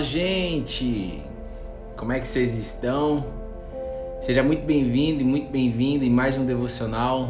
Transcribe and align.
Gente, 0.00 1.24
como 1.96 2.12
é 2.12 2.20
que 2.20 2.28
vocês 2.28 2.56
estão? 2.56 3.26
Seja 4.20 4.44
muito 4.44 4.64
bem-vindo 4.64 5.22
e 5.22 5.24
muito 5.24 5.50
bem-vinda 5.50 6.04
em 6.04 6.10
mais 6.10 6.36
um 6.36 6.46
devocional, 6.46 7.28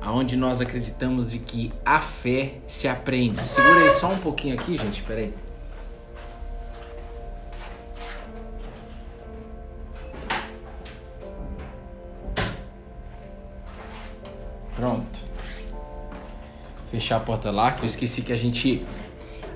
aonde 0.00 0.36
nós 0.36 0.60
acreditamos 0.60 1.32
de 1.32 1.40
que 1.40 1.72
a 1.84 2.00
fé 2.00 2.54
se 2.68 2.86
aprende. 2.86 3.44
Segura 3.44 3.80
aí 3.80 3.90
só 3.90 4.12
um 4.12 4.18
pouquinho 4.18 4.54
aqui, 4.54 4.78
gente, 4.78 5.02
peraí. 5.02 5.34
Pronto. 14.76 15.18
Fechar 16.92 17.16
a 17.16 17.20
porta 17.20 17.50
lá, 17.50 17.72
que 17.72 17.82
eu 17.82 17.86
esqueci 17.86 18.22
que 18.22 18.32
a 18.32 18.36
gente 18.36 18.86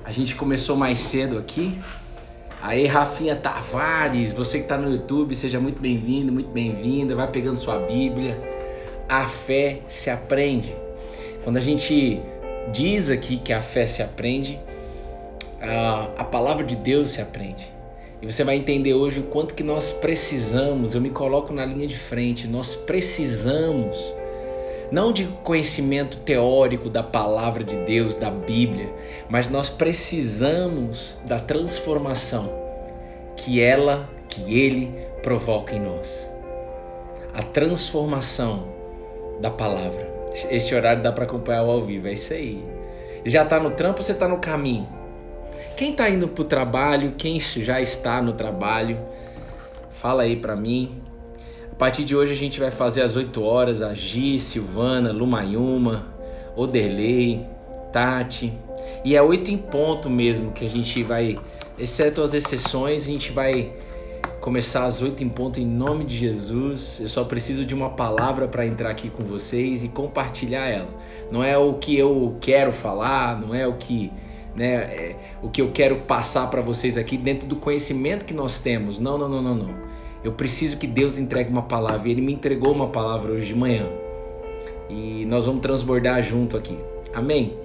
a 0.03 0.11
gente 0.11 0.35
começou 0.35 0.75
mais 0.75 0.99
cedo 0.99 1.37
aqui. 1.37 1.79
Aí, 2.65 2.87
Rafinha 2.87 3.35
Tavares, 3.35 4.31
você 4.31 4.59
que 4.59 4.63
está 4.63 4.77
no 4.77 4.89
YouTube, 4.89 5.35
seja 5.35 5.59
muito 5.59 5.81
bem-vindo, 5.81 6.31
muito 6.31 6.49
bem-vinda. 6.49 7.13
Vai 7.13 7.29
pegando 7.29 7.57
sua 7.57 7.77
Bíblia. 7.77 8.39
A 9.09 9.27
fé 9.27 9.81
se 9.89 10.09
aprende. 10.09 10.73
Quando 11.43 11.57
a 11.57 11.59
gente 11.59 12.21
diz 12.71 13.09
aqui 13.09 13.35
que 13.35 13.51
a 13.51 13.59
fé 13.59 13.85
se 13.85 14.01
aprende, 14.01 14.57
a, 15.61 16.07
a 16.19 16.23
palavra 16.23 16.63
de 16.63 16.77
Deus 16.77 17.09
se 17.09 17.21
aprende. 17.21 17.69
E 18.21 18.25
você 18.25 18.45
vai 18.45 18.55
entender 18.55 18.93
hoje 18.93 19.19
o 19.19 19.23
quanto 19.23 19.53
que 19.55 19.61
nós 19.61 19.91
precisamos, 19.91 20.95
eu 20.95 21.01
me 21.01 21.09
coloco 21.09 21.51
na 21.51 21.65
linha 21.65 21.85
de 21.85 21.97
frente, 21.97 22.47
nós 22.47 22.77
precisamos 22.77 23.97
não 24.93 25.11
de 25.11 25.25
conhecimento 25.43 26.17
teórico 26.17 26.87
da 26.87 27.01
palavra 27.01 27.63
de 27.63 27.75
Deus, 27.77 28.15
da 28.15 28.29
Bíblia, 28.29 28.93
mas 29.27 29.49
nós 29.49 29.67
precisamos 29.67 31.17
da 31.25 31.39
transformação 31.39 32.47
que 33.35 33.59
ela, 33.59 34.07
que 34.29 34.55
ele 34.55 34.93
provoca 35.23 35.75
em 35.75 35.79
nós. 35.79 36.31
A 37.33 37.41
transformação 37.41 38.67
da 39.41 39.49
palavra. 39.49 40.07
Este 40.51 40.75
horário 40.75 41.01
dá 41.01 41.11
para 41.11 41.23
acompanhar 41.23 41.61
ao 41.61 41.81
vivo, 41.81 42.07
é 42.07 42.13
isso 42.13 42.31
aí. 42.31 42.63
Já 43.25 43.41
está 43.41 43.59
no 43.59 43.71
trampo 43.71 43.97
ou 43.97 44.03
você 44.03 44.11
está 44.11 44.27
no 44.27 44.37
caminho? 44.37 44.87
Quem 45.75 45.89
está 45.89 46.07
indo 46.07 46.27
para 46.27 46.41
o 46.43 46.45
trabalho, 46.45 47.15
quem 47.17 47.39
já 47.39 47.81
está 47.81 48.21
no 48.21 48.33
trabalho, 48.33 48.99
fala 49.89 50.21
aí 50.21 50.35
para 50.35 50.55
mim. 50.55 51.01
A 51.83 51.85
partir 51.85 52.05
de 52.05 52.15
hoje 52.15 52.31
a 52.31 52.37
gente 52.37 52.61
vai 52.61 52.71
fazer 52.71 53.01
às 53.01 53.17
8 53.17 53.43
horas 53.43 53.81
a 53.81 53.93
Gi, 53.93 54.39
Silvana, 54.39 55.11
Lumayuma, 55.11 56.07
Oderley, 56.55 57.45
Tati. 57.91 58.53
E 59.03 59.17
é 59.17 59.21
8 59.21 59.51
em 59.51 59.57
ponto 59.57 60.09
mesmo 60.09 60.53
que 60.53 60.63
a 60.63 60.69
gente 60.69 61.03
vai, 61.03 61.37
exceto 61.77 62.21
as 62.21 62.33
exceções, 62.33 63.03
a 63.03 63.07
gente 63.07 63.33
vai 63.33 63.73
começar 64.39 64.85
às 64.85 65.01
8 65.01 65.25
em 65.25 65.29
ponto 65.29 65.59
em 65.59 65.65
nome 65.65 66.05
de 66.05 66.15
Jesus. 66.15 67.01
Eu 67.01 67.09
só 67.09 67.25
preciso 67.25 67.65
de 67.65 67.75
uma 67.75 67.89
palavra 67.89 68.47
para 68.47 68.65
entrar 68.65 68.89
aqui 68.89 69.09
com 69.09 69.25
vocês 69.25 69.83
e 69.83 69.89
compartilhar 69.89 70.65
ela. 70.69 70.89
Não 71.29 71.43
é 71.43 71.57
o 71.57 71.73
que 71.73 71.97
eu 71.97 72.37
quero 72.39 72.71
falar, 72.71 73.37
não 73.41 73.53
é 73.53 73.67
o 73.67 73.73
que 73.73 74.09
né, 74.55 74.73
é, 74.73 75.15
o 75.41 75.49
que 75.49 75.61
eu 75.61 75.69
quero 75.73 75.97
passar 76.03 76.49
para 76.49 76.61
vocês 76.61 76.97
aqui 76.97 77.17
dentro 77.17 77.45
do 77.45 77.57
conhecimento 77.57 78.23
que 78.23 78.33
nós 78.33 78.59
temos. 78.59 79.01
Não, 79.01 79.17
não, 79.17 79.27
não, 79.27 79.41
não, 79.41 79.55
não. 79.55 79.92
Eu 80.23 80.31
preciso 80.31 80.77
que 80.77 80.87
Deus 80.87 81.17
entregue 81.17 81.49
uma 81.49 81.63
palavra. 81.63 82.07
E 82.07 82.11
Ele 82.11 82.21
me 82.21 82.33
entregou 82.33 82.71
uma 82.71 82.87
palavra 82.87 83.33
hoje 83.33 83.47
de 83.47 83.55
manhã. 83.55 83.87
E 84.89 85.25
nós 85.25 85.45
vamos 85.45 85.61
transbordar 85.61 86.21
junto 86.21 86.55
aqui. 86.55 86.77
Amém? 87.13 87.57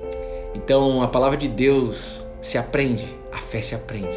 Então 0.55 1.03
a 1.03 1.09
palavra 1.09 1.37
de 1.37 1.47
Deus 1.47 2.23
se 2.41 2.59
aprende, 2.59 3.07
a 3.33 3.39
fé 3.39 3.61
se 3.61 3.75
aprende. 3.75 4.17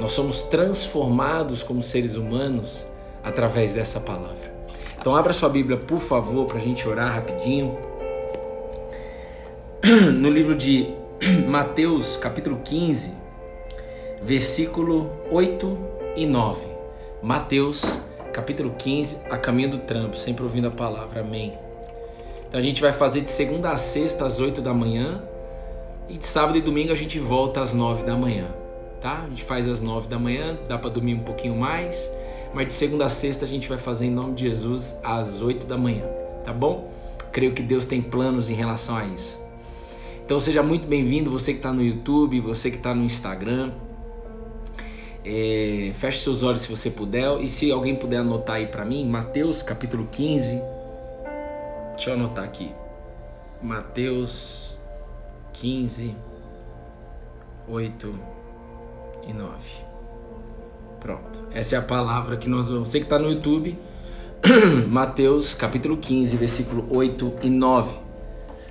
Nós 0.00 0.12
somos 0.12 0.42
transformados 0.42 1.62
como 1.62 1.82
seres 1.82 2.16
humanos 2.16 2.84
através 3.22 3.72
dessa 3.72 4.00
palavra. 4.00 4.50
Então 4.98 5.14
abra 5.16 5.32
sua 5.32 5.48
Bíblia, 5.48 5.78
por 5.78 6.00
favor, 6.00 6.46
para 6.46 6.58
a 6.58 6.60
gente 6.60 6.86
orar 6.88 7.14
rapidinho. 7.14 7.76
No 10.12 10.28
livro 10.28 10.54
de 10.54 10.94
Mateus, 11.48 12.16
capítulo 12.16 12.60
15, 12.62 13.12
versículo 14.22 15.10
8 15.30 15.78
e 16.16 16.26
9. 16.26 16.69
Mateus, 17.22 17.82
capítulo 18.32 18.74
15, 18.78 19.18
a 19.30 19.36
caminho 19.36 19.72
do 19.72 19.78
trampo, 19.80 20.16
sempre 20.16 20.42
ouvindo 20.42 20.68
a 20.68 20.70
palavra, 20.70 21.20
amém. 21.20 21.52
Então 22.48 22.58
a 22.58 22.62
gente 22.62 22.80
vai 22.80 22.92
fazer 22.92 23.20
de 23.20 23.30
segunda 23.30 23.70
a 23.70 23.76
sexta 23.76 24.24
às 24.24 24.40
8 24.40 24.62
da 24.62 24.72
manhã 24.72 25.22
e 26.08 26.16
de 26.16 26.24
sábado 26.24 26.56
e 26.56 26.62
domingo 26.62 26.90
a 26.90 26.94
gente 26.94 27.18
volta 27.18 27.60
às 27.60 27.74
9 27.74 28.04
da 28.04 28.16
manhã, 28.16 28.46
tá? 29.02 29.24
A 29.26 29.28
gente 29.28 29.44
faz 29.44 29.68
às 29.68 29.82
9 29.82 30.08
da 30.08 30.18
manhã, 30.18 30.58
dá 30.66 30.78
para 30.78 30.88
dormir 30.88 31.12
um 31.12 31.20
pouquinho 31.20 31.54
mais, 31.54 31.94
mas 32.54 32.68
de 32.68 32.72
segunda 32.72 33.04
a 33.04 33.10
sexta 33.10 33.44
a 33.44 33.48
gente 33.48 33.68
vai 33.68 33.76
fazer 33.76 34.06
em 34.06 34.10
nome 34.10 34.32
de 34.32 34.48
Jesus 34.48 34.98
às 35.04 35.42
8 35.42 35.66
da 35.66 35.76
manhã, 35.76 36.06
tá 36.42 36.54
bom? 36.54 36.90
Creio 37.32 37.52
que 37.52 37.62
Deus 37.62 37.84
tem 37.84 38.00
planos 38.00 38.48
em 38.48 38.54
relação 38.54 38.96
a 38.96 39.04
isso. 39.04 39.38
Então 40.24 40.40
seja 40.40 40.62
muito 40.62 40.88
bem-vindo, 40.88 41.30
você 41.30 41.52
que 41.52 41.58
está 41.58 41.70
no 41.70 41.82
YouTube, 41.82 42.40
você 42.40 42.70
que 42.70 42.78
está 42.78 42.94
no 42.94 43.04
Instagram. 43.04 43.72
É, 45.24 45.92
feche 45.94 46.18
seus 46.18 46.42
olhos 46.42 46.62
se 46.62 46.70
você 46.70 46.90
puder. 46.90 47.40
E 47.40 47.48
se 47.48 47.70
alguém 47.70 47.94
puder 47.94 48.18
anotar 48.18 48.56
aí 48.56 48.66
para 48.66 48.84
mim, 48.84 49.06
Mateus 49.06 49.62
capítulo 49.62 50.08
15. 50.10 50.62
Deixa 51.94 52.10
eu 52.10 52.14
anotar 52.14 52.44
aqui. 52.44 52.70
Mateus 53.62 54.78
15, 55.52 56.16
8 57.68 58.14
e 59.26 59.32
9. 59.32 59.52
Pronto. 60.98 61.48
Essa 61.52 61.76
é 61.76 61.78
a 61.78 61.82
palavra 61.82 62.36
que 62.36 62.48
nós 62.48 62.70
vamos. 62.70 62.88
Você 62.88 63.00
que 63.00 63.04
está 63.04 63.18
no 63.18 63.30
YouTube, 63.30 63.78
Mateus 64.88 65.52
capítulo 65.54 65.98
15, 65.98 66.36
versículo 66.36 66.86
8 66.90 67.34
e 67.42 67.50
9. 67.50 67.98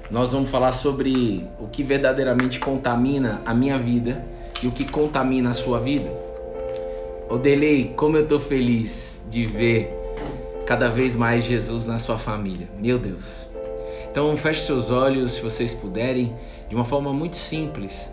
Nós 0.09 0.31
vamos 0.31 0.49
falar 0.49 0.71
sobre 0.71 1.47
o 1.59 1.67
que 1.67 1.83
verdadeiramente 1.83 2.59
contamina 2.59 3.41
a 3.45 3.53
minha 3.53 3.77
vida 3.77 4.25
e 4.63 4.67
o 4.67 4.71
que 4.71 4.83
contamina 4.85 5.51
a 5.51 5.53
sua 5.53 5.79
vida. 5.79 6.28
Odelei, 7.29 7.93
como 7.95 8.17
eu 8.17 8.27
tô 8.27 8.39
feliz 8.39 9.21
de 9.29 9.45
ver 9.45 9.93
cada 10.65 10.89
vez 10.89 11.15
mais 11.15 11.43
Jesus 11.43 11.85
na 11.85 11.99
sua 11.99 12.17
família. 12.17 12.67
Meu 12.79 12.97
Deus. 12.97 13.47
Então 14.09 14.35
feche 14.35 14.61
seus 14.61 14.89
olhos, 14.89 15.33
se 15.33 15.41
vocês 15.41 15.75
puderem, 15.75 16.35
de 16.67 16.73
uma 16.73 16.83
forma 16.83 17.13
muito 17.13 17.35
simples. 17.35 18.09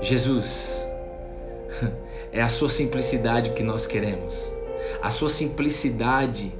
Jesus, 0.00 0.84
é 2.32 2.42
a 2.42 2.48
sua 2.48 2.68
simplicidade 2.68 3.50
que 3.50 3.62
nós 3.62 3.86
queremos. 3.86 4.34
A 5.00 5.12
sua 5.12 5.28
simplicidade 5.28 6.52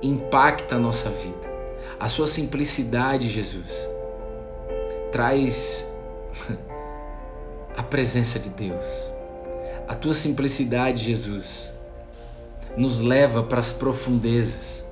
impacta 0.00 0.76
a 0.76 0.78
nossa 0.78 1.10
vida. 1.10 1.52
A 2.00 2.08
sua 2.08 2.26
simplicidade, 2.26 3.28
Jesus, 3.28 3.70
traz 5.12 5.86
a 7.76 7.82
presença 7.82 8.38
de 8.38 8.48
Deus 8.48 9.13
a 9.86 9.94
tua 9.94 10.14
simplicidade, 10.14 11.04
Jesus, 11.04 11.70
nos 12.76 13.00
leva 13.00 13.42
para 13.42 13.58
as 13.58 13.72
profundezas. 13.72 14.84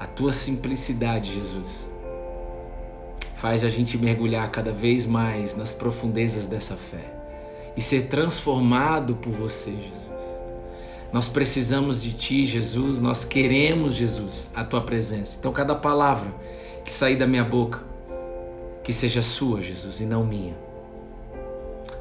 A 0.00 0.06
tua 0.06 0.32
simplicidade, 0.32 1.32
Jesus, 1.32 1.86
faz 3.36 3.62
a 3.62 3.70
gente 3.70 3.96
mergulhar 3.96 4.50
cada 4.50 4.72
vez 4.72 5.06
mais 5.06 5.54
nas 5.54 5.72
profundezas 5.72 6.46
dessa 6.46 6.74
fé 6.74 7.12
e 7.76 7.80
ser 7.80 8.08
transformado 8.08 9.14
por 9.14 9.32
você, 9.32 9.70
Jesus. 9.70 10.02
Nós 11.12 11.28
precisamos 11.28 12.02
de 12.02 12.12
Ti, 12.12 12.46
Jesus, 12.46 13.00
nós 13.00 13.24
queremos, 13.24 13.94
Jesus, 13.94 14.48
a 14.54 14.64
Tua 14.64 14.80
presença. 14.80 15.36
Então, 15.38 15.52
cada 15.52 15.74
palavra 15.74 16.34
que 16.84 16.92
sair 16.92 17.16
da 17.16 17.26
minha 17.26 17.44
boca, 17.44 17.82
que 18.82 18.92
seja 18.92 19.22
sua, 19.22 19.62
Jesus, 19.62 20.00
e 20.00 20.04
não 20.04 20.24
minha. 20.24 20.71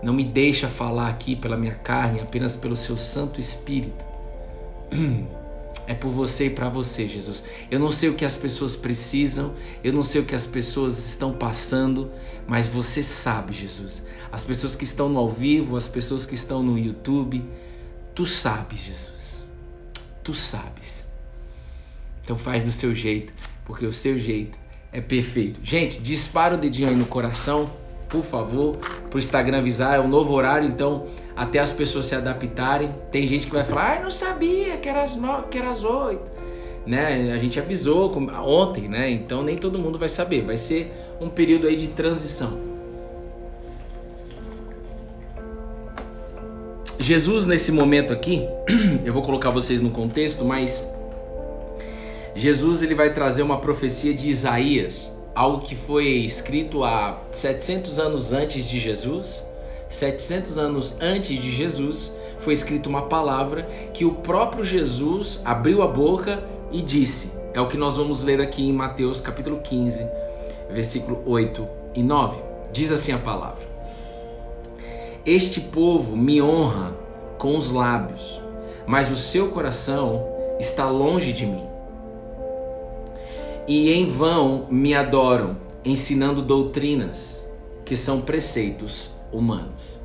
Não 0.02 0.14
me 0.14 0.24
deixa 0.24 0.68
falar 0.68 1.10
aqui 1.10 1.36
pela 1.36 1.56
minha 1.56 1.76
carne, 1.76 2.20
apenas 2.20 2.56
pelo 2.56 2.76
seu 2.76 2.98
Santo 2.98 3.40
Espírito. 3.40 4.06
É 5.88 5.96
por 5.96 6.12
você 6.12 6.46
e 6.46 6.50
para 6.50 6.70
você, 6.70 7.08
Jesus. 7.08 7.44
Eu 7.70 7.80
não 7.80 7.92
sei 7.92 8.08
o 8.08 8.14
que 8.14 8.24
as 8.24 8.38
pessoas 8.38 8.76
precisam, 8.76 9.56
eu 9.84 9.92
não 9.92 10.04
sei 10.04 10.22
o 10.22 10.26
que 10.26 10.36
as 10.36 10.46
pessoas 10.46 11.06
estão 11.06 11.34
passando, 11.34 12.12
mas 12.48 12.68
você 12.68 13.02
sabe, 13.02 13.52
Jesus. 13.52 14.04
As 14.32 14.44
pessoas 14.44 14.76
que 14.76 14.84
estão 14.84 15.10
no 15.10 15.20
ao 15.20 15.28
vivo, 15.28 15.76
as 15.76 15.90
pessoas 15.90 16.26
que 16.26 16.36
estão 16.36 16.62
no 16.62 16.78
YouTube, 16.78 17.44
tu 18.14 18.26
sabes, 18.26 18.80
Jesus. 18.80 19.44
Tu 20.24 20.34
sabes. 20.36 21.04
Então 22.22 22.38
faz 22.38 22.64
do 22.64 22.72
seu 22.72 22.94
jeito, 22.94 23.34
porque 23.66 23.86
o 23.86 23.92
seu 23.92 24.18
jeito 24.20 24.58
é 24.94 25.02
perfeito. 25.02 25.60
Gente, 25.64 26.00
dispara 26.00 26.56
o 26.56 26.58
dedinho 26.58 26.90
aí 26.90 26.96
no 26.96 27.06
coração 27.06 27.72
por 28.12 28.24
favor, 28.24 28.76
para 29.10 29.16
o 29.16 29.20
Instagram 29.20 29.60
avisar, 29.60 29.96
é 29.96 30.00
um 30.02 30.08
novo 30.08 30.34
horário, 30.34 30.68
então 30.68 31.08
até 31.36 31.60
as 31.60 31.72
pessoas 31.72 32.06
se 32.06 32.14
adaptarem. 32.14 32.94
Tem 33.10 33.26
gente 33.26 33.48
que 33.48 33.54
vai 33.54 33.64
falar, 33.64 33.98
ah, 33.98 34.04
não 34.04 34.12
sabia 34.12 34.78
que 34.78 34.90
era 34.90 35.02
às, 35.02 35.16
no... 35.16 35.44
que 35.44 35.58
era 35.58 35.72
às 35.72 35.84
8. 35.84 36.42
Né? 36.86 37.32
A 37.34 37.38
gente 37.38 37.60
avisou 37.60 38.12
ontem, 38.46 38.90
né? 38.90 39.10
Então 39.10 39.42
nem 39.44 39.56
todo 39.56 39.80
mundo 39.80 39.98
vai 39.98 40.10
saber. 40.10 40.44
Vai 40.44 40.58
ser 40.58 40.92
um 41.22 41.30
período 41.30 41.68
aí 41.68 41.78
de 41.78 41.88
transição. 41.88 42.60
Jesus 47.00 47.46
nesse 47.46 47.72
momento 47.72 48.12
aqui, 48.12 48.46
eu 49.06 49.14
vou 49.14 49.22
colocar 49.22 49.50
vocês 49.50 49.80
no 49.82 49.90
contexto, 49.90 50.44
mas 50.44 50.86
Jesus 52.36 52.84
ele 52.84 52.94
vai 52.94 53.14
trazer 53.14 53.42
uma 53.42 53.60
profecia 53.60 54.14
de 54.14 54.30
Isaías, 54.30 55.16
algo 55.36 55.62
que 55.62 55.76
foi 55.76 56.08
escrito 56.08 56.84
há 56.84 57.20
700 57.32 58.00
anos 58.00 58.34
antes 58.34 58.68
de 58.68 58.80
Jesus. 58.80 59.44
700 59.90 60.58
anos 60.58 60.96
antes 61.02 61.42
de 61.42 61.52
Jesus, 61.52 62.14
foi 62.40 62.54
escrita 62.54 62.88
uma 62.88 63.04
palavra 63.04 63.64
que 63.94 64.06
o 64.06 64.14
próprio 64.16 64.64
Jesus 64.64 65.42
abriu 65.44 65.82
a 65.82 65.88
boca 65.88 66.44
e 66.72 66.82
disse. 66.82 67.34
É 67.54 67.60
o 67.60 67.68
que 67.68 67.78
nós 67.78 67.98
vamos 67.98 68.24
ler 68.24 68.40
aqui 68.40 68.68
em 68.68 68.72
Mateus 68.72 69.20
capítulo 69.20 69.60
15, 69.60 70.06
versículo 70.70 71.22
8 71.26 71.68
e 71.96 72.02
9. 72.02 72.40
Diz 72.72 72.90
assim 72.92 73.12
a 73.12 73.18
palavra: 73.18 73.64
Este 75.26 75.60
povo 75.60 76.16
me 76.16 76.42
honra 76.42 76.94
com 77.38 77.58
os 77.58 77.70
lábios, 77.70 78.42
mas 78.88 79.12
o 79.12 79.18
seu 79.18 79.50
coração 79.50 80.26
está 80.58 80.90
longe 80.90 81.34
de 81.34 81.46
mim 81.46 81.71
e 83.68 83.92
em 83.92 84.06
vão 84.06 84.68
me 84.70 84.94
adoram, 84.94 85.58
ensinando 85.84 86.42
doutrinas 86.42 87.46
que 87.86 87.96
são 87.96 88.22
preceitos 88.22 89.10
humanos. 89.32 90.00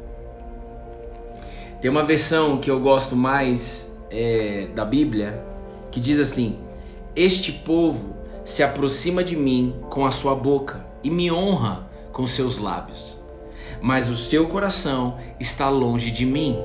Tem 1.81 1.91
uma 1.91 2.03
versão 2.03 2.59
que 2.59 2.71
eu 2.71 2.81
gosto 2.81 3.15
mais 3.15 3.95
é, 4.11 4.69
da 4.75 4.85
Bíblia 4.85 5.45
que 5.91 6.01
diz 6.01 6.19
assim: 6.19 6.59
Este 7.15 7.53
povo 7.53 8.17
se 8.45 8.63
aproxima 8.63 9.23
de 9.25 9.37
mim 9.37 9.75
com 9.89 10.07
a 10.07 10.11
sua 10.11 10.35
boca 10.35 10.87
e 11.03 11.11
me 11.11 11.31
honra 11.31 11.89
com 12.13 12.27
seus 12.27 12.59
lábios, 12.59 13.17
mas 13.81 14.09
o 14.09 14.17
seu 14.17 14.47
coração 14.47 15.17
está 15.39 15.69
longe 15.69 16.11
de 16.11 16.25
mim. 16.25 16.59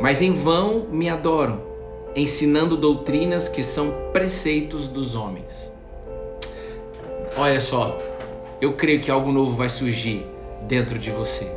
Mas 0.00 0.22
em 0.22 0.32
vão 0.32 0.86
me 0.90 1.08
adoram 1.08 1.69
ensinando 2.14 2.76
doutrinas 2.76 3.48
que 3.48 3.62
são 3.62 3.92
preceitos 4.12 4.88
dos 4.88 5.14
homens. 5.14 5.70
Olha 7.36 7.60
só, 7.60 7.96
eu 8.60 8.72
creio 8.72 9.00
que 9.00 9.10
algo 9.10 9.30
novo 9.30 9.52
vai 9.52 9.68
surgir 9.68 10.26
dentro 10.62 10.98
de 10.98 11.10
você. 11.10 11.50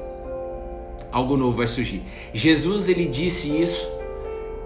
Algo 1.12 1.36
novo 1.36 1.58
vai 1.58 1.68
surgir. 1.68 2.04
Jesus 2.34 2.88
ele 2.88 3.08
disse 3.08 3.50
isso, 3.50 3.88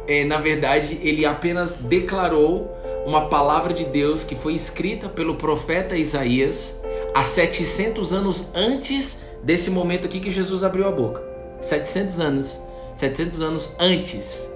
é, 0.08 0.24
na 0.26 0.38
verdade 0.38 1.00
ele 1.02 1.26
apenas 1.26 1.78
declarou 1.78 2.74
uma 3.06 3.28
palavra 3.28 3.74
de 3.74 3.86
Deus 3.86 4.24
que 4.24 4.36
foi 4.36 4.54
escrita 4.54 5.08
pelo 5.08 5.36
profeta 5.36 5.96
Isaías 5.96 6.76
há 7.14 7.24
700 7.24 8.12
anos 8.12 8.50
antes 8.54 9.26
desse 9.42 9.72
momento 9.72 10.06
aqui 10.06 10.20
que 10.20 10.32
Jesus 10.32 10.64
abriu 10.64 10.88
a 10.88 10.92
boca. 10.92 11.24
700 11.62 12.20
anos, 12.20 12.62
700 12.94 13.42
anos 13.42 13.70
antes 13.80 14.47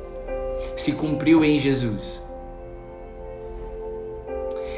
se 0.75 0.93
cumpriu 0.93 1.43
em 1.43 1.59
Jesus. 1.59 2.21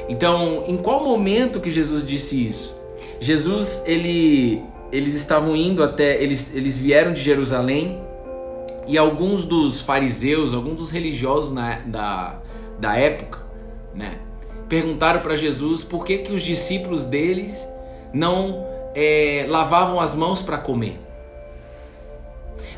Então, 0.10 0.64
em 0.68 0.78
qual 0.78 1.04
momento 1.04 1.60
que 1.60 1.72
Jesus 1.72 2.06
disse 2.06 2.48
isso? 2.48 2.76
Jesus, 3.20 3.84
ele, 3.86 4.62
eles 4.92 5.14
estavam 5.14 5.56
indo 5.56 5.84
até, 5.84 6.22
eles, 6.22 6.54
eles 6.56 6.78
vieram 6.78 7.14
de 7.14 7.22
Jerusalém 7.22 8.02
e 8.86 8.98
alguns 8.98 9.46
dos 9.46 9.82
fariseus, 9.82 10.54
alguns 10.54 10.76
dos 10.76 10.92
religiosos 10.92 11.52
na, 11.52 11.80
da, 11.80 12.42
da 12.80 12.96
época, 12.98 13.40
né, 13.96 14.20
perguntaram 14.68 15.22
para 15.22 15.36
Jesus 15.36 15.84
por 15.84 16.06
que, 16.06 16.18
que 16.20 16.34
os 16.34 16.42
discípulos 16.42 17.06
deles 17.06 17.66
não 18.14 18.68
é, 18.94 19.46
lavavam 19.48 20.00
as 20.00 20.14
mãos 20.14 20.42
para 20.42 20.58
comer. 20.58 21.00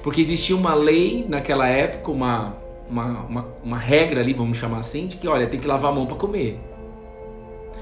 Porque 0.03 0.21
existia 0.21 0.55
uma 0.55 0.73
lei 0.75 1.25
naquela 1.27 1.67
época, 1.67 2.11
uma, 2.11 2.55
uma, 2.89 3.21
uma, 3.21 3.47
uma 3.63 3.77
regra 3.77 4.21
ali, 4.21 4.33
vamos 4.33 4.57
chamar 4.57 4.79
assim, 4.79 5.07
de 5.07 5.17
que 5.17 5.27
olha, 5.27 5.47
tem 5.47 5.59
que 5.59 5.67
lavar 5.67 5.91
a 5.91 5.95
mão 5.95 6.05
para 6.05 6.17
comer. 6.17 6.59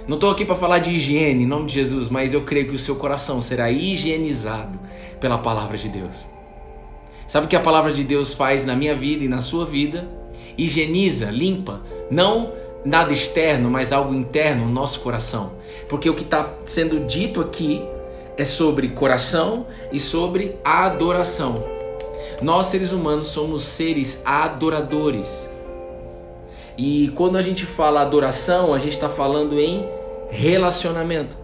Não 0.08 0.16
estou 0.16 0.30
aqui 0.30 0.44
para 0.44 0.56
falar 0.56 0.80
de 0.80 0.90
higiene 0.90 1.44
em 1.44 1.48
nome 1.48 1.68
de 1.68 1.74
Jesus, 1.76 2.10
mas 2.10 2.34
eu 2.34 2.42
creio 2.42 2.68
que 2.68 2.76
o 2.76 2.80
seu 2.80 2.96
coração 2.96 3.42
será 3.42 3.72
higienizado 3.72 4.78
pela 5.20 5.38
palavra 5.38 5.78
de 5.78 5.88
Deus. 5.88 6.28
Sabe 7.28 7.46
o 7.46 7.50
que 7.50 7.56
a 7.56 7.62
palavra 7.62 7.94
de 7.94 8.04
Deus 8.04 8.34
faz 8.34 8.66
na 8.66 8.76
minha 8.76 8.94
vida 8.94 9.24
e 9.24 9.28
na 9.30 9.40
sua 9.40 9.66
vida? 9.66 10.08
Higieniza, 10.58 11.32
limpa, 11.32 11.82
não 12.12 12.52
nada 12.86 13.14
externo, 13.14 13.70
mas 13.72 13.94
algo 13.94 14.14
interno, 14.14 14.66
no 14.66 14.72
nosso 14.72 15.00
coração. 15.00 15.54
Porque 15.88 16.10
o 16.10 16.14
que 16.14 16.24
está 16.24 16.54
sendo 16.66 17.00
dito 17.08 17.40
aqui 17.40 17.82
é 18.38 18.44
sobre 18.44 18.90
coração 18.90 19.68
e 19.92 20.00
sobre 20.00 20.58
adoração. 20.64 21.83
Nós, 22.44 22.66
seres 22.66 22.92
humanos, 22.92 23.28
somos 23.28 23.64
seres 23.64 24.22
adoradores. 24.26 25.50
E 26.78 27.10
quando 27.16 27.38
a 27.38 27.42
gente 27.42 27.66
fala 27.66 28.02
adoração, 28.02 28.74
a 28.74 28.80
gente 28.80 28.92
está 28.92 29.08
falando 29.08 29.58
em 29.58 29.88
relacionamento. 30.30 31.38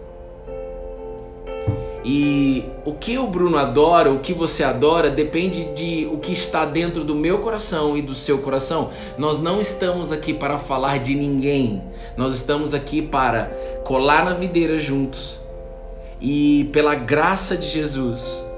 E 2.04 2.64
o 2.84 2.92
que 2.92 3.16
o 3.16 3.26
Bruno 3.26 3.56
adora, 3.56 4.12
o 4.12 4.18
que 4.18 4.34
você 4.34 4.62
adora, 4.62 5.08
depende 5.08 5.64
de 5.72 6.06
o 6.12 6.18
que 6.18 6.32
está 6.32 6.66
dentro 6.66 7.02
do 7.02 7.14
meu 7.14 7.38
coração 7.38 7.96
e 7.96 8.02
do 8.02 8.14
seu 8.14 8.38
coração. 8.38 8.90
Nós 9.16 9.40
não 9.40 9.58
estamos 9.58 10.12
aqui 10.12 10.34
para 10.34 10.58
falar 10.58 10.98
de 10.98 11.14
ninguém. 11.14 11.82
Nós 12.14 12.34
estamos 12.34 12.74
aqui 12.74 13.00
para 13.00 13.46
colar 13.84 14.22
na 14.22 14.34
videira 14.34 14.76
juntos. 14.76 15.40
E 16.20 16.68
pela 16.74 16.94
graça 16.94 17.56
de 17.56 17.66
Jesus, 17.66 18.49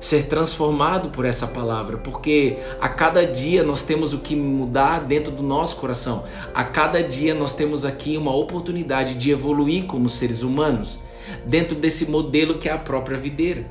ser 0.00 0.24
transformado 0.26 1.10
por 1.10 1.24
essa 1.24 1.46
palavra, 1.46 1.98
porque 1.98 2.56
a 2.80 2.88
cada 2.88 3.26
dia 3.26 3.62
nós 3.62 3.82
temos 3.82 4.14
o 4.14 4.18
que 4.18 4.34
mudar 4.34 5.00
dentro 5.00 5.30
do 5.30 5.42
nosso 5.42 5.76
coração. 5.76 6.24
A 6.54 6.64
cada 6.64 7.02
dia 7.02 7.34
nós 7.34 7.52
temos 7.52 7.84
aqui 7.84 8.16
uma 8.16 8.34
oportunidade 8.34 9.14
de 9.14 9.30
evoluir 9.30 9.84
como 9.84 10.08
seres 10.08 10.42
humanos, 10.42 10.98
dentro 11.44 11.76
desse 11.76 12.10
modelo 12.10 12.58
que 12.58 12.68
é 12.68 12.72
a 12.72 12.78
própria 12.78 13.18
videira. 13.18 13.66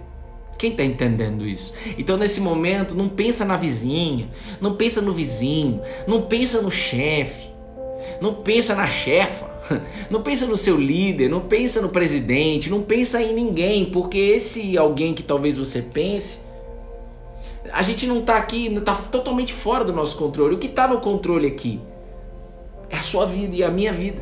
Quem 0.60 0.72
está 0.72 0.84
entendendo 0.84 1.48
isso? 1.48 1.74
Então, 1.98 2.18
nesse 2.18 2.42
momento, 2.42 2.94
não 2.94 3.08
pensa 3.08 3.46
na 3.46 3.56
vizinha, 3.56 4.28
não 4.60 4.76
pensa 4.76 5.02
no 5.02 5.14
vizinho, 5.14 5.82
não 6.06 6.24
pensa 6.24 6.62
no 6.62 6.70
chefe, 6.70 7.49
não 8.22 8.36
pensa 8.36 8.76
na 8.76 8.88
chefa, 8.88 9.50
não 10.10 10.22
pensa 10.22 10.46
no 10.46 10.58
seu 10.58 10.78
líder, 10.78 11.30
não 11.30 11.42
pensa 11.42 11.82
no 11.82 11.90
presidente, 11.90 12.70
não 12.70 12.82
pensa 12.82 13.22
em 13.22 13.34
ninguém, 13.34 13.86
porque 13.86 14.18
esse 14.18 14.78
alguém 14.78 15.14
que 15.14 15.24
talvez 15.24 15.58
você 15.58 15.82
pense, 15.82 16.40
a 17.72 17.84
gente 17.84 18.08
não 18.08 18.20
está 18.20 18.38
aqui, 18.38 18.68
está 18.68 18.96
totalmente 18.96 19.54
fora 19.54 19.84
do 19.84 19.94
nosso 19.94 20.18
controle. 20.18 20.56
O 20.56 20.58
que 20.58 20.68
está 20.68 20.88
no 20.88 21.00
controle 21.00 21.48
aqui 21.48 21.80
é 22.90 22.96
a 22.96 23.02
sua 23.02 23.26
vida 23.26 23.56
e 23.56 23.64
a 23.64 23.70
minha 23.70 23.94
vida. 23.94 24.22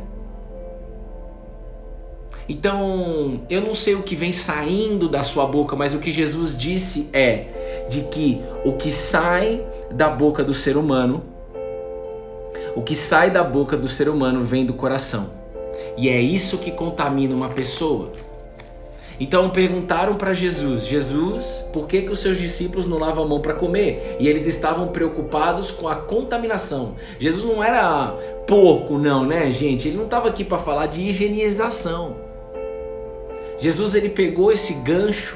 Então, 2.49 3.41
eu 3.49 3.61
não 3.61 3.73
sei 3.73 3.95
o 3.95 4.03
que 4.03 4.15
vem 4.15 4.31
saindo 4.31 5.09
da 5.09 5.21
sua 5.21 5.45
boca, 5.45 5.75
mas 5.75 5.93
o 5.93 5.99
que 5.99 6.11
Jesus 6.11 6.57
disse 6.57 7.09
é 7.11 7.87
de 7.89 8.03
que 8.03 8.41
o 8.63 8.73
que 8.73 8.89
sai 8.89 9.65
da 9.91 10.09
boca 10.09 10.43
do 10.43 10.53
ser 10.53 10.77
humano 10.77 11.23
o 12.77 12.83
que 12.83 12.93
sai 12.93 13.31
da 13.31 13.43
boca 13.43 13.75
do 13.75 13.87
ser 13.87 14.07
humano 14.07 14.43
vem 14.43 14.63
do 14.63 14.71
coração. 14.71 15.31
E 15.97 16.07
é 16.09 16.21
isso 16.21 16.59
que 16.59 16.69
contamina 16.69 17.33
uma 17.33 17.49
pessoa. 17.49 18.11
Então 19.19 19.49
perguntaram 19.49 20.13
para 20.13 20.31
Jesus: 20.31 20.85
Jesus, 20.85 21.65
por 21.73 21.87
que, 21.87 22.03
que 22.03 22.11
os 22.11 22.19
seus 22.19 22.37
discípulos 22.37 22.85
não 22.85 22.99
lavam 22.99 23.23
a 23.23 23.27
mão 23.27 23.41
para 23.41 23.55
comer? 23.55 24.17
E 24.19 24.27
eles 24.27 24.45
estavam 24.45 24.89
preocupados 24.89 25.71
com 25.71 25.87
a 25.87 25.95
contaminação. 25.95 26.93
Jesus 27.19 27.43
não 27.43 27.63
era 27.63 28.11
porco, 28.45 28.99
não, 28.99 29.25
né, 29.25 29.49
gente? 29.49 29.87
Ele 29.87 29.97
não 29.97 30.05
estava 30.05 30.27
aqui 30.27 30.43
para 30.43 30.59
falar 30.59 30.85
de 30.85 31.01
higienização. 31.01 32.17
Jesus 33.57 33.95
ele 33.95 34.09
pegou 34.09 34.51
esse 34.51 34.75
gancho 34.75 35.35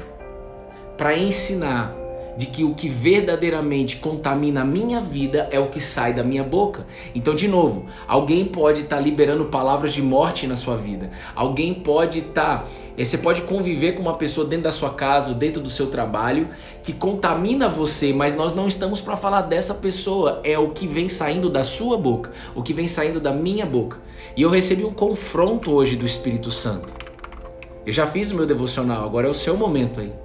para 0.96 1.18
ensinar 1.18 1.92
de 2.36 2.46
que 2.46 2.64
o 2.64 2.74
que 2.74 2.88
verdadeiramente 2.88 3.96
contamina 3.96 4.62
a 4.62 4.64
minha 4.64 5.00
vida 5.00 5.48
é 5.50 5.58
o 5.58 5.68
que 5.68 5.80
sai 5.80 6.14
da 6.14 6.22
minha 6.22 6.42
boca. 6.42 6.86
Então, 7.14 7.34
de 7.34 7.46
novo, 7.46 7.86
alguém 8.06 8.44
pode 8.44 8.82
estar 8.82 8.96
tá 8.96 9.02
liberando 9.02 9.46
palavras 9.46 9.92
de 9.92 10.02
morte 10.02 10.46
na 10.46 10.56
sua 10.56 10.76
vida. 10.76 11.10
Alguém 11.34 11.74
pode 11.74 12.20
estar. 12.20 12.32
Tá, 12.32 12.66
eh, 12.96 13.04
você 13.04 13.18
pode 13.18 13.42
conviver 13.42 13.92
com 13.92 14.02
uma 14.02 14.14
pessoa 14.14 14.46
dentro 14.46 14.64
da 14.64 14.72
sua 14.72 14.90
casa, 14.90 15.34
dentro 15.34 15.60
do 15.60 15.70
seu 15.70 15.88
trabalho, 15.88 16.48
que 16.82 16.92
contamina 16.92 17.68
você, 17.68 18.12
mas 18.12 18.34
nós 18.34 18.54
não 18.54 18.66
estamos 18.66 19.00
para 19.00 19.16
falar 19.16 19.42
dessa 19.42 19.74
pessoa. 19.74 20.40
É 20.44 20.58
o 20.58 20.70
que 20.70 20.86
vem 20.86 21.08
saindo 21.08 21.50
da 21.50 21.62
sua 21.62 21.96
boca, 21.96 22.32
o 22.54 22.62
que 22.62 22.72
vem 22.72 22.88
saindo 22.88 23.20
da 23.20 23.32
minha 23.32 23.66
boca. 23.66 23.98
E 24.36 24.42
eu 24.42 24.50
recebi 24.50 24.84
um 24.84 24.92
confronto 24.92 25.70
hoje 25.70 25.96
do 25.96 26.06
Espírito 26.06 26.50
Santo. 26.50 26.92
Eu 27.84 27.92
já 27.92 28.06
fiz 28.06 28.30
o 28.30 28.36
meu 28.36 28.46
devocional, 28.46 29.04
agora 29.04 29.26
é 29.26 29.30
o 29.30 29.34
seu 29.34 29.56
momento 29.56 30.00
aí. 30.00 30.21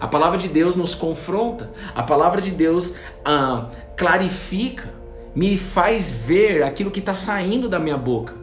A 0.00 0.08
palavra 0.08 0.38
de 0.38 0.48
Deus 0.48 0.74
nos 0.74 0.94
confronta, 0.94 1.70
a 1.94 2.02
palavra 2.02 2.40
de 2.40 2.50
Deus 2.50 2.94
ah, 3.24 3.68
clarifica, 3.96 4.88
me 5.34 5.58
faz 5.58 6.10
ver 6.10 6.62
aquilo 6.62 6.90
que 6.90 7.00
está 7.00 7.12
saindo 7.12 7.68
da 7.68 7.78
minha 7.78 7.98
boca. 7.98 8.34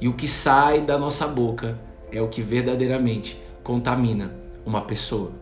E 0.00 0.06
o 0.06 0.12
que 0.12 0.28
sai 0.28 0.82
da 0.82 0.98
nossa 0.98 1.26
boca 1.26 1.78
é 2.12 2.20
o 2.20 2.28
que 2.28 2.42
verdadeiramente 2.42 3.40
contamina 3.62 4.32
uma 4.66 4.82
pessoa. 4.82 5.32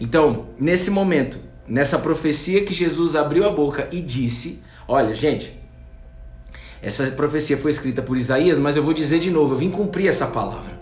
Então, 0.00 0.46
nesse 0.58 0.90
momento, 0.90 1.38
nessa 1.66 1.98
profecia 1.98 2.64
que 2.64 2.72
Jesus 2.72 3.16
abriu 3.16 3.44
a 3.44 3.50
boca 3.50 3.88
e 3.90 4.00
disse: 4.00 4.62
Olha, 4.86 5.12
gente, 5.12 5.58
essa 6.80 7.10
profecia 7.10 7.58
foi 7.58 7.72
escrita 7.72 8.00
por 8.00 8.16
Isaías, 8.16 8.58
mas 8.58 8.76
eu 8.76 8.82
vou 8.82 8.94
dizer 8.94 9.18
de 9.18 9.30
novo, 9.30 9.54
eu 9.54 9.58
vim 9.58 9.70
cumprir 9.70 10.06
essa 10.06 10.28
palavra. 10.28 10.75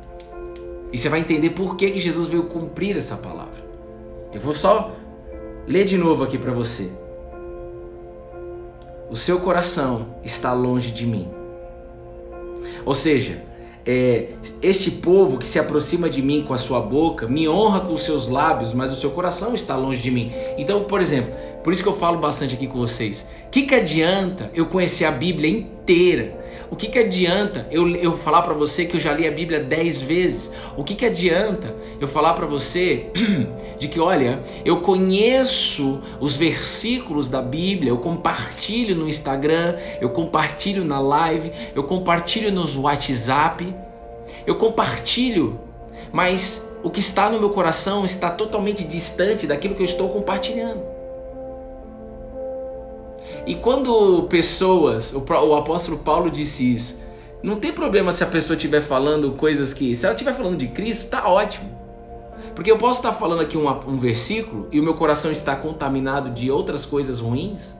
E 0.94 0.98
você 0.98 1.08
vai 1.08 1.18
entender 1.18 1.50
por 1.50 1.76
que, 1.76 1.90
que 1.90 1.98
Jesus 1.98 2.28
veio 2.28 2.44
cumprir 2.44 2.96
essa 2.96 3.16
palavra. 3.16 3.64
Eu 4.32 4.40
vou 4.40 4.54
só 4.54 4.92
ler 5.66 5.82
de 5.82 5.98
novo 5.98 6.22
aqui 6.22 6.38
para 6.38 6.52
você. 6.52 6.88
O 9.10 9.16
seu 9.16 9.40
coração 9.40 10.14
está 10.22 10.52
longe 10.52 10.92
de 10.92 11.04
mim. 11.04 11.28
Ou 12.86 12.94
seja, 12.94 13.42
é, 13.84 14.34
este 14.62 14.92
povo 14.92 15.36
que 15.36 15.48
se 15.48 15.58
aproxima 15.58 16.08
de 16.08 16.22
mim 16.22 16.44
com 16.46 16.54
a 16.54 16.58
sua 16.58 16.80
boca 16.80 17.26
me 17.26 17.48
honra 17.48 17.80
com 17.80 17.92
os 17.92 18.02
seus 18.02 18.28
lábios, 18.28 18.72
mas 18.72 18.92
o 18.92 18.94
seu 18.94 19.10
coração 19.10 19.52
está 19.52 19.74
longe 19.74 20.00
de 20.00 20.12
mim. 20.12 20.30
Então, 20.56 20.84
por 20.84 21.00
exemplo, 21.00 21.34
por 21.64 21.72
isso 21.72 21.82
que 21.82 21.88
eu 21.88 21.96
falo 21.96 22.20
bastante 22.20 22.54
aqui 22.54 22.68
com 22.68 22.78
vocês. 22.78 23.26
O 23.48 23.50
que, 23.50 23.62
que 23.62 23.74
adianta 23.74 24.48
eu 24.54 24.66
conhecer 24.66 25.06
a 25.06 25.10
Bíblia 25.10 25.50
inteira? 25.50 26.43
O 26.70 26.76
que, 26.76 26.88
que 26.88 26.98
adianta 26.98 27.66
eu, 27.70 27.88
eu 27.96 28.16
falar 28.16 28.42
para 28.42 28.54
você 28.54 28.84
que 28.84 28.96
eu 28.96 29.00
já 29.00 29.12
li 29.12 29.26
a 29.26 29.30
Bíblia 29.30 29.60
dez 29.62 30.00
vezes? 30.00 30.52
O 30.76 30.82
que, 30.82 30.94
que 30.94 31.04
adianta 31.04 31.74
eu 32.00 32.08
falar 32.08 32.34
para 32.34 32.46
você 32.46 33.06
de 33.78 33.88
que, 33.88 34.00
olha, 34.00 34.42
eu 34.64 34.80
conheço 34.80 36.00
os 36.20 36.36
versículos 36.36 37.28
da 37.28 37.42
Bíblia, 37.42 37.90
eu 37.90 37.98
compartilho 37.98 38.96
no 38.96 39.08
Instagram, 39.08 39.76
eu 40.00 40.10
compartilho 40.10 40.84
na 40.84 41.00
live, 41.00 41.52
eu 41.74 41.84
compartilho 41.84 42.50
nos 42.50 42.76
WhatsApp, 42.76 43.74
eu 44.46 44.56
compartilho, 44.56 45.60
mas 46.12 46.68
o 46.82 46.90
que 46.90 47.00
está 47.00 47.30
no 47.30 47.38
meu 47.38 47.50
coração 47.50 48.04
está 48.04 48.30
totalmente 48.30 48.84
distante 48.84 49.46
daquilo 49.46 49.74
que 49.74 49.82
eu 49.82 49.86
estou 49.86 50.08
compartilhando. 50.08 50.93
E 53.46 53.54
quando 53.54 54.22
pessoas, 54.24 55.12
o, 55.12 55.54
apóstolo 55.54 55.98
Paulo 55.98 56.30
disse 56.30 56.74
isso, 56.74 56.98
não 57.42 57.56
tem 57.56 57.72
problema 57.72 58.10
se 58.10 58.24
a 58.24 58.26
pessoa 58.26 58.56
estiver 58.56 58.80
falando 58.80 59.32
coisas 59.32 59.74
que. 59.74 59.94
Se 59.94 60.06
ela 60.06 60.14
estiver 60.14 60.34
falando 60.34 60.56
de 60.56 60.68
Cristo, 60.68 61.10
tá 61.10 61.28
ótimo. 61.28 61.70
Porque 62.54 62.70
eu 62.70 62.78
posso 62.78 63.00
estar 63.00 63.12
falando 63.12 63.42
aqui 63.42 63.58
um, 63.58 63.68
um 63.68 63.96
versículo 63.96 64.68
e 64.72 64.80
o 64.80 64.82
meu 64.82 64.94
coração 64.94 65.30
está 65.30 65.54
contaminado 65.54 66.30
de 66.30 66.50
outras 66.50 66.86
coisas 66.86 67.20
ruins, 67.20 67.74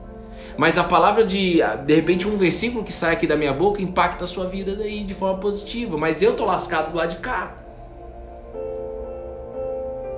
mas 0.57 0.77
a 0.77 0.83
palavra 0.83 1.25
de, 1.25 1.59
de 1.85 1.95
repente, 1.95 2.27
um 2.27 2.37
versículo 2.37 2.83
que 2.83 2.93
sai 2.93 3.13
aqui 3.13 3.25
da 3.25 3.35
minha 3.35 3.53
boca 3.53 3.81
impacta 3.81 4.25
a 4.25 4.27
sua 4.27 4.45
vida 4.45 4.75
daí 4.75 5.03
de 5.03 5.13
forma 5.13 5.39
positiva, 5.39 5.97
mas 5.97 6.21
eu 6.21 6.35
tô 6.35 6.45
lascado 6.45 6.91
do 6.91 6.97
lado 6.97 7.09
de 7.09 7.17
cá. 7.17 7.55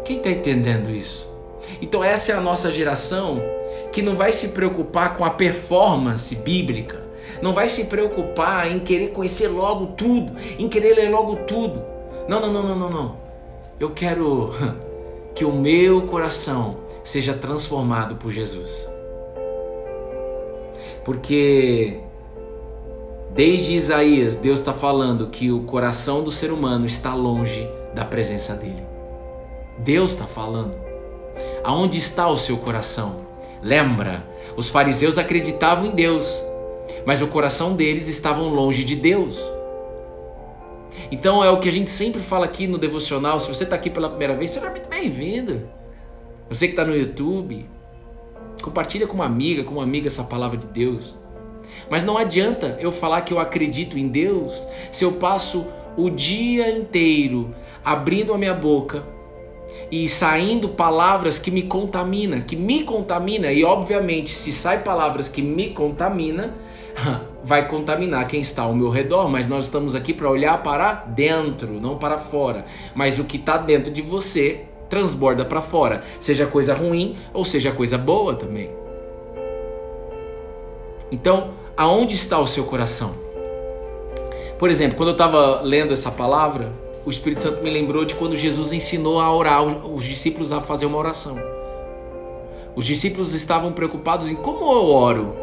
Quem 0.03 0.17
está 0.17 0.29
entendendo 0.29 0.89
isso? 0.89 1.36
Então, 1.81 2.03
essa 2.03 2.31
é 2.31 2.35
a 2.35 2.41
nossa 2.41 2.71
geração 2.71 3.41
que 3.91 4.01
não 4.01 4.15
vai 4.15 4.31
se 4.31 4.49
preocupar 4.49 5.15
com 5.15 5.25
a 5.25 5.29
performance 5.29 6.35
bíblica, 6.35 7.01
não 7.41 7.53
vai 7.53 7.69
se 7.69 7.85
preocupar 7.85 8.71
em 8.71 8.79
querer 8.79 9.09
conhecer 9.09 9.47
logo 9.47 9.87
tudo, 9.87 10.33
em 10.57 10.67
querer 10.67 10.95
ler 10.95 11.09
logo 11.09 11.35
tudo. 11.47 11.83
Não, 12.27 12.39
não, 12.39 12.51
não, 12.51 12.63
não, 12.63 12.75
não, 12.75 12.89
não. 12.89 13.15
Eu 13.79 13.91
quero 13.91 14.53
que 15.35 15.45
o 15.45 15.51
meu 15.51 16.03
coração 16.03 16.77
seja 17.03 17.33
transformado 17.33 18.15
por 18.15 18.31
Jesus. 18.31 18.89
Porque 21.05 21.99
desde 23.33 23.75
Isaías, 23.75 24.35
Deus 24.35 24.59
está 24.59 24.73
falando 24.73 25.27
que 25.27 25.51
o 25.51 25.61
coração 25.61 26.23
do 26.23 26.31
ser 26.31 26.51
humano 26.51 26.85
está 26.85 27.13
longe 27.13 27.69
da 27.93 28.03
presença 28.03 28.53
dele. 28.55 28.83
Deus 29.77 30.11
está 30.11 30.25
falando. 30.25 30.86
Aonde 31.63 31.97
está 31.97 32.27
o 32.27 32.37
seu 32.37 32.57
coração? 32.57 33.17
Lembra, 33.61 34.25
os 34.55 34.69
fariseus 34.69 35.17
acreditavam 35.17 35.87
em 35.87 35.91
Deus, 35.91 36.41
mas 37.05 37.21
o 37.21 37.27
coração 37.27 37.75
deles 37.75 38.07
estava 38.07 38.41
longe 38.41 38.83
de 38.83 38.95
Deus. 38.95 39.39
Então 41.11 41.43
é 41.43 41.49
o 41.49 41.59
que 41.59 41.69
a 41.69 41.71
gente 41.71 41.89
sempre 41.89 42.21
fala 42.21 42.45
aqui 42.45 42.67
no 42.67 42.77
devocional. 42.77 43.39
Se 43.39 43.47
você 43.47 43.63
está 43.63 43.75
aqui 43.75 43.89
pela 43.89 44.09
primeira 44.09 44.35
vez, 44.35 44.51
seja 44.51 44.69
muito 44.69 44.89
bem-vindo. 44.89 45.69
Você 46.49 46.67
que 46.67 46.73
está 46.73 46.85
no 46.85 46.95
YouTube, 46.95 47.69
compartilha 48.61 49.07
com 49.07 49.15
uma 49.15 49.25
amiga, 49.25 49.63
com 49.63 49.73
uma 49.73 49.83
amiga 49.83 50.07
essa 50.07 50.23
palavra 50.23 50.57
de 50.57 50.67
Deus. 50.67 51.15
Mas 51.89 52.03
não 52.03 52.17
adianta 52.17 52.77
eu 52.79 52.91
falar 52.91 53.21
que 53.21 53.33
eu 53.33 53.39
acredito 53.39 53.97
em 53.97 54.07
Deus 54.07 54.67
se 54.91 55.03
eu 55.03 55.13
passo 55.13 55.67
o 55.97 56.09
dia 56.09 56.71
inteiro 56.71 57.53
abrindo 57.83 58.33
a 58.33 58.37
minha 58.37 58.53
boca 58.53 59.03
e 59.91 60.07
saindo 60.09 60.69
palavras 60.69 61.39
que 61.39 61.49
me 61.49 61.63
contamina, 61.63 62.41
que 62.41 62.55
me 62.55 62.83
contamina 62.83 63.51
e 63.51 63.63
obviamente 63.63 64.29
se 64.29 64.51
sai 64.51 64.83
palavras 64.83 65.29
que 65.29 65.41
me 65.41 65.69
contamina, 65.69 66.53
vai 67.43 67.67
contaminar 67.67 68.27
quem 68.27 68.41
está 68.41 68.63
ao 68.63 68.73
meu 68.73 68.89
redor, 68.89 69.29
mas 69.29 69.47
nós 69.47 69.65
estamos 69.65 69.95
aqui 69.95 70.13
para 70.13 70.29
olhar 70.29 70.61
para 70.63 70.93
dentro, 70.93 71.79
não 71.79 71.97
para 71.97 72.17
fora. 72.17 72.65
Mas 72.93 73.19
o 73.19 73.23
que 73.23 73.37
está 73.37 73.57
dentro 73.57 73.91
de 73.91 74.01
você 74.01 74.65
transborda 74.89 75.45
para 75.45 75.61
fora, 75.61 76.03
seja 76.19 76.45
coisa 76.45 76.73
ruim 76.73 77.17
ou 77.33 77.43
seja 77.43 77.71
coisa 77.71 77.97
boa 77.97 78.35
também. 78.35 78.69
Então, 81.11 81.51
aonde 81.75 82.15
está 82.15 82.39
o 82.39 82.47
seu 82.47 82.65
coração? 82.65 83.13
Por 84.57 84.69
exemplo, 84.69 84.97
quando 84.97 85.09
eu 85.09 85.13
estava 85.13 85.61
lendo 85.61 85.93
essa 85.93 86.11
palavra, 86.11 86.71
o 87.07 87.09
Espírito 87.09 87.41
Santo 87.41 87.63
me 87.63 87.69
lembrou 87.69 88.03
de 88.03 88.15
quando 88.15 88.35
Jesus 88.35 88.73
ensinou 88.73 89.21
a 89.21 89.33
orar 89.33 89.63
os 89.63 90.03
discípulos 90.03 90.51
a 90.51 90.59
fazer 90.59 90.85
uma 90.85 90.97
oração. 90.97 91.37
Os 92.75 92.83
discípulos 92.83 93.33
estavam 93.33 93.71
preocupados 93.71 94.29
em 94.29 94.35
como 94.35 94.69
eu 94.73 94.87
oro. 94.87 95.33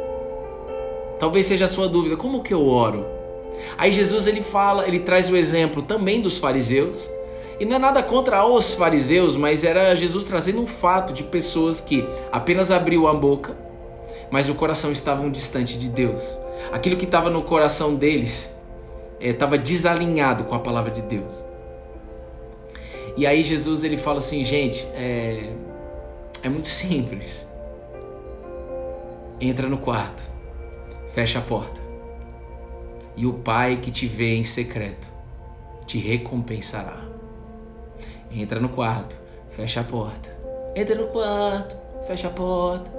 Talvez 1.18 1.46
seja 1.46 1.64
a 1.64 1.68
sua 1.68 1.88
dúvida, 1.88 2.18
como 2.18 2.42
que 2.42 2.52
eu 2.52 2.68
oro? 2.68 3.06
Aí 3.78 3.90
Jesus 3.92 4.26
ele 4.26 4.42
fala, 4.42 4.86
ele 4.86 5.00
traz 5.00 5.30
o 5.30 5.36
exemplo 5.38 5.80
também 5.80 6.20
dos 6.20 6.36
fariseus. 6.36 7.08
E 7.58 7.64
não 7.64 7.76
é 7.76 7.78
nada 7.78 8.02
contra 8.02 8.44
os 8.44 8.74
fariseus, 8.74 9.34
mas 9.34 9.64
era 9.64 9.94
Jesus 9.94 10.24
trazendo 10.24 10.60
um 10.60 10.66
fato 10.66 11.14
de 11.14 11.22
pessoas 11.22 11.80
que 11.80 12.06
apenas 12.30 12.70
abriu 12.70 13.08
a 13.08 13.14
boca, 13.14 13.56
mas 14.30 14.50
o 14.50 14.54
coração 14.54 14.92
estavam 14.92 15.30
distante 15.30 15.78
de 15.78 15.88
Deus. 15.88 16.20
Aquilo 16.70 16.98
que 16.98 17.06
estava 17.06 17.30
no 17.30 17.42
coração 17.42 17.94
deles 17.94 18.54
estava 19.18 19.54
eh, 19.54 19.58
desalinhado 19.58 20.44
com 20.44 20.54
a 20.54 20.58
palavra 20.58 20.90
de 20.90 21.00
Deus. 21.00 21.53
E 23.16 23.26
aí 23.26 23.42
Jesus 23.42 23.84
ele 23.84 23.96
fala 23.96 24.18
assim, 24.18 24.44
gente, 24.44 24.84
é, 24.94 25.52
é 26.42 26.48
muito 26.48 26.68
simples. 26.68 27.46
Entra 29.40 29.68
no 29.68 29.78
quarto, 29.78 30.22
fecha 31.08 31.38
a 31.38 31.42
porta. 31.42 31.80
E 33.16 33.26
o 33.26 33.32
Pai 33.32 33.78
que 33.80 33.92
te 33.92 34.06
vê 34.06 34.34
em 34.34 34.44
secreto 34.44 35.06
te 35.86 35.98
recompensará. 35.98 37.04
Entra 38.32 38.58
no 38.58 38.68
quarto, 38.68 39.16
fecha 39.50 39.80
a 39.80 39.84
porta. 39.84 40.34
Entra 40.74 40.96
no 40.96 41.06
quarto, 41.08 41.76
fecha 42.06 42.26
a 42.26 42.30
porta. 42.30 42.90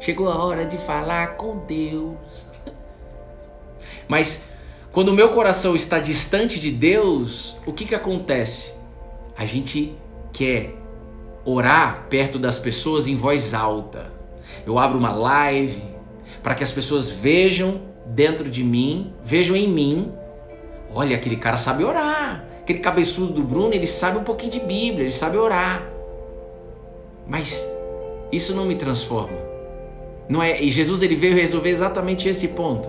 Chegou 0.00 0.28
a 0.28 0.44
hora 0.44 0.66
de 0.66 0.76
falar 0.76 1.36
com 1.36 1.64
Deus. 1.64 2.16
Mas 4.06 4.48
quando 4.90 5.08
o 5.08 5.14
meu 5.14 5.30
coração 5.30 5.74
está 5.74 5.98
distante 5.98 6.60
de 6.60 6.70
Deus, 6.70 7.56
o 7.64 7.72
que 7.72 7.86
que 7.86 7.94
acontece? 7.94 8.71
A 9.42 9.44
gente 9.44 9.92
quer 10.32 10.72
orar 11.44 12.06
perto 12.08 12.38
das 12.38 12.60
pessoas 12.60 13.08
em 13.08 13.16
voz 13.16 13.52
alta. 13.54 14.12
Eu 14.64 14.78
abro 14.78 14.96
uma 14.96 15.10
live 15.10 15.82
para 16.44 16.54
que 16.54 16.62
as 16.62 16.70
pessoas 16.70 17.10
vejam 17.10 17.80
dentro 18.06 18.48
de 18.48 18.62
mim, 18.62 19.12
vejam 19.24 19.56
em 19.56 19.66
mim. 19.66 20.12
Olha, 20.94 21.16
aquele 21.16 21.36
cara 21.36 21.56
sabe 21.56 21.82
orar. 21.82 22.46
Aquele 22.60 22.78
cabeçudo 22.78 23.32
do 23.32 23.42
Bruno, 23.42 23.74
ele 23.74 23.88
sabe 23.88 24.16
um 24.18 24.22
pouquinho 24.22 24.52
de 24.52 24.60
Bíblia, 24.60 25.02
ele 25.02 25.10
sabe 25.10 25.36
orar. 25.36 25.90
Mas 27.26 27.66
isso 28.30 28.54
não 28.54 28.64
me 28.64 28.76
transforma. 28.76 29.36
Não 30.28 30.40
é, 30.40 30.62
e 30.62 30.70
Jesus 30.70 31.02
ele 31.02 31.16
veio 31.16 31.34
resolver 31.34 31.70
exatamente 31.70 32.28
esse 32.28 32.46
ponto. 32.46 32.88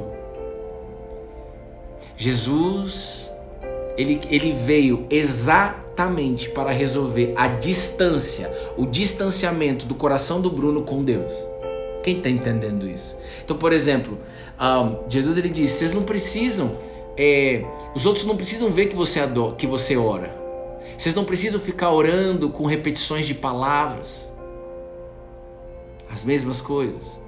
Jesus 2.16 3.28
ele, 3.98 4.20
ele 4.30 4.52
veio 4.52 5.08
exatamente 5.10 5.83
exatamente 5.94 6.50
para 6.50 6.72
resolver 6.72 7.34
a 7.38 7.48
distância, 7.48 8.52
o 8.76 8.86
distanciamento 8.86 9.86
do 9.86 9.94
coração 9.96 10.42
do 10.42 10.50
Bruno 10.50 10.82
com 10.82 11.04
Deus. 11.04 11.32
Quem 12.02 12.18
está 12.18 12.30
entendendo 12.30 12.90
isso? 12.90 13.16
Então, 13.44 13.56
por 13.56 13.72
exemplo, 13.72 14.18
um, 14.60 15.10
Jesus 15.10 15.38
ele 15.38 15.50
diz: 15.50 15.72
vocês 15.72 15.94
não 15.94 16.04
precisam, 16.04 16.78
é, 17.16 17.64
os 17.96 18.06
outros 18.06 18.26
não 18.26 18.36
precisam 18.36 18.70
ver 18.70 18.88
que 18.88 18.96
você 18.96 19.20
adora, 19.20 19.56
que 19.56 19.68
você 19.68 19.96
ora. 19.96 20.42
Vocês 20.98 21.16
não 21.16 21.24
precisam 21.24 21.60
ficar 21.60 21.92
orando 21.92 22.50
com 22.50 22.66
repetições 22.66 23.26
de 23.26 23.34
palavras, 23.34 24.28
as 26.12 26.24
mesmas 26.24 26.60
coisas. 26.60 27.20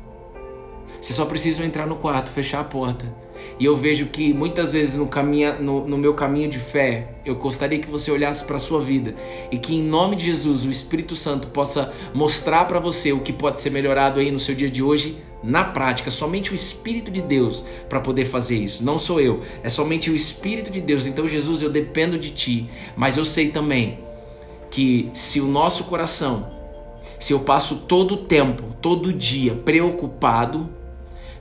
Vocês 1.01 1.15
só 1.15 1.25
precisam 1.25 1.63
entrar 1.63 1.86
no 1.86 1.95
quarto, 1.95 2.29
fechar 2.29 2.60
a 2.62 2.63
porta 2.63 3.05
E 3.60 3.66
eu 3.66 3.75
vejo 3.75 4.08
que 4.08 4.34
muitas 4.34 4.74
vezes 4.74 4.96
no, 4.96 5.08
caminho, 5.08 5.62
no, 5.62 5.88
no 5.88 5.98
meu 5.98 6.14
caminho 6.14 6.50
de 6.50 6.60
fé, 6.60 7.16
eu 7.25 7.36
gostaria 7.36 7.80
que 7.80 7.90
você 7.90 8.12
olhasse 8.12 8.46
para 8.46 8.58
a 8.58 8.60
sua 8.60 8.82
vida 8.82 9.16
e 9.52 9.58
que 9.58 9.75
em 9.75 9.84
nome 9.84 10.16
de 10.16 10.25
Jesus 10.25 10.66
o 10.66 10.70
Espírito 10.70 11.16
Santo 11.16 11.48
possa 11.48 11.94
mostrar 12.14 12.66
para 12.66 12.80
você 12.80 13.14
o 13.14 13.20
que 13.20 13.32
pode 13.32 13.62
ser 13.62 13.70
melhorado 13.70 14.20
aí 14.20 14.32
no 14.32 14.40
seu 14.40 14.54
dia 14.54 14.70
de 14.70 14.84
hoje 14.84 15.18
na 15.46 15.64
prática, 15.64 16.10
somente 16.10 16.52
o 16.52 16.56
Espírito 16.56 17.12
de 17.12 17.22
Deus 17.22 17.64
para 17.88 18.00
poder 18.00 18.25
fazer 18.25 18.58
isso. 18.58 18.84
Não 18.84 18.98
sou 18.98 19.22
eu, 19.22 19.42
é 19.64 19.70
somente 19.70 20.10
o 20.10 20.16
Espírito 20.16 20.72
de 20.72 20.82
Deus. 20.82 21.06
Então, 21.06 21.28
Jesus, 21.28 21.62
eu 21.62 21.70
dependo 21.70 22.18
de 22.18 22.32
ti, 22.32 22.70
mas 22.96 23.16
eu 23.16 23.24
sei 23.24 23.50
também 23.50 24.00
que 24.72 25.10
se 25.14 25.40
o 25.40 25.46
nosso 25.46 25.86
coração, 25.86 26.52
se 27.20 27.32
eu 27.32 27.40
passo 27.42 27.84
todo 27.88 28.16
o 28.16 28.18
tempo, 28.18 28.75
todo 28.82 29.14
dia 29.14 29.54
preocupado, 29.54 30.70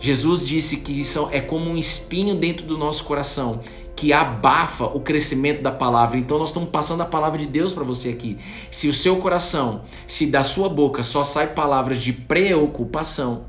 Jesus 0.05 0.47
disse 0.47 0.77
que 0.77 1.01
isso 1.01 1.31
é 1.33 1.41
como 1.41 1.71
um 1.71 1.79
espinho 1.79 2.35
dentro 2.35 2.67
do 2.67 2.77
nosso 2.77 3.05
coração 3.05 3.63
que 3.97 4.13
abafa 4.13 4.85
o 4.85 5.01
crescimento 5.01 5.63
da 5.63 5.73
palavra. 5.73 6.19
Então 6.19 6.39
nós 6.39 6.51
estamos 6.51 6.69
passando 6.69 7.01
a 7.01 7.07
palavra 7.07 7.39
de 7.39 7.47
Deus 7.47 7.73
para 7.73 7.85
você 7.85 8.11
aqui. 8.11 8.37
Se 8.71 8.87
o 8.87 8.93
seu 8.93 9.17
coração, 9.17 9.85
se 10.07 10.27
da 10.27 10.45
sua 10.45 10.69
boca 10.69 11.03
só 11.03 11.25
sai 11.25 11.55
palavras 11.55 12.03
de 12.03 12.13
preocupação, 12.13 13.47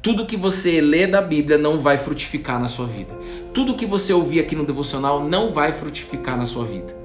tudo 0.00 0.26
que 0.26 0.36
você 0.36 0.80
lê 0.80 1.08
da 1.08 1.20
Bíblia 1.20 1.58
não 1.58 1.76
vai 1.76 1.98
frutificar 1.98 2.60
na 2.60 2.68
sua 2.68 2.86
vida. 2.86 3.12
Tudo 3.52 3.74
que 3.74 3.86
você 3.86 4.12
ouvir 4.12 4.38
aqui 4.38 4.54
no 4.54 4.64
devocional 4.64 5.24
não 5.24 5.50
vai 5.50 5.72
frutificar 5.72 6.36
na 6.36 6.46
sua 6.46 6.64
vida. 6.64 6.96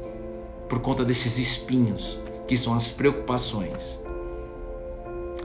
Por 0.69 0.79
conta 0.79 1.03
desses 1.03 1.39
espinhos, 1.39 2.19
que 2.47 2.55
são 2.55 2.75
as 2.75 2.91
preocupações. 2.91 3.99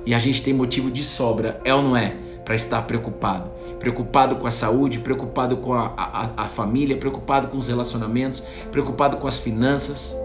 E 0.04 0.12
a 0.12 0.18
gente 0.18 0.42
tem 0.42 0.52
motivo 0.52 0.90
de 0.90 1.02
sobra, 1.02 1.58
é 1.64 1.74
ou 1.74 1.80
não 1.80 1.96
é? 1.96 2.28
Para 2.50 2.56
estar 2.56 2.82
preocupado. 2.82 3.48
Preocupado 3.78 4.34
com 4.34 4.44
a 4.44 4.50
saúde, 4.50 4.98
preocupado 4.98 5.58
com 5.58 5.72
a, 5.72 5.94
a, 5.96 6.30
a 6.36 6.48
família, 6.48 6.96
preocupado 6.96 7.46
com 7.46 7.56
os 7.56 7.68
relacionamentos, 7.68 8.42
preocupado 8.72 9.18
com 9.18 9.28
as 9.28 9.38
finanças. 9.38 10.16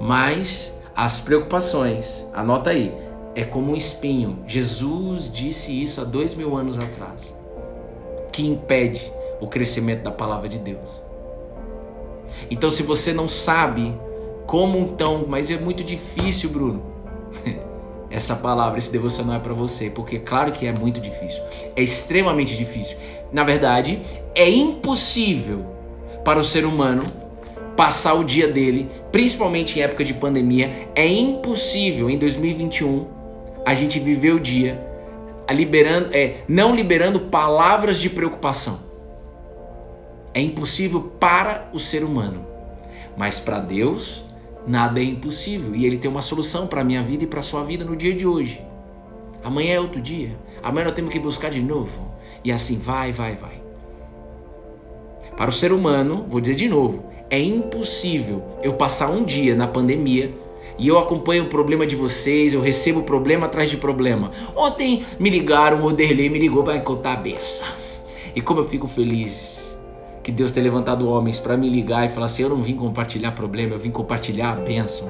Mas 0.00 0.72
as 0.92 1.20
preocupações, 1.20 2.26
anota 2.34 2.70
aí, 2.70 2.92
é 3.36 3.44
como 3.44 3.70
um 3.70 3.76
espinho. 3.76 4.40
Jesus 4.44 5.30
disse 5.30 5.70
isso 5.70 6.00
há 6.00 6.04
dois 6.04 6.34
mil 6.34 6.56
anos 6.56 6.80
atrás, 6.80 7.32
que 8.32 8.44
impede 8.44 9.08
o 9.40 9.46
crescimento 9.46 10.02
da 10.02 10.10
palavra 10.10 10.48
de 10.48 10.58
Deus. 10.58 11.00
Então, 12.50 12.70
se 12.70 12.82
você 12.82 13.12
não 13.12 13.28
sabe 13.28 13.96
como 14.48 14.78
então, 14.78 15.24
mas 15.28 15.48
é 15.48 15.56
muito 15.56 15.84
difícil, 15.84 16.50
Bruno. 16.50 16.82
essa 18.10 18.36
palavra, 18.36 18.78
esse 18.78 18.90
devocional 18.90 19.36
é 19.36 19.40
para 19.40 19.54
você, 19.54 19.90
porque 19.90 20.18
claro 20.18 20.52
que 20.52 20.66
é 20.66 20.72
muito 20.72 21.00
difícil, 21.00 21.42
é 21.74 21.82
extremamente 21.82 22.56
difícil. 22.56 22.96
Na 23.32 23.42
verdade, 23.42 24.00
é 24.34 24.48
impossível 24.48 25.66
para 26.24 26.38
o 26.38 26.42
ser 26.42 26.64
humano 26.64 27.02
passar 27.76 28.14
o 28.14 28.24
dia 28.24 28.48
dele, 28.48 28.90
principalmente 29.12 29.78
em 29.78 29.82
época 29.82 30.02
de 30.02 30.14
pandemia, 30.14 30.88
é 30.94 31.06
impossível 31.06 32.08
em 32.08 32.16
2021 32.16 33.06
a 33.64 33.74
gente 33.74 33.98
viver 33.98 34.32
o 34.32 34.40
dia 34.40 34.80
liberando, 35.50 36.08
é, 36.12 36.36
não 36.48 36.74
liberando 36.74 37.20
palavras 37.20 37.98
de 37.98 38.08
preocupação. 38.08 38.80
É 40.32 40.40
impossível 40.40 41.00
para 41.20 41.68
o 41.72 41.78
ser 41.78 42.02
humano, 42.02 42.46
mas 43.16 43.38
para 43.40 43.58
Deus 43.58 44.25
Nada 44.66 45.00
é 45.00 45.04
impossível 45.04 45.76
e 45.76 45.86
ele 45.86 45.96
tem 45.96 46.10
uma 46.10 46.22
solução 46.22 46.66
para 46.66 46.80
a 46.80 46.84
minha 46.84 47.02
vida 47.02 47.22
e 47.22 47.26
para 47.26 47.38
a 47.38 47.42
sua 47.42 47.62
vida 47.62 47.84
no 47.84 47.94
dia 47.94 48.12
de 48.12 48.26
hoje. 48.26 48.60
Amanhã 49.44 49.74
é 49.74 49.80
outro 49.80 50.00
dia. 50.00 50.36
Amanhã 50.60 50.86
nós 50.86 50.94
temos 50.94 51.12
que 51.12 51.20
buscar 51.20 51.50
de 51.50 51.62
novo. 51.62 52.10
E 52.42 52.50
assim 52.50 52.76
vai, 52.76 53.12
vai, 53.12 53.36
vai. 53.36 53.62
Para 55.36 55.50
o 55.50 55.52
ser 55.52 55.72
humano, 55.72 56.24
vou 56.28 56.40
dizer 56.40 56.56
de 56.56 56.68
novo, 56.68 57.04
é 57.30 57.38
impossível 57.38 58.42
eu 58.62 58.74
passar 58.74 59.10
um 59.10 59.22
dia 59.22 59.54
na 59.54 59.68
pandemia 59.68 60.34
e 60.78 60.88
eu 60.88 60.98
acompanho 60.98 61.44
o 61.44 61.48
problema 61.48 61.86
de 61.86 61.94
vocês, 61.94 62.52
eu 62.52 62.60
recebo 62.60 63.02
problema 63.02 63.46
atrás 63.46 63.70
de 63.70 63.76
problema. 63.76 64.30
Ontem 64.56 65.04
me 65.20 65.30
ligaram, 65.30 65.84
o 65.84 65.92
Derlei 65.92 66.28
me 66.28 66.38
ligou 66.38 66.64
para 66.64 66.80
contar 66.80 67.12
a 67.12 67.16
beça. 67.16 67.64
E 68.34 68.40
como 68.40 68.60
eu 68.60 68.64
fico 68.64 68.88
feliz 68.88 69.55
que 70.26 70.32
Deus 70.32 70.50
tem 70.50 70.60
levantado 70.60 71.08
homens 71.08 71.38
para 71.38 71.56
me 71.56 71.68
ligar 71.68 72.04
e 72.04 72.08
falar 72.08 72.26
assim: 72.26 72.42
eu 72.42 72.48
não 72.48 72.60
vim 72.60 72.74
compartilhar 72.74 73.30
problema, 73.30 73.76
eu 73.76 73.78
vim 73.78 73.92
compartilhar 73.92 74.54
a 74.54 74.56
bênção. 74.56 75.08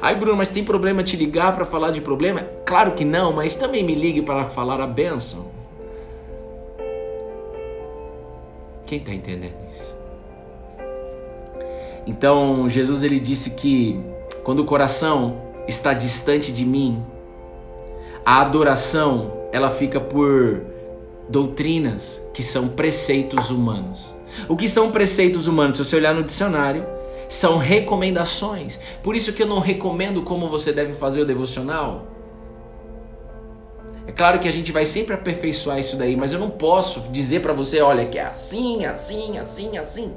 Aí, 0.00 0.16
Bruno, 0.16 0.38
mas 0.38 0.50
tem 0.50 0.64
problema 0.64 1.02
te 1.02 1.18
ligar 1.18 1.54
para 1.54 1.66
falar 1.66 1.90
de 1.90 2.00
problema? 2.00 2.40
Claro 2.64 2.92
que 2.92 3.04
não, 3.04 3.30
mas 3.30 3.56
também 3.56 3.84
me 3.84 3.94
ligue 3.94 4.22
para 4.22 4.48
falar 4.48 4.80
a 4.80 4.86
bênção. 4.86 5.50
Quem 8.86 9.00
está 9.00 9.12
entendendo 9.12 9.52
isso? 9.70 9.94
Então, 12.06 12.70
Jesus 12.70 13.02
ele 13.02 13.20
disse 13.20 13.50
que 13.50 14.00
quando 14.44 14.60
o 14.60 14.64
coração 14.64 15.42
está 15.68 15.92
distante 15.92 16.50
de 16.50 16.64
mim, 16.64 17.04
a 18.24 18.40
adoração 18.40 19.30
ela 19.52 19.68
fica 19.68 20.00
por 20.00 20.62
doutrinas 21.28 22.22
que 22.32 22.42
são 22.42 22.68
preceitos 22.68 23.50
humanos. 23.50 24.16
O 24.46 24.56
que 24.56 24.68
são 24.68 24.90
preceitos 24.90 25.46
humanos? 25.46 25.76
Se 25.76 25.84
você 25.84 25.96
olhar 25.96 26.14
no 26.14 26.22
dicionário, 26.22 26.86
são 27.28 27.58
recomendações. 27.58 28.78
Por 29.02 29.16
isso 29.16 29.32
que 29.32 29.42
eu 29.42 29.46
não 29.46 29.58
recomendo 29.58 30.22
como 30.22 30.48
você 30.48 30.72
deve 30.72 30.92
fazer 30.92 31.20
o 31.22 31.26
devocional. 31.26 32.06
É 34.06 34.12
claro 34.12 34.38
que 34.38 34.48
a 34.48 34.52
gente 34.52 34.72
vai 34.72 34.86
sempre 34.86 35.14
aperfeiçoar 35.14 35.78
isso 35.78 35.96
daí, 35.96 36.16
mas 36.16 36.32
eu 36.32 36.38
não 36.38 36.48
posso 36.48 37.00
dizer 37.10 37.40
para 37.40 37.52
você, 37.52 37.82
olha, 37.82 38.06
que 38.06 38.18
é 38.18 38.24
assim, 38.24 38.86
assim, 38.86 39.36
assim, 39.36 39.76
assim. 39.76 40.14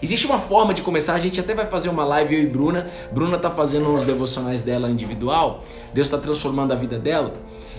Existe 0.00 0.26
uma 0.26 0.38
forma 0.38 0.72
de 0.72 0.82
começar, 0.82 1.14
a 1.14 1.18
gente 1.18 1.40
até 1.40 1.52
vai 1.52 1.66
fazer 1.66 1.88
uma 1.88 2.04
live 2.04 2.36
eu 2.36 2.42
e 2.42 2.46
Bruna. 2.46 2.86
Bruna 3.10 3.36
tá 3.36 3.50
fazendo 3.50 3.92
os 3.92 4.04
devocionais 4.04 4.62
dela 4.62 4.88
individual. 4.88 5.64
Deus 5.92 6.06
está 6.06 6.18
transformando 6.18 6.72
a 6.72 6.76
vida 6.76 6.98
dela. 6.98 7.34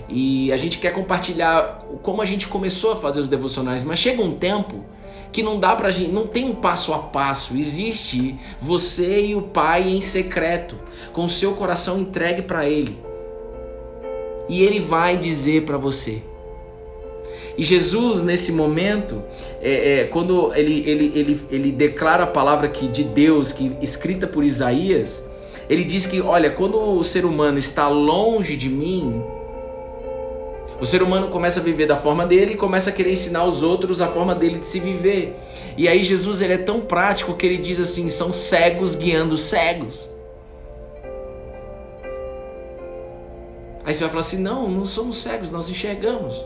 E 0.08 0.52
a 0.52 0.56
gente 0.58 0.78
quer 0.78 0.92
compartilhar 0.92 1.82
como 2.02 2.20
a 2.20 2.24
gente 2.26 2.46
começou 2.48 2.92
a 2.92 2.96
fazer 2.96 3.20
os 3.20 3.28
devocionais, 3.28 3.82
mas 3.82 3.98
chega 3.98 4.22
um 4.22 4.36
tempo 4.36 4.84
que 5.32 5.42
não 5.42 5.58
dá 5.58 5.74
pra 5.74 5.90
gente, 5.90 6.12
não 6.12 6.26
tem 6.26 6.44
um 6.44 6.54
passo 6.54 6.92
a 6.92 6.98
passo. 6.98 7.56
Existe 7.56 8.36
você 8.60 9.26
e 9.26 9.34
o 9.34 9.42
Pai 9.42 9.88
em 9.88 10.00
secreto, 10.00 10.78
com 11.12 11.24
o 11.24 11.28
seu 11.28 11.54
coração 11.54 11.98
entregue 11.98 12.42
para 12.42 12.68
Ele. 12.68 12.98
E 14.48 14.62
Ele 14.62 14.78
vai 14.78 15.16
dizer 15.16 15.64
para 15.64 15.78
você. 15.78 16.22
E 17.56 17.62
Jesus, 17.62 18.22
nesse 18.22 18.52
momento, 18.52 19.22
é, 19.60 20.00
é, 20.00 20.04
quando 20.04 20.54
ele, 20.54 20.82
ele, 20.88 21.12
ele, 21.14 21.40
ele 21.50 21.72
declara 21.72 22.24
a 22.24 22.26
palavra 22.26 22.66
que, 22.68 22.88
de 22.88 23.04
Deus, 23.04 23.52
que 23.52 23.72
escrita 23.82 24.26
por 24.26 24.42
Isaías, 24.42 25.22
ele 25.68 25.84
diz 25.84 26.06
que, 26.06 26.20
olha, 26.20 26.50
quando 26.50 26.80
o 26.80 27.04
ser 27.04 27.24
humano 27.24 27.58
está 27.58 27.88
longe 27.88 28.56
de 28.56 28.70
mim, 28.70 29.22
o 30.82 30.84
ser 30.84 31.00
humano 31.00 31.28
começa 31.28 31.60
a 31.60 31.62
viver 31.62 31.86
da 31.86 31.94
forma 31.94 32.26
dele 32.26 32.54
e 32.54 32.56
começa 32.56 32.90
a 32.90 32.92
querer 32.92 33.12
ensinar 33.12 33.44
os 33.44 33.62
outros 33.62 34.00
a 34.00 34.08
forma 34.08 34.34
dele 34.34 34.58
de 34.58 34.66
se 34.66 34.80
viver. 34.80 35.36
E 35.76 35.86
aí 35.86 36.02
Jesus 36.02 36.40
ele 36.40 36.54
é 36.54 36.58
tão 36.58 36.80
prático 36.80 37.34
que 37.34 37.46
ele 37.46 37.58
diz 37.58 37.78
assim: 37.78 38.10
são 38.10 38.32
cegos 38.32 38.96
guiando 38.96 39.36
cegos. 39.36 40.10
Aí 43.84 43.94
você 43.94 44.00
vai 44.00 44.08
falar 44.08 44.20
assim: 44.22 44.38
não, 44.38 44.68
não 44.68 44.84
somos 44.84 45.18
cegos, 45.18 45.52
nós 45.52 45.68
enxergamos. 45.68 46.44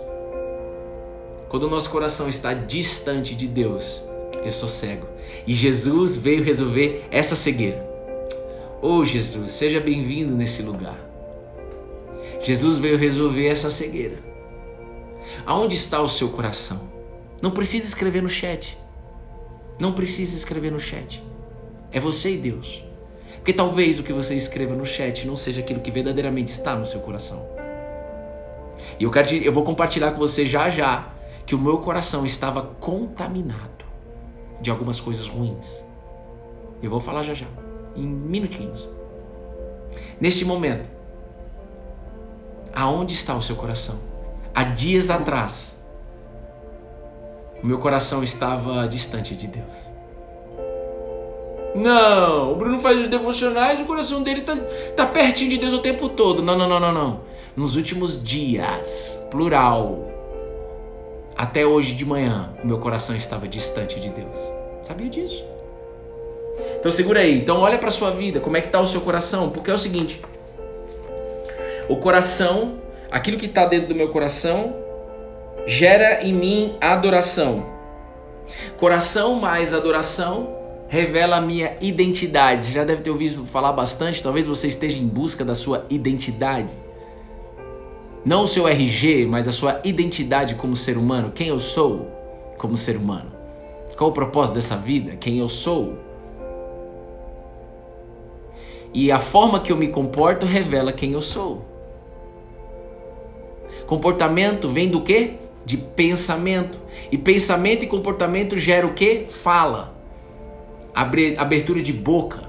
Quando 1.49 1.62
o 1.62 1.70
nosso 1.70 1.88
coração 1.88 2.29
está 2.29 2.53
distante 2.53 3.35
de 3.35 3.46
Deus, 3.46 4.03
eu 4.44 4.53
sou 4.53 4.68
cego. 4.68 5.07
E 5.46 5.55
Jesus 5.55 6.18
veio 6.18 6.44
resolver 6.44 7.07
essa 7.11 7.35
cegueira. 7.35 7.83
Oh 8.83 9.03
Jesus, 9.03 9.53
seja 9.53 9.81
bem-vindo 9.81 10.37
nesse 10.37 10.61
lugar. 10.61 11.05
Jesus 12.46 12.78
veio 12.78 12.96
resolver 12.96 13.48
essa 13.48 13.72
cegueira. 13.72 14.18
Aonde 15.44 15.74
está 15.74 16.00
o 16.00 16.09
seu 16.09 16.28
coração? 16.28 16.80
Não 17.42 17.50
precisa 17.50 17.88
escrever 17.88 18.22
no 18.22 18.28
chat. 18.28 18.78
Não 19.80 19.92
precisa 19.92 20.37
escrever 20.37 20.70
no 20.70 20.78
chat. 20.78 21.20
É 21.90 21.98
você 21.98 22.35
e 22.35 22.37
Deus. 22.37 22.85
Porque 23.35 23.52
talvez 23.52 23.98
o 23.98 24.04
que 24.04 24.12
você 24.12 24.37
escreva 24.37 24.76
no 24.76 24.87
chat 24.87 25.26
não 25.26 25.37
seja 25.37 25.61
aquilo 25.61 25.80
que 25.80 25.90
verdadeiramente 25.90 26.52
está 26.52 26.76
no 26.76 26.87
seu 26.87 27.00
coração. 27.00 27.44
E 28.96 29.02
eu, 29.02 29.11
quero, 29.11 29.28
eu 29.35 29.52
vou 29.52 29.64
compartilhar 29.64 30.12
com 30.12 30.18
você 30.18 30.46
já 30.46 30.70
já 30.70 31.12
que 31.44 31.56
o 31.56 31.59
meu 31.59 31.78
coração 31.78 32.24
estava 32.24 32.62
contaminado 32.62 33.85
de 34.61 34.70
algumas 34.70 35.00
coisas 35.00 35.26
ruins. 35.26 35.85
Eu 36.80 36.90
vou 36.90 37.00
falar 37.00 37.24
já 37.24 37.35
já, 37.35 37.48
em 37.96 38.06
minutinhos. 38.06 38.88
Neste 40.20 40.44
momento, 40.44 40.95
Aonde 42.76 43.14
está 43.14 43.34
o 43.34 43.40
seu 43.40 43.56
coração? 43.56 43.98
Há 44.54 44.62
dias 44.62 45.08
atrás, 45.08 45.74
o 47.62 47.66
meu 47.66 47.78
coração 47.78 48.22
estava 48.22 48.86
distante 48.86 49.34
de 49.34 49.46
Deus. 49.46 49.88
Não, 51.74 52.52
o 52.52 52.56
Bruno 52.56 52.76
faz 52.76 53.00
os 53.00 53.06
devocionais, 53.06 53.80
o 53.80 53.86
coração 53.86 54.22
dele 54.22 54.42
tá, 54.42 54.54
tá 54.94 55.06
pertinho 55.06 55.48
de 55.48 55.58
Deus 55.58 55.72
o 55.72 55.78
tempo 55.78 56.10
todo. 56.10 56.42
Não, 56.42 56.56
não, 56.56 56.68
não, 56.68 56.78
não, 56.78 56.92
não. 56.92 57.20
Nos 57.56 57.76
últimos 57.76 58.22
dias, 58.22 59.18
plural. 59.30 60.10
até 61.34 61.64
hoje 61.66 61.94
de 61.94 62.04
manhã 62.04 62.50
o 62.62 62.66
meu 62.66 62.78
coração 62.78 63.16
estava 63.16 63.48
distante 63.48 63.98
de 63.98 64.10
Deus. 64.10 64.38
Sabia 64.82 65.08
disso? 65.08 65.42
Então 66.78 66.90
segura 66.90 67.20
aí. 67.20 67.38
Então 67.38 67.58
olha 67.58 67.78
para 67.78 67.90
sua 67.90 68.10
vida, 68.10 68.38
como 68.38 68.56
é 68.56 68.60
que 68.60 68.68
tá 68.68 68.80
o 68.80 68.86
seu 68.86 69.00
coração? 69.00 69.48
Porque 69.48 69.70
é 69.70 69.74
o 69.74 69.78
seguinte, 69.78 70.20
o 71.88 71.96
coração, 71.96 72.81
aquilo 73.11 73.37
que 73.37 73.46
está 73.46 73.66
dentro 73.66 73.88
do 73.88 73.94
meu 73.94 74.09
coração, 74.09 74.75
gera 75.66 76.22
em 76.22 76.33
mim 76.33 76.77
adoração. 76.81 77.66
Coração 78.79 79.35
mais 79.35 79.75
adoração 79.75 80.55
revela 80.88 81.37
a 81.37 81.40
minha 81.40 81.75
identidade. 81.81 82.66
Você 82.66 82.72
já 82.72 82.85
deve 82.85 83.03
ter 83.03 83.11
ouvido 83.11 83.44
falar 83.44 83.72
bastante, 83.72 84.22
talvez 84.22 84.46
você 84.46 84.68
esteja 84.68 85.01
em 85.01 85.07
busca 85.07 85.44
da 85.44 85.55
sua 85.55 85.85
identidade. 85.90 86.72
Não 88.25 88.42
o 88.42 88.46
seu 88.46 88.66
RG, 88.66 89.27
mas 89.27 89.46
a 89.46 89.53
sua 89.53 89.81
identidade 89.85 90.57
como 90.57 90.75
ser 90.75 90.96
humano. 90.96 91.31
Quem 91.33 91.49
eu 91.49 91.59
sou 91.59 92.11
como 92.59 92.77
ser 92.77 92.96
humano? 92.96 93.33
Qual 93.96 94.11
o 94.11 94.12
propósito 94.12 94.57
dessa 94.57 94.77
vida? 94.77 95.16
Quem 95.16 95.38
eu 95.38 95.49
sou? 95.49 95.94
E 98.92 99.12
a 99.12 99.18
forma 99.18 99.61
que 99.61 99.70
eu 99.70 99.77
me 99.77 99.88
comporto 99.88 100.44
revela 100.46 100.92
quem 100.92 101.12
eu 101.12 101.22
sou. 101.22 101.75
Comportamento 103.87 104.68
vem 104.68 104.88
do 104.88 105.01
quê? 105.01 105.35
De 105.64 105.77
pensamento. 105.77 106.79
E 107.11 107.16
pensamento 107.16 107.85
e 107.85 107.87
comportamento 107.87 108.59
gera 108.59 108.87
o 108.87 108.94
quê? 108.94 109.27
Fala 109.29 109.94
abertura 110.92 111.83
de 111.83 111.92
boca. 111.92 112.46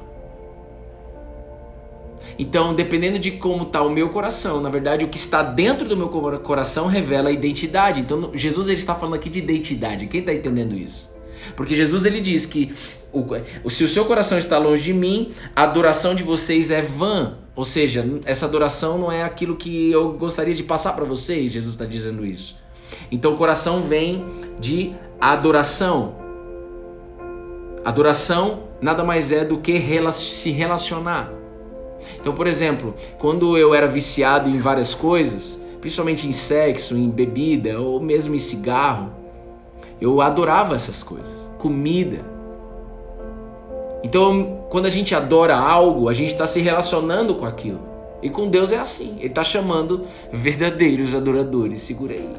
Então, 2.40 2.74
dependendo 2.74 3.18
de 3.18 3.32
como 3.32 3.64
está 3.64 3.82
o 3.82 3.90
meu 3.90 4.10
coração, 4.10 4.62
na 4.62 4.70
verdade, 4.70 5.04
o 5.04 5.08
que 5.08 5.18
está 5.18 5.42
dentro 5.42 5.88
do 5.88 5.98
meu 5.98 6.08
coração 6.08 6.88
revela 6.88 7.30
a 7.30 7.32
identidade. 7.32 8.00
Então, 8.00 8.32
Jesus 8.34 8.68
ele 8.68 8.78
está 8.78 8.94
falando 8.94 9.16
aqui 9.16 9.30
de 9.30 9.40
identidade. 9.40 10.08
Quem 10.08 10.20
está 10.20 10.34
entendendo 10.34 10.76
isso? 10.76 11.10
Porque 11.56 11.76
Jesus 11.76 12.06
ele 12.06 12.22
diz 12.22 12.46
que 12.46 12.74
o, 13.12 13.70
se 13.70 13.84
o 13.84 13.88
seu 13.88 14.06
coração 14.06 14.38
está 14.38 14.58
longe 14.58 14.84
de 14.84 14.94
mim, 14.94 15.32
a 15.56 15.64
adoração 15.64 16.14
de 16.14 16.24
vocês 16.24 16.70
é 16.70 16.82
vã. 16.82 17.38
Ou 17.58 17.66
seja, 17.66 18.06
essa 18.24 18.46
adoração 18.46 19.00
não 19.00 19.12
é 19.12 19.24
aquilo 19.24 19.56
que 19.56 19.92
eu 19.92 20.14
gostaria 20.14 20.54
de 20.54 20.62
passar 20.62 20.94
para 20.94 21.04
vocês. 21.04 21.52
Jesus 21.52 21.74
está 21.74 21.86
dizendo 21.86 22.24
isso. 22.24 22.56
Então, 23.12 23.34
o 23.34 23.36
coração 23.36 23.82
vem 23.82 24.24
de 24.60 24.94
adoração. 25.20 26.16
Adoração 27.84 28.68
nada 28.80 29.04
mais 29.04 29.32
é 29.32 29.44
do 29.44 29.58
que 29.58 29.82
se 30.12 30.52
relacionar. 30.52 31.34
Então, 32.20 32.36
por 32.36 32.46
exemplo, 32.46 32.94
quando 33.18 33.58
eu 33.58 33.74
era 33.74 33.88
viciado 33.88 34.48
em 34.48 34.60
várias 34.60 34.94
coisas, 34.94 35.60
principalmente 35.82 36.28
em 36.28 36.34
sexo, 36.34 36.96
em 36.96 37.10
bebida 37.10 37.80
ou 37.80 38.00
mesmo 38.00 38.36
em 38.36 38.40
cigarro, 38.40 39.12
eu 40.00 40.22
adorava 40.22 40.76
essas 40.76 41.02
coisas. 41.02 41.50
Comida. 41.58 42.37
Então, 44.04 44.66
quando 44.70 44.86
a 44.86 44.90
gente 44.90 45.16
adora 45.16 45.56
algo, 45.56 46.08
a 46.08 46.14
gente 46.14 46.32
está 46.32 46.46
se 46.46 46.60
relacionando 46.62 47.36
com 47.36 47.46
aquilo. 47.46 47.80
E 48.22 48.30
com 48.30 48.48
Deus 48.48 48.72
é 48.72 48.78
assim. 48.78 49.16
Ele 49.20 49.28
está 49.28 49.44
chamando 49.44 50.06
verdadeiros 50.32 51.14
adoradores, 51.14 51.82
segura 51.82 52.14
aí, 52.14 52.30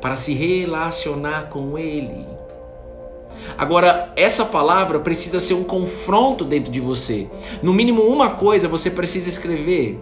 para 0.00 0.16
se 0.16 0.32
relacionar 0.34 1.48
com 1.48 1.78
Ele. 1.78 2.26
Agora, 3.56 4.12
essa 4.16 4.44
palavra 4.44 5.00
precisa 5.00 5.40
ser 5.40 5.54
um 5.54 5.64
confronto 5.64 6.44
dentro 6.44 6.70
de 6.70 6.80
você. 6.80 7.28
No 7.62 7.72
mínimo 7.72 8.02
uma 8.02 8.30
coisa 8.30 8.68
você 8.68 8.90
precisa 8.90 9.28
escrever. 9.28 9.98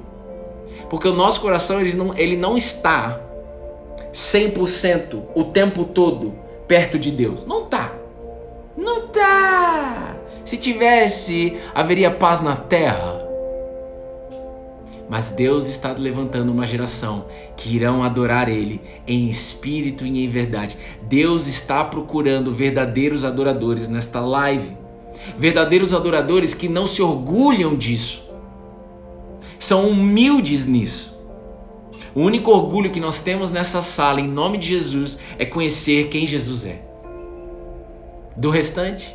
Porque 0.89 1.09
o 1.09 1.15
nosso 1.15 1.41
coração 1.41 1.81
ele 1.81 1.95
não, 1.95 2.17
ele 2.17 2.37
não 2.37 2.57
está 2.57 3.21
100% 4.13 5.23
o 5.35 5.45
tempo 5.45 5.85
todo 5.85 6.35
perto 6.67 6.99
de 6.99 7.11
Deus. 7.11 7.47
Não 7.47 7.65
tá. 7.65 7.93
Não 8.77 9.09
tá. 9.09 10.16
Se 10.47 10.57
tivesse, 10.57 11.57
haveria 11.75 12.09
paz 12.09 12.41
na 12.41 12.55
terra. 12.55 13.21
Mas 15.09 15.33
Deus 15.33 15.69
está 15.69 15.93
levantando 15.93 16.53
uma 16.53 16.65
geração 16.65 17.27
que 17.57 17.75
irão 17.75 18.05
adorar 18.05 18.49
Ele 18.49 18.81
em 19.09 19.29
espírito 19.29 20.07
e 20.07 20.25
em 20.25 20.29
verdade. 20.29 20.79
Deus 21.03 21.49
está 21.49 21.85
procurando 21.85 22.53
verdadeiros 22.53 23.25
adoradores 23.25 23.89
nesta 23.89 24.21
live. 24.21 24.77
Verdadeiros 25.37 25.93
adoradores 25.93 26.55
que 26.55 26.69
não 26.69 26.87
se 26.87 27.03
orgulham 27.03 27.77
disso. 27.77 28.31
São 29.59 29.89
humildes 29.89 30.65
nisso. 30.65 31.17
O 32.15 32.21
único 32.21 32.53
orgulho 32.53 32.91
que 32.91 33.01
nós 33.01 33.21
temos 33.21 33.51
nessa 33.51 33.83
sala, 33.83 34.21
em 34.21 34.29
nome 34.29 34.59
de 34.59 34.69
Jesus, 34.69 35.19
é 35.39 35.45
conhecer 35.45 36.09
quem 36.09 36.25
Jesus 36.25 36.65
é. 36.65 36.83
Do 38.37 38.51
restante, 38.51 39.15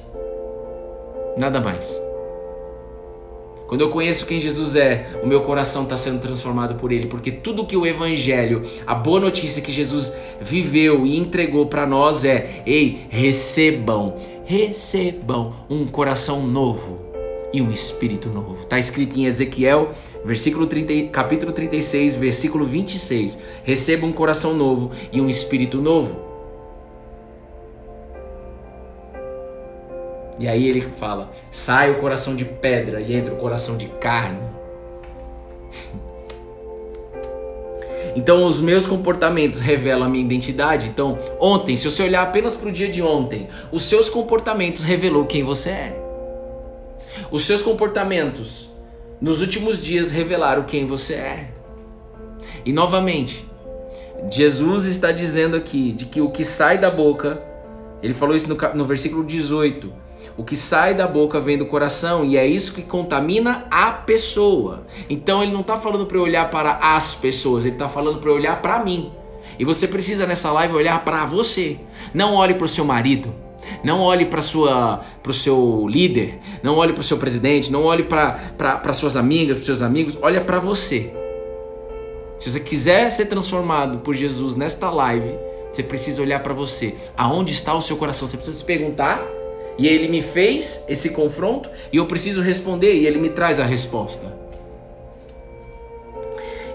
nada 1.38 1.60
mais. 1.60 2.00
Quando 3.72 3.80
eu 3.80 3.90
conheço 3.90 4.26
quem 4.26 4.42
Jesus 4.42 4.76
é, 4.76 5.18
o 5.24 5.26
meu 5.28 5.44
coração 5.44 5.84
está 5.84 5.96
sendo 5.96 6.20
transformado 6.20 6.76
por 6.76 6.92
Ele, 6.92 7.08
porque 7.08 7.32
tudo 7.32 7.66
que 7.66 7.78
o 7.78 7.86
Evangelho, 7.86 8.64
a 8.86 8.94
boa 8.94 9.18
notícia 9.18 9.62
que 9.62 9.72
Jesus 9.72 10.12
viveu 10.42 11.06
e 11.06 11.16
entregou 11.16 11.66
para 11.68 11.88
nós 11.88 12.26
é: 12.26 12.62
ei, 12.66 13.06
recebam, 13.10 14.18
recebam 14.44 15.54
um 15.70 15.88
coração 15.88 16.46
novo 16.46 17.00
e 17.54 17.62
um 17.62 17.72
espírito 17.72 18.28
novo. 18.28 18.64
Está 18.64 18.78
escrito 18.78 19.18
em 19.18 19.26
Ezequiel, 19.26 19.92
versículo 20.26 20.68
30, 20.68 21.10
capítulo 21.10 21.54
36, 21.54 22.18
versículo 22.18 22.66
26. 22.66 23.40
Receba 23.64 24.06
um 24.06 24.12
coração 24.12 24.54
novo 24.54 24.92
e 25.14 25.22
um 25.22 25.30
espírito 25.30 25.78
novo. 25.78 26.31
E 30.42 30.48
aí 30.48 30.68
ele 30.68 30.82
fala: 30.82 31.32
sai 31.52 31.92
o 31.92 32.00
coração 32.00 32.36
de 32.36 32.44
pedra 32.44 33.00
e 33.00 33.14
entra 33.14 33.32
o 33.32 33.38
coração 33.38 33.78
de 33.78 33.86
carne. 33.86 34.40
Então, 38.14 38.44
os 38.44 38.60
meus 38.60 38.86
comportamentos 38.86 39.62
revelam 39.62 40.06
a 40.06 40.10
minha 40.10 40.26
identidade. 40.26 40.86
Então, 40.90 41.18
ontem, 41.40 41.78
se 41.78 41.90
você 41.90 42.04
olhar 42.04 42.24
apenas 42.24 42.58
para 42.58 42.68
o 42.68 42.72
dia 42.72 42.90
de 42.90 43.02
ontem, 43.02 43.48
os 43.72 43.84
seus 43.84 44.10
comportamentos 44.10 44.84
revelou 44.84 45.24
quem 45.24 45.44
você 45.44 45.70
é. 45.70 46.04
Os 47.32 47.46
seus 47.46 47.62
comportamentos 47.62 48.70
nos 49.22 49.40
últimos 49.40 49.82
dias 49.82 50.12
revelaram 50.12 50.64
quem 50.64 50.86
você 50.86 51.14
é. 51.14 51.52
E 52.66 52.74
novamente, 52.74 53.46
Jesus 54.30 54.84
está 54.84 55.14
dizendo 55.14 55.56
aqui 55.56 55.94
de 55.94 56.04
que 56.04 56.20
o 56.20 56.30
que 56.30 56.44
sai 56.44 56.78
da 56.78 56.92
boca, 56.92 57.42
ele 58.04 58.14
falou 58.14 58.36
isso 58.36 58.50
no, 58.50 58.58
no 58.76 58.84
versículo 58.84 59.24
18, 59.24 60.02
o 60.38 60.44
que 60.44 60.56
sai 60.56 60.94
da 60.94 61.08
boca 61.08 61.40
vem 61.40 61.58
do 61.58 61.66
coração 61.66 62.24
e 62.24 62.38
é 62.38 62.46
isso 62.46 62.74
que 62.74 62.82
contamina 62.82 63.66
a 63.70 63.92
pessoa. 63.92 64.86
Então 65.10 65.44
ele 65.44 65.52
não 65.52 65.62
está 65.62 65.78
falando 65.78 66.06
para 66.06 66.18
eu 66.18 66.22
olhar 66.22 66.50
para 66.50 66.80
as 66.82 67.14
pessoas, 67.14 67.66
ele 67.66 67.76
está 67.76 67.88
falando 67.88 68.20
para 68.20 68.30
eu 68.30 68.36
olhar 68.36 68.62
para 68.62 68.84
mim. 68.84 69.12
E 69.60 69.66
você 69.66 69.88
precisa 69.88 70.26
nessa 70.26 70.52
live 70.52 70.74
olhar 70.74 71.04
para 71.04 71.26
você. 71.26 71.78
Não 72.14 72.34
olhe 72.34 72.54
para 72.56 72.66
o 72.66 72.70
seu 72.70 72.86
marido, 72.86 73.34
não 73.84 74.00
olhe 74.00 74.26
para 74.26 74.42
para 74.42 75.30
o 75.30 75.34
seu 75.34 75.86
líder, 75.88 76.40
não 76.64 76.76
olhe 76.78 76.94
para 76.94 77.02
o 77.02 77.04
seu 77.04 77.18
presidente, 77.18 77.72
não 77.72 77.84
olhe 77.84 78.04
para 78.04 78.94
suas 78.94 79.16
amigas, 79.16 79.58
para 79.58 79.66
seus 79.66 79.82
amigos, 79.82 80.18
olha 80.22 80.42
para 80.42 80.60
você. 80.60 81.14
Se 82.40 82.50
você 82.50 82.60
quiser 82.60 83.12
ser 83.12 83.28
transformado 83.28 84.00
por 84.00 84.16
Jesus 84.16 84.56
nesta 84.56 84.90
live, 84.90 85.36
você 85.72 85.84
precisa 85.84 86.22
olhar 86.22 86.42
para 86.42 86.54
você. 86.54 86.96
Aonde 87.16 87.52
está 87.52 87.74
o 87.76 87.82
seu 87.82 87.96
coração? 87.96 88.28
Você 88.28 88.36
precisa 88.36 88.58
se 88.58 88.66
perguntar 88.66 89.24
e 89.82 89.88
ele 89.88 90.08
me 90.08 90.22
fez 90.22 90.86
esse 90.88 91.10
confronto 91.10 91.68
e 91.92 91.98
eu 91.98 92.06
preciso 92.06 92.40
responder 92.40 92.94
e 92.94 93.08
ele 93.08 93.18
me 93.18 93.30
traz 93.32 93.60
a 93.60 93.66
resposta. 93.66 94.32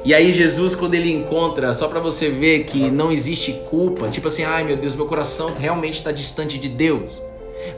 E 0.04 0.12
aí 0.12 0.32
Jesus 0.32 0.74
quando 0.74 0.94
ele 0.94 1.12
encontra, 1.12 1.72
só 1.72 1.86
para 1.86 2.00
você 2.00 2.28
ver 2.28 2.64
que 2.64 2.90
não 2.90 3.12
existe 3.12 3.52
culpa, 3.70 4.08
tipo 4.08 4.26
assim, 4.26 4.42
ai 4.42 4.64
meu 4.64 4.76
Deus, 4.76 4.96
meu 4.96 5.06
coração 5.06 5.54
realmente 5.54 5.94
está 5.94 6.10
distante 6.10 6.58
de 6.58 6.68
Deus. 6.68 7.22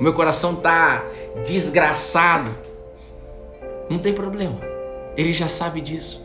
Meu 0.00 0.14
coração 0.14 0.54
está 0.54 1.04
desgraçado. 1.44 2.50
Não 3.90 3.98
tem 3.98 4.14
problema. 4.14 4.58
Ele 5.14 5.34
já 5.34 5.46
sabe 5.46 5.82
disso. 5.82 6.24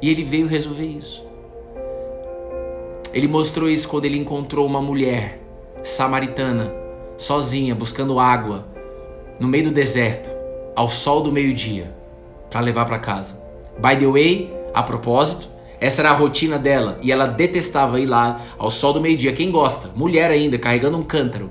E 0.00 0.10
ele 0.10 0.24
veio 0.24 0.48
resolver 0.48 0.86
isso. 0.86 1.24
Ele 3.14 3.28
mostrou 3.28 3.70
isso 3.70 3.88
quando 3.88 4.04
ele 4.04 4.18
encontrou 4.18 4.66
uma 4.66 4.82
mulher 4.82 5.38
samaritana 5.84 6.81
sozinha, 7.22 7.74
buscando 7.74 8.18
água, 8.18 8.66
no 9.38 9.48
meio 9.48 9.64
do 9.64 9.70
deserto, 9.70 10.30
ao 10.74 10.90
sol 10.90 11.22
do 11.22 11.32
meio-dia, 11.32 11.94
para 12.50 12.60
levar 12.60 12.84
para 12.84 12.98
casa. 12.98 13.40
By 13.78 13.96
the 13.96 14.06
way, 14.06 14.54
a 14.74 14.82
propósito, 14.82 15.48
essa 15.80 16.02
era 16.02 16.10
a 16.10 16.14
rotina 16.14 16.58
dela 16.58 16.96
e 17.02 17.10
ela 17.10 17.26
detestava 17.26 18.00
ir 18.00 18.06
lá 18.06 18.40
ao 18.58 18.70
sol 18.70 18.92
do 18.92 19.00
meio-dia. 19.00 19.32
Quem 19.32 19.50
gosta? 19.50 19.90
Mulher 19.94 20.30
ainda, 20.30 20.58
carregando 20.58 20.98
um 20.98 21.02
cântaro. 21.02 21.50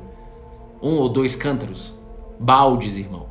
Um 0.81 0.95
ou 0.95 1.09
dois 1.09 1.35
cântaros. 1.35 1.93
Baldes, 2.39 2.97
irmão. 2.97 3.27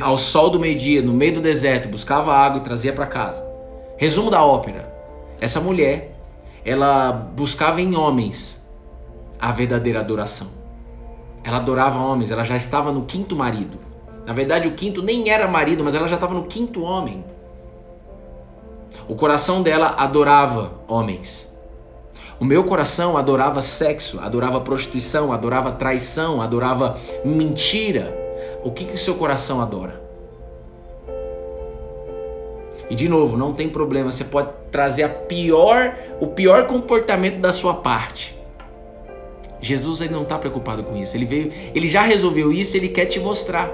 Ao 0.00 0.16
sol 0.16 0.50
do 0.50 0.58
meio-dia, 0.58 1.02
no 1.02 1.12
meio 1.12 1.34
do 1.34 1.40
deserto, 1.40 1.88
buscava 1.88 2.32
água 2.32 2.58
e 2.60 2.64
trazia 2.64 2.92
para 2.92 3.06
casa. 3.06 3.44
Resumo 3.96 4.30
da 4.30 4.44
ópera. 4.44 4.92
Essa 5.40 5.60
mulher, 5.60 6.16
ela 6.64 7.12
buscava 7.12 7.80
em 7.80 7.94
homens 7.94 8.64
a 9.38 9.52
verdadeira 9.52 10.00
adoração. 10.00 10.63
Ela 11.44 11.58
adorava 11.58 12.00
homens, 12.00 12.30
ela 12.30 12.42
já 12.42 12.56
estava 12.56 12.90
no 12.90 13.02
quinto 13.02 13.36
marido. 13.36 13.78
Na 14.24 14.32
verdade, 14.32 14.66
o 14.66 14.72
quinto 14.72 15.02
nem 15.02 15.28
era 15.28 15.46
marido, 15.46 15.84
mas 15.84 15.94
ela 15.94 16.08
já 16.08 16.14
estava 16.14 16.32
no 16.32 16.44
quinto 16.44 16.82
homem. 16.82 17.22
O 19.06 19.14
coração 19.14 19.62
dela 19.62 19.94
adorava 19.98 20.72
homens. 20.88 21.52
O 22.40 22.44
meu 22.44 22.64
coração 22.64 23.16
adorava 23.16 23.60
sexo, 23.60 24.18
adorava 24.20 24.60
prostituição, 24.60 25.32
adorava 25.32 25.72
traição, 25.72 26.40
adorava 26.40 26.98
mentira. 27.24 28.16
O 28.64 28.70
que 28.70 28.84
o 28.84 28.98
seu 28.98 29.14
coração 29.14 29.60
adora? 29.60 30.02
E 32.88 32.94
de 32.94 33.08
novo, 33.08 33.36
não 33.36 33.52
tem 33.52 33.68
problema, 33.68 34.10
você 34.10 34.24
pode 34.24 34.48
trazer 34.70 35.04
a 35.04 35.08
pior, 35.08 35.94
o 36.20 36.26
pior 36.26 36.66
comportamento 36.66 37.40
da 37.40 37.52
sua 37.52 37.74
parte. 37.74 38.33
Jesus 39.64 40.02
ele 40.02 40.12
não 40.12 40.22
está 40.22 40.38
preocupado 40.38 40.82
com 40.82 40.94
isso. 40.94 41.16
Ele 41.16 41.24
veio, 41.24 41.52
ele 41.74 41.88
já 41.88 42.02
resolveu 42.02 42.52
isso, 42.52 42.76
ele 42.76 42.88
quer 42.88 43.06
te 43.06 43.18
mostrar. 43.18 43.72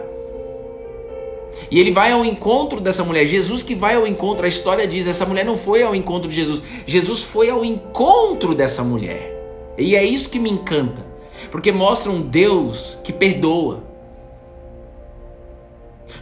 E 1.68 1.81
ele 1.81 1.90
vai 1.90 2.12
ao 2.12 2.24
encontro 2.24 2.81
dessa 2.81 3.03
mulher. 3.03 3.26
Jesus 3.26 3.62
que 3.62 3.74
vai 3.74 3.96
ao 3.96 4.07
encontro, 4.07 4.44
a 4.44 4.48
história 4.48 4.87
diz, 4.87 5.09
essa 5.09 5.26
mulher 5.26 5.44
não 5.44 5.57
foi 5.57 5.83
ao 5.83 5.94
encontro 5.94 6.31
de 6.31 6.37
Jesus. 6.37 6.62
Jesus 6.87 7.22
foi 7.22 7.50
ao 7.50 7.64
encontro 7.64 8.55
dessa 8.55 8.85
mulher. 8.85 9.37
E 9.76 9.96
é 9.96 10.05
isso 10.05 10.31
que 10.31 10.38
me 10.38 10.50
encanta. 10.50 11.05
Porque 11.50 11.72
mostra 11.72 12.12
um 12.12 12.22
Deus 12.22 12.96
que 13.03 13.12
perdoa. 13.12 13.83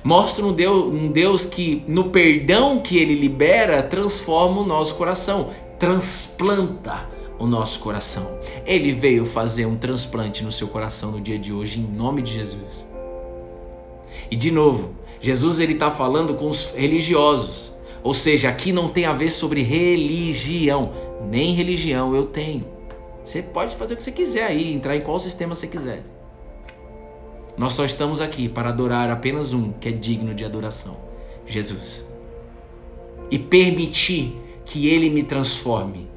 Mostra 0.02 0.46
um 0.46 0.52
Deus, 0.54 0.86
um 0.86 1.08
Deus 1.12 1.44
que, 1.44 1.82
no 1.86 2.08
perdão 2.08 2.80
que 2.80 2.96
ele 2.96 3.14
libera, 3.14 3.82
transforma 3.82 4.62
o 4.62 4.66
nosso 4.66 4.94
coração, 4.94 5.50
transplanta 5.78 7.17
o 7.38 7.46
nosso 7.46 7.80
coração. 7.80 8.38
Ele 8.66 8.92
veio 8.92 9.24
fazer 9.24 9.66
um 9.66 9.76
transplante 9.76 10.42
no 10.42 10.52
seu 10.52 10.68
coração 10.68 11.12
no 11.12 11.20
dia 11.20 11.38
de 11.38 11.52
hoje, 11.52 11.80
em 11.80 11.84
nome 11.84 12.22
de 12.22 12.32
Jesus. 12.32 12.90
E 14.30 14.36
de 14.36 14.50
novo, 14.50 14.94
Jesus 15.20 15.60
ele 15.60 15.74
está 15.74 15.90
falando 15.90 16.34
com 16.34 16.48
os 16.48 16.74
religiosos. 16.74 17.72
Ou 18.02 18.14
seja, 18.14 18.48
aqui 18.48 18.72
não 18.72 18.88
tem 18.88 19.04
a 19.04 19.12
ver 19.12 19.30
sobre 19.30 19.62
religião. 19.62 20.92
Nem 21.28 21.54
religião 21.54 22.14
eu 22.14 22.26
tenho. 22.26 22.66
Você 23.24 23.42
pode 23.42 23.76
fazer 23.76 23.94
o 23.94 23.96
que 23.96 24.02
você 24.02 24.12
quiser 24.12 24.44
aí, 24.44 24.72
entrar 24.72 24.96
em 24.96 25.02
qual 25.02 25.18
sistema 25.18 25.54
você 25.54 25.66
quiser. 25.66 26.02
Nós 27.56 27.72
só 27.72 27.84
estamos 27.84 28.20
aqui 28.20 28.48
para 28.48 28.68
adorar 28.68 29.10
apenas 29.10 29.52
um 29.52 29.72
que 29.72 29.88
é 29.88 29.92
digno 29.92 30.32
de 30.32 30.44
adoração: 30.44 30.96
Jesus. 31.44 32.06
E 33.30 33.38
permitir 33.38 34.38
que 34.64 34.88
ele 34.88 35.10
me 35.10 35.22
transforme. 35.22 36.07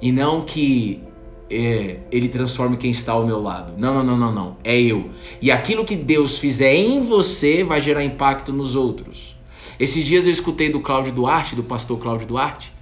E 0.00 0.12
não 0.12 0.42
que 0.42 1.02
é, 1.50 1.98
ele 2.10 2.28
transforme 2.28 2.76
quem 2.76 2.90
está 2.90 3.12
ao 3.12 3.26
meu 3.26 3.40
lado. 3.40 3.72
Não, 3.76 3.94
não, 3.94 4.04
não, 4.04 4.16
não, 4.16 4.32
não. 4.32 4.56
É 4.62 4.78
eu. 4.80 5.10
E 5.40 5.50
aquilo 5.50 5.84
que 5.84 5.96
Deus 5.96 6.38
fizer 6.38 6.74
em 6.74 6.98
você 6.98 7.62
vai 7.62 7.80
gerar 7.80 8.04
impacto 8.04 8.52
nos 8.52 8.74
outros. 8.74 9.36
Esses 9.78 10.04
dias 10.04 10.26
eu 10.26 10.32
escutei 10.32 10.70
do 10.70 10.80
Cláudio 10.80 11.12
Duarte, 11.12 11.54
do 11.54 11.62
pastor 11.62 11.98
Cláudio 11.98 12.26
Duarte. 12.26 12.72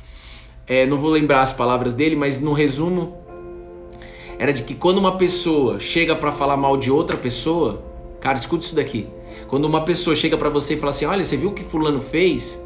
É, 0.66 0.86
não 0.86 0.96
vou 0.96 1.10
lembrar 1.10 1.42
as 1.42 1.52
palavras 1.52 1.92
dele, 1.92 2.16
mas 2.16 2.40
no 2.40 2.52
resumo 2.52 3.18
era 4.38 4.52
de 4.52 4.62
que 4.62 4.74
quando 4.74 4.98
uma 4.98 5.16
pessoa 5.16 5.78
chega 5.78 6.16
para 6.16 6.32
falar 6.32 6.56
mal 6.56 6.76
de 6.76 6.90
outra 6.90 7.16
pessoa, 7.16 7.84
cara, 8.20 8.36
escuta 8.36 8.64
isso 8.64 8.74
daqui. 8.74 9.06
Quando 9.48 9.66
uma 9.66 9.82
pessoa 9.82 10.16
chega 10.16 10.36
para 10.36 10.48
você 10.48 10.74
e 10.74 10.76
fala 10.76 10.90
assim: 10.90 11.04
"Olha, 11.04 11.24
você 11.24 11.36
viu 11.36 11.50
o 11.50 11.52
que 11.52 11.62
fulano 11.62 12.00
fez?" 12.00 12.58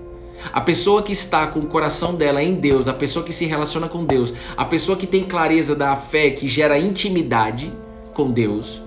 A 0.53 0.61
pessoa 0.61 1.03
que 1.03 1.12
está 1.12 1.46
com 1.46 1.61
o 1.61 1.66
coração 1.66 2.14
dela 2.14 2.42
em 2.42 2.55
Deus, 2.55 2.88
a 2.88 2.94
pessoa 2.94 3.24
que 3.24 3.33
se 3.33 3.46
relaciona 3.46 3.88
com 3.88 4.05
Deus, 4.05 4.33
a 4.57 4.64
pessoa 4.64 4.96
que 4.96 5.07
tem 5.07 5.24
clareza 5.24 5.74
da 5.74 5.94
fé, 5.96 6.31
que 6.31 6.46
gera 6.46 6.79
intimidade 6.79 7.72
com 8.14 8.31
Deus, 8.31 8.81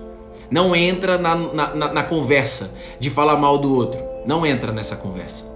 não 0.50 0.74
entra 0.76 1.16
na, 1.18 1.34
na, 1.34 1.74
na, 1.74 1.92
na 1.92 2.02
conversa 2.02 2.74
de 2.98 3.08
falar 3.10 3.36
mal 3.36 3.58
do 3.58 3.74
outro. 3.74 4.02
Não 4.26 4.44
entra 4.44 4.72
nessa 4.72 4.96
conversa. 4.96 5.50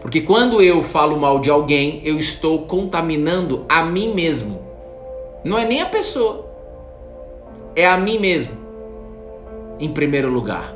Porque 0.00 0.20
quando 0.20 0.62
eu 0.62 0.82
falo 0.82 1.16
mal 1.18 1.38
de 1.40 1.50
alguém, 1.50 2.00
eu 2.04 2.16
estou 2.16 2.60
contaminando 2.62 3.64
a 3.68 3.84
mim 3.84 4.14
mesmo. 4.14 4.62
Não 5.44 5.58
é 5.58 5.66
nem 5.66 5.82
a 5.82 5.86
pessoa, 5.86 6.46
é 7.74 7.86
a 7.86 7.96
mim 7.96 8.18
mesmo, 8.18 8.52
em 9.80 9.92
primeiro 9.92 10.30
lugar. 10.30 10.74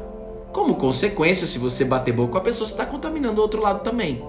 Como 0.53 0.75
consequência, 0.75 1.47
se 1.47 1.59
você 1.59 1.85
bater 1.85 2.13
boca 2.13 2.33
com 2.33 2.39
a 2.39 2.41
pessoa, 2.41 2.67
você 2.67 2.73
está 2.73 2.85
contaminando 2.85 3.39
o 3.39 3.43
outro 3.43 3.61
lado 3.61 3.83
também. 3.85 4.25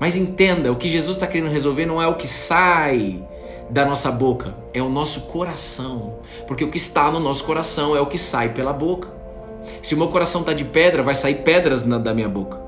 Mas 0.00 0.16
entenda, 0.16 0.70
o 0.70 0.76
que 0.76 0.88
Jesus 0.88 1.16
está 1.16 1.26
querendo 1.26 1.50
resolver 1.50 1.86
não 1.86 2.00
é 2.00 2.06
o 2.06 2.14
que 2.14 2.28
sai 2.28 3.22
da 3.68 3.84
nossa 3.84 4.10
boca, 4.10 4.54
é 4.72 4.80
o 4.80 4.88
nosso 4.88 5.22
coração. 5.22 6.18
Porque 6.46 6.64
o 6.64 6.70
que 6.70 6.76
está 6.76 7.10
no 7.10 7.20
nosso 7.20 7.44
coração 7.44 7.96
é 7.96 8.00
o 8.00 8.06
que 8.06 8.18
sai 8.18 8.50
pela 8.50 8.72
boca. 8.72 9.08
Se 9.82 9.94
o 9.94 9.98
meu 9.98 10.08
coração 10.08 10.40
está 10.40 10.52
de 10.52 10.64
pedra, 10.64 11.02
vai 11.02 11.14
sair 11.14 11.36
pedras 11.36 11.84
na, 11.84 11.98
da 11.98 12.14
minha 12.14 12.28
boca. 12.28 12.58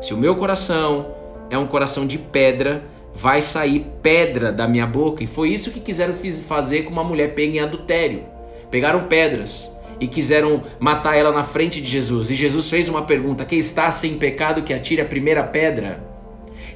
Se 0.00 0.14
o 0.14 0.16
meu 0.16 0.34
coração 0.34 1.14
é 1.50 1.58
um 1.58 1.66
coração 1.66 2.06
de 2.06 2.18
pedra, 2.18 2.82
vai 3.14 3.42
sair 3.42 3.86
pedra 4.02 4.50
da 4.50 4.66
minha 4.66 4.86
boca. 4.86 5.22
E 5.22 5.26
foi 5.26 5.50
isso 5.50 5.70
que 5.70 5.80
quiseram 5.80 6.14
fazer 6.14 6.82
com 6.82 6.90
uma 6.90 7.04
mulher 7.04 7.34
pega 7.34 7.56
em 7.56 7.60
adultério. 7.60 8.24
Pegaram 8.70 9.04
pedras 9.04 9.70
e 10.00 10.08
quiseram 10.08 10.62
matar 10.78 11.16
ela 11.16 11.30
na 11.30 11.44
frente 11.44 11.80
de 11.80 11.88
Jesus. 11.88 12.30
E 12.30 12.34
Jesus 12.34 12.68
fez 12.70 12.88
uma 12.88 13.02
pergunta: 13.02 13.44
Quem 13.44 13.58
está 13.58 13.92
sem 13.92 14.14
pecado 14.14 14.62
que 14.62 14.72
atire 14.72 15.02
a 15.02 15.04
primeira 15.04 15.42
pedra? 15.42 16.09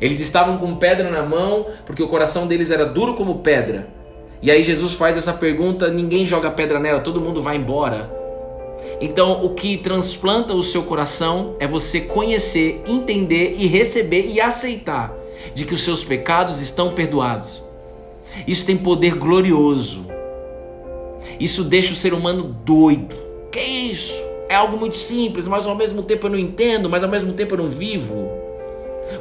Eles 0.00 0.20
estavam 0.20 0.59
com 0.59 0.76
pedra 0.76 1.11
na 1.11 1.22
mão 1.22 1.66
porque 1.87 2.02
o 2.02 2.09
coração 2.09 2.46
deles 2.46 2.70
era 2.70 2.85
duro 2.85 3.14
como 3.14 3.38
pedra. 3.38 3.88
E 4.42 4.50
aí 4.50 4.62
Jesus 4.62 4.92
faz 4.92 5.16
essa 5.16 5.33
pergunta, 5.33 5.90
ninguém 5.90 6.26
joga 6.26 6.50
pedra 6.50 6.78
nela, 6.78 7.00
todo 7.00 7.20
mundo 7.20 7.40
vai 7.40 7.57
embora. 7.57 8.11
Então, 9.00 9.44
o 9.44 9.54
que 9.54 9.78
transplanta 9.78 10.54
o 10.54 10.62
seu 10.62 10.83
coração 10.83 11.57
é 11.59 11.66
você 11.66 12.00
conhecer, 12.00 12.83
entender 12.87 13.54
e 13.59 13.66
receber 13.66 14.26
e 14.26 14.40
aceitar 14.40 15.12
de 15.54 15.64
que 15.64 15.74
os 15.74 15.83
seus 15.83 16.04
pecados 16.04 16.61
estão 16.61 16.92
perdoados. 16.92 17.64
Isso 18.46 18.66
tem 18.66 18.76
poder 18.76 19.14
glorioso. 19.14 20.07
Isso 21.38 21.64
deixa 21.64 21.92
o 21.92 21.96
ser 21.96 22.12
humano 22.12 22.54
doido. 22.64 23.16
Que 23.50 23.61
isso? 23.61 24.14
É 24.48 24.54
algo 24.54 24.76
muito 24.76 24.96
simples, 24.96 25.48
mas 25.48 25.66
ao 25.66 25.74
mesmo 25.74 26.02
tempo 26.02 26.26
eu 26.26 26.30
não 26.30 26.38
entendo, 26.38 26.88
mas 26.88 27.02
ao 27.02 27.09
mesmo 27.09 27.33
tempo 27.33 27.54
eu 27.54 27.59
não 27.59 27.70
vivo. 27.70 28.43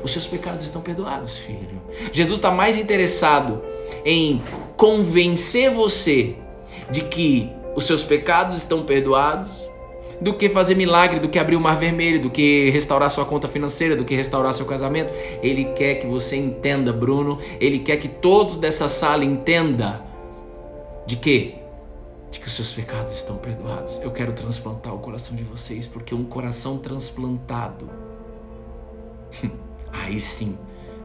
Os 0.03 0.11
seus 0.11 0.27
pecados 0.27 0.63
estão 0.63 0.81
perdoados, 0.81 1.37
filho. 1.37 1.81
Jesus 2.11 2.39
está 2.39 2.51
mais 2.51 2.77
interessado 2.77 3.61
em 4.05 4.41
convencer 4.75 5.71
você 5.71 6.35
de 6.89 7.01
que 7.01 7.49
os 7.75 7.85
seus 7.85 8.03
pecados 8.03 8.57
estão 8.57 8.83
perdoados 8.83 9.69
do 10.21 10.33
que 10.33 10.49
fazer 10.49 10.75
milagre, 10.75 11.19
do 11.19 11.27
que 11.27 11.37
abrir 11.37 11.55
o 11.55 11.61
mar 11.61 11.77
vermelho, 11.77 12.21
do 12.21 12.29
que 12.29 12.69
restaurar 12.69 13.09
sua 13.09 13.25
conta 13.25 13.47
financeira, 13.47 13.95
do 13.95 14.05
que 14.05 14.15
restaurar 14.15 14.53
seu 14.53 14.65
casamento. 14.65 15.13
Ele 15.41 15.65
quer 15.65 15.95
que 15.95 16.07
você 16.07 16.37
entenda, 16.37 16.93
Bruno. 16.93 17.39
Ele 17.59 17.79
quer 17.79 17.97
que 17.97 18.07
todos 18.07 18.57
dessa 18.57 18.87
sala 18.87 19.25
entenda 19.25 20.01
de 21.05 21.15
de 21.15 22.39
que 22.39 22.47
os 22.47 22.53
seus 22.53 22.71
pecados 22.71 23.13
estão 23.13 23.37
perdoados. 23.37 24.01
Eu 24.01 24.09
quero 24.09 24.33
transplantar 24.33 24.93
o 24.95 24.99
coração 24.99 25.35
de 25.35 25.43
vocês, 25.43 25.87
porque 25.87 26.15
um 26.15 26.23
coração 26.23 26.79
transplantado 26.79 27.87
aí 29.93 30.19
sim 30.19 30.57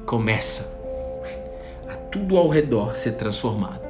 começa 0.05 0.77
a 1.88 1.94
tudo 1.94 2.37
ao 2.37 2.48
redor 2.48 2.96
ser 2.96 3.12
transformado. 3.12 3.87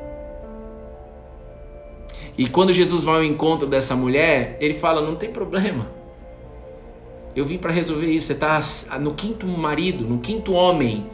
E 2.36 2.46
quando 2.46 2.72
Jesus 2.72 3.04
vai 3.04 3.16
ao 3.16 3.24
encontro 3.24 3.66
dessa 3.66 3.96
mulher, 3.96 4.56
ele 4.60 4.74
fala: 4.74 5.00
Não 5.00 5.16
tem 5.16 5.30
problema. 5.30 5.86
Eu 7.34 7.44
vim 7.44 7.58
para 7.58 7.72
resolver 7.72 8.06
isso. 8.06 8.26
Você 8.26 8.32
está 8.32 8.98
no 8.98 9.14
quinto 9.14 9.46
marido, 9.46 10.04
no 10.04 10.18
quinto 10.18 10.52
homem, 10.52 11.06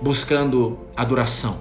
buscando 0.00 0.78
adoração. 0.96 1.58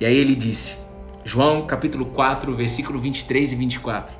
E 0.00 0.06
aí 0.06 0.16
ele 0.16 0.34
disse, 0.34 0.78
João 1.24 1.66
capítulo 1.66 2.06
4, 2.06 2.54
versículo 2.54 2.98
23 2.98 3.52
e 3.52 3.56
24. 3.56 4.19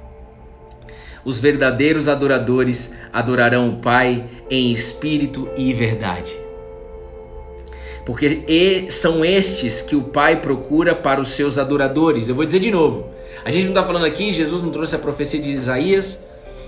Os 1.25 1.41
verdadeiros 1.41 2.09
adoradores 2.09 2.93
adorarão 3.13 3.69
o 3.71 3.77
Pai 3.77 4.25
em 4.51 4.73
espírito 4.73 5.49
e 5.57 5.73
verdade 5.73 6.51
porque 8.11 8.87
são 8.91 9.25
estes 9.25 9.83
que 9.83 9.95
o 9.95 10.03
Pai 10.03 10.41
procura 10.41 10.97
para 10.97 11.21
os 11.21 11.29
seus 11.29 11.57
adoradores. 11.57 12.29
Eu 12.29 12.35
vou 12.35 12.45
dizer 12.45 12.59
de 12.59 12.69
novo. 12.69 13.07
A 13.45 13.51
gente 13.51 13.63
não 13.63 13.71
está 13.71 13.85
falando 13.85 14.05
aqui, 14.05 14.33
Jesus 14.33 14.65
não 14.65 14.71
trouxe 14.71 14.97
a 14.97 14.99
profecia 14.99 15.41
de 15.41 15.49
Isaías. 15.51 16.27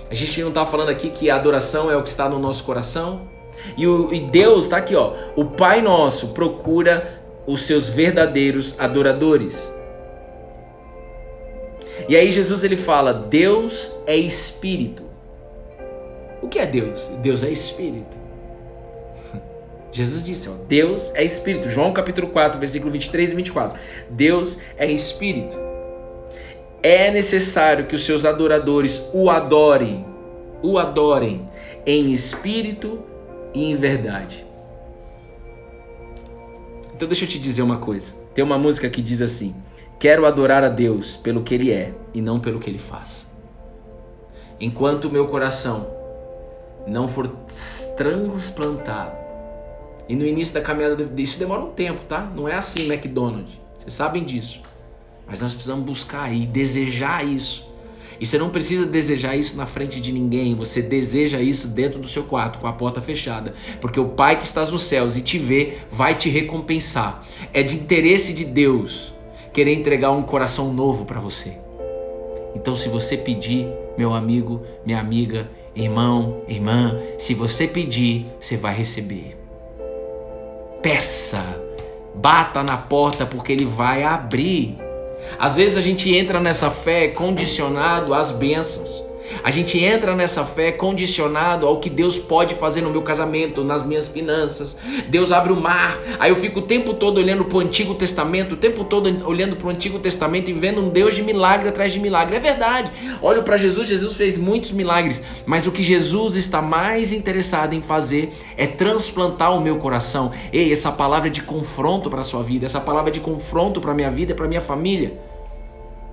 A 0.09 0.13
gente 0.13 0.41
não 0.41 0.47
está 0.49 0.65
falando 0.65 0.87
aqui 0.87 1.09
que 1.09 1.29
a 1.29 1.35
adoração 1.35 1.91
é 1.91 1.97
o 1.97 2.01
que 2.01 2.07
está 2.07 2.29
no 2.29 2.39
nosso 2.39 2.63
coração. 2.63 3.23
E, 3.75 3.85
o, 3.85 4.13
e 4.13 4.21
Deus 4.21 4.63
está 4.63 4.77
aqui, 4.77 4.95
ó. 4.95 5.13
O 5.35 5.43
Pai 5.43 5.81
nosso 5.81 6.29
procura 6.29 7.21
os 7.45 7.63
seus 7.63 7.89
verdadeiros 7.89 8.79
adoradores. 8.79 9.69
E 12.07 12.15
aí 12.15 12.31
Jesus 12.31 12.63
ele 12.63 12.77
fala: 12.77 13.13
Deus 13.13 13.95
é 14.05 14.15
espírito. 14.15 15.03
O 16.41 16.47
que 16.47 16.59
é 16.59 16.65
Deus? 16.65 17.09
Deus 17.21 17.43
é 17.43 17.49
espírito. 17.49 18.17
Jesus 19.91 20.23
disse, 20.25 20.49
ó, 20.49 20.53
Deus 20.67 21.13
é 21.15 21.23
espírito. 21.23 21.69
João 21.69 21.93
capítulo 21.93 22.27
4, 22.27 22.59
versículo 22.59 22.91
23 22.91 23.31
e 23.31 23.35
24. 23.35 23.79
Deus 24.09 24.59
é 24.77 24.91
espírito. 24.91 25.55
é 26.83 27.09
necessário 27.09 27.85
que 27.87 27.95
os 27.95 28.05
seus 28.05 28.25
adoradores 28.25 29.01
o 29.13 29.29
adorem, 29.29 30.05
o 30.61 30.77
adorem 30.77 31.47
em 31.85 32.11
espírito 32.11 32.99
e 33.53 33.71
em 33.71 33.75
verdade. 33.75 34.45
Então 36.93 37.07
deixa 37.07 37.23
eu 37.23 37.29
te 37.29 37.39
dizer 37.39 37.61
uma 37.61 37.77
coisa. 37.77 38.13
Tem 38.33 38.43
uma 38.43 38.57
música 38.57 38.89
que 38.89 39.01
diz 39.01 39.21
assim: 39.21 39.55
Quero 39.99 40.25
adorar 40.25 40.63
a 40.63 40.69
Deus 40.69 41.15
pelo 41.15 41.43
que 41.43 41.53
Ele 41.53 41.71
é 41.71 41.93
e 42.13 42.21
não 42.21 42.39
pelo 42.39 42.59
que 42.59 42.69
Ele 42.69 42.77
faz. 42.77 43.25
Enquanto 44.59 45.05
o 45.05 45.11
meu 45.11 45.27
coração 45.27 45.87
não 46.85 47.07
for 47.07 47.27
transplantado, 47.97 49.23
e 50.07 50.15
no 50.15 50.25
início 50.25 50.53
da 50.53 50.61
caminhada, 50.61 51.09
isso 51.17 51.39
demora 51.39 51.61
um 51.61 51.71
tempo, 51.71 52.01
tá? 52.07 52.29
Não 52.35 52.47
é 52.47 52.55
assim 52.55 52.91
McDonald's. 52.91 53.53
Vocês 53.77 53.93
sabem 53.93 54.23
disso. 54.23 54.61
Mas 55.25 55.39
nós 55.39 55.53
precisamos 55.53 55.85
buscar 55.85 56.33
e 56.33 56.45
desejar 56.45 57.25
isso. 57.25 57.71
E 58.19 58.25
você 58.25 58.37
não 58.37 58.49
precisa 58.49 58.85
desejar 58.85 59.35
isso 59.35 59.57
na 59.57 59.65
frente 59.65 59.99
de 59.99 60.11
ninguém, 60.11 60.55
você 60.55 60.81
deseja 60.81 61.41
isso 61.41 61.67
dentro 61.67 61.99
do 61.99 62.07
seu 62.07 62.23
quarto, 62.23 62.59
com 62.59 62.67
a 62.67 62.73
porta 62.73 63.01
fechada, 63.01 63.53
porque 63.81 63.99
o 63.99 64.09
Pai 64.09 64.37
que 64.37 64.45
estás 64.45 64.69
nos 64.69 64.83
céus 64.83 65.17
e 65.17 65.21
te 65.21 65.37
vê 65.37 65.79
vai 65.89 66.15
te 66.15 66.29
recompensar. 66.29 67.25
É 67.51 67.63
de 67.63 67.75
interesse 67.75 68.33
de 68.33 68.45
Deus 68.45 69.13
querer 69.53 69.73
entregar 69.73 70.11
um 70.11 70.23
coração 70.23 70.73
novo 70.73 71.05
para 71.05 71.19
você. 71.19 71.53
Então, 72.55 72.75
se 72.75 72.89
você 72.89 73.15
pedir, 73.15 73.67
meu 73.97 74.13
amigo, 74.13 74.61
minha 74.85 74.99
amiga, 74.99 75.47
irmão, 75.75 76.41
irmã, 76.47 76.99
se 77.17 77.33
você 77.33 77.67
pedir, 77.67 78.25
você 78.39 78.57
vai 78.57 78.75
receber. 78.75 79.37
Peça, 80.81 81.61
bata 82.15 82.63
na 82.63 82.77
porta, 82.77 83.25
porque 83.25 83.51
ele 83.51 83.65
vai 83.65 84.03
abrir. 84.03 84.77
Às 85.39 85.55
vezes 85.55 85.77
a 85.77 85.81
gente 85.81 86.13
entra 86.13 86.39
nessa 86.39 86.69
fé 86.69 87.07
condicionado 87.07 88.13
às 88.13 88.31
bênçãos. 88.31 89.02
A 89.43 89.51
gente 89.51 89.79
entra 89.79 90.15
nessa 90.15 90.43
fé 90.43 90.71
condicionado 90.71 91.65
ao 91.65 91.79
que 91.79 91.89
Deus 91.89 92.17
pode 92.17 92.55
fazer 92.55 92.81
no 92.81 92.89
meu 92.89 93.01
casamento, 93.01 93.63
nas 93.63 93.85
minhas 93.85 94.07
finanças. 94.07 94.79
Deus 95.09 95.31
abre 95.31 95.53
o 95.53 95.55
mar, 95.55 95.99
aí 96.19 96.29
eu 96.29 96.35
fico 96.35 96.59
o 96.59 96.61
tempo 96.63 96.93
todo 96.93 97.17
olhando 97.17 97.45
para 97.45 97.57
o 97.57 97.61
Antigo 97.61 97.95
Testamento, 97.95 98.53
o 98.53 98.57
tempo 98.57 98.83
todo 98.83 99.27
olhando 99.27 99.55
para 99.55 99.67
o 99.67 99.69
Antigo 99.69 99.99
Testamento 99.99 100.49
e 100.49 100.53
vendo 100.53 100.81
um 100.81 100.89
Deus 100.89 101.15
de 101.15 101.23
milagre 101.23 101.69
atrás 101.69 101.93
de 101.93 101.99
milagre. 101.99 102.35
É 102.35 102.39
verdade. 102.39 102.91
Olho 103.21 103.43
para 103.43 103.57
Jesus, 103.57 103.87
Jesus 103.87 104.15
fez 104.15 104.37
muitos 104.37 104.71
milagres, 104.71 105.23
mas 105.45 105.65
o 105.67 105.71
que 105.71 105.83
Jesus 105.83 106.35
está 106.35 106.61
mais 106.61 107.11
interessado 107.11 107.73
em 107.73 107.81
fazer 107.81 108.33
é 108.57 108.67
transplantar 108.67 109.55
o 109.55 109.61
meu 109.61 109.77
coração. 109.77 110.31
Ei, 110.51 110.71
essa 110.71 110.91
palavra 110.91 111.27
é 111.29 111.31
de 111.31 111.41
confronto 111.41 112.09
para 112.09 112.23
sua 112.23 112.43
vida, 112.43 112.65
essa 112.65 112.81
palavra 112.81 113.09
é 113.09 113.13
de 113.13 113.19
confronto 113.19 113.79
para 113.79 113.93
minha 113.93 114.09
vida, 114.09 114.33
para 114.35 114.47
minha 114.47 114.61
família. 114.61 115.19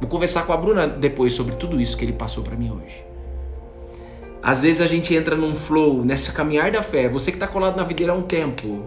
Vou 0.01 0.09
conversar 0.09 0.47
com 0.47 0.53
a 0.53 0.57
Bruna 0.57 0.87
depois 0.87 1.33
sobre 1.35 1.55
tudo 1.57 1.81
isso 1.81 1.97
que 1.97 2.05
ele 2.05 2.13
passou 2.13 2.43
para 2.43 2.57
mim 2.57 2.71
hoje. 2.71 3.10
Às 4.43 4.63
vezes 4.63 4.81
a 4.81 4.87
gente 4.87 5.15
entra 5.15 5.37
num 5.37 5.55
flow, 5.55 6.03
nessa 6.03 6.33
caminhar 6.33 6.73
da 6.73 6.83
fé. 6.83 7.09
Você 7.09 7.31
que 7.31 7.37
está 7.37 7.47
colado 7.47 7.77
na 7.77 7.85
videira 7.85 8.13
há 8.13 8.17
um 8.17 8.23
tempo. 8.23 8.83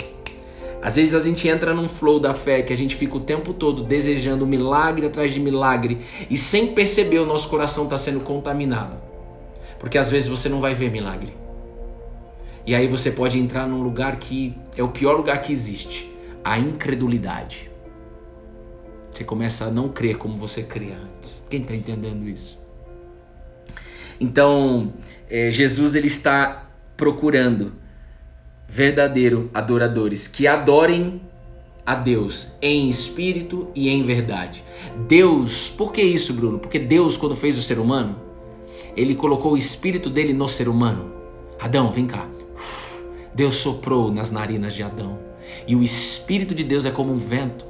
Às 0.81 0.95
vezes 0.95 1.13
a 1.13 1.19
gente 1.19 1.47
entra 1.47 1.73
num 1.73 1.87
flow 1.87 2.19
da 2.19 2.33
fé 2.33 2.61
que 2.61 2.73
a 2.73 2.75
gente 2.75 2.95
fica 2.95 3.15
o 3.15 3.19
tempo 3.19 3.53
todo 3.53 3.83
desejando 3.83 4.45
milagre 4.47 5.05
atrás 5.05 5.31
de 5.31 5.39
milagre 5.39 6.01
e 6.29 6.37
sem 6.37 6.73
perceber 6.73 7.19
o 7.19 7.25
nosso 7.25 7.47
coração 7.49 7.85
está 7.85 7.97
sendo 7.97 8.21
contaminado. 8.21 8.97
Porque 9.79 9.97
às 9.97 10.09
vezes 10.09 10.27
você 10.27 10.49
não 10.49 10.59
vai 10.59 10.73
ver 10.73 10.91
milagre. 10.91 11.33
E 12.65 12.73
aí 12.73 12.87
você 12.87 13.11
pode 13.11 13.37
entrar 13.37 13.67
num 13.67 13.83
lugar 13.83 14.17
que 14.17 14.57
é 14.75 14.81
o 14.81 14.89
pior 14.89 15.15
lugar 15.15 15.41
que 15.41 15.53
existe 15.53 16.11
a 16.43 16.57
incredulidade. 16.57 17.69
Você 19.11 19.23
começa 19.23 19.65
a 19.65 19.71
não 19.71 19.89
crer 19.89 20.17
como 20.17 20.35
você 20.35 20.63
cria 20.63 20.97
antes. 20.97 21.43
Quem 21.49 21.61
está 21.61 21.75
entendendo 21.75 22.27
isso? 22.27 22.62
Então, 24.23 24.93
é, 25.29 25.51
Jesus 25.51 25.95
ele 25.95 26.07
está 26.07 26.69
procurando 26.95 27.73
verdadeiro 28.69 29.51
adoradores 29.53 30.29
que 30.29 30.47
adorem 30.47 31.21
a 31.86 31.93
Deus 31.93 32.53
em 32.62 32.89
espírito 32.89 33.67
e 33.75 33.89
em 33.89 34.01
verdade. 34.05 34.63
Deus, 35.09 35.67
por 35.67 35.91
que 35.91 36.01
isso, 36.01 36.33
Bruno? 36.33 36.57
Porque 36.57 36.79
Deus, 36.79 37.17
quando 37.17 37.36
fez 37.36 37.57
o 37.57 37.62
ser 37.62 37.77
humano, 37.77 38.15
ele 38.95 39.13
colocou 39.13 39.51
o 39.51 39.57
espírito 39.57 40.09
dele 40.09 40.31
no 40.31 40.47
ser 40.47 40.69
humano. 40.69 41.12
Adão, 41.59 41.91
vem 41.91 42.07
cá. 42.07 42.25
Deus 43.36 43.57
soprou 43.57 44.09
nas 44.09 44.31
narinas 44.31 44.73
de 44.73 44.83
Adão. 44.83 45.19
E 45.67 45.75
o 45.75 45.83
espírito 45.83 46.55
de 46.55 46.63
Deus 46.63 46.86
é 46.86 46.91
como 46.91 47.12
um 47.12 47.17
vento. 47.17 47.65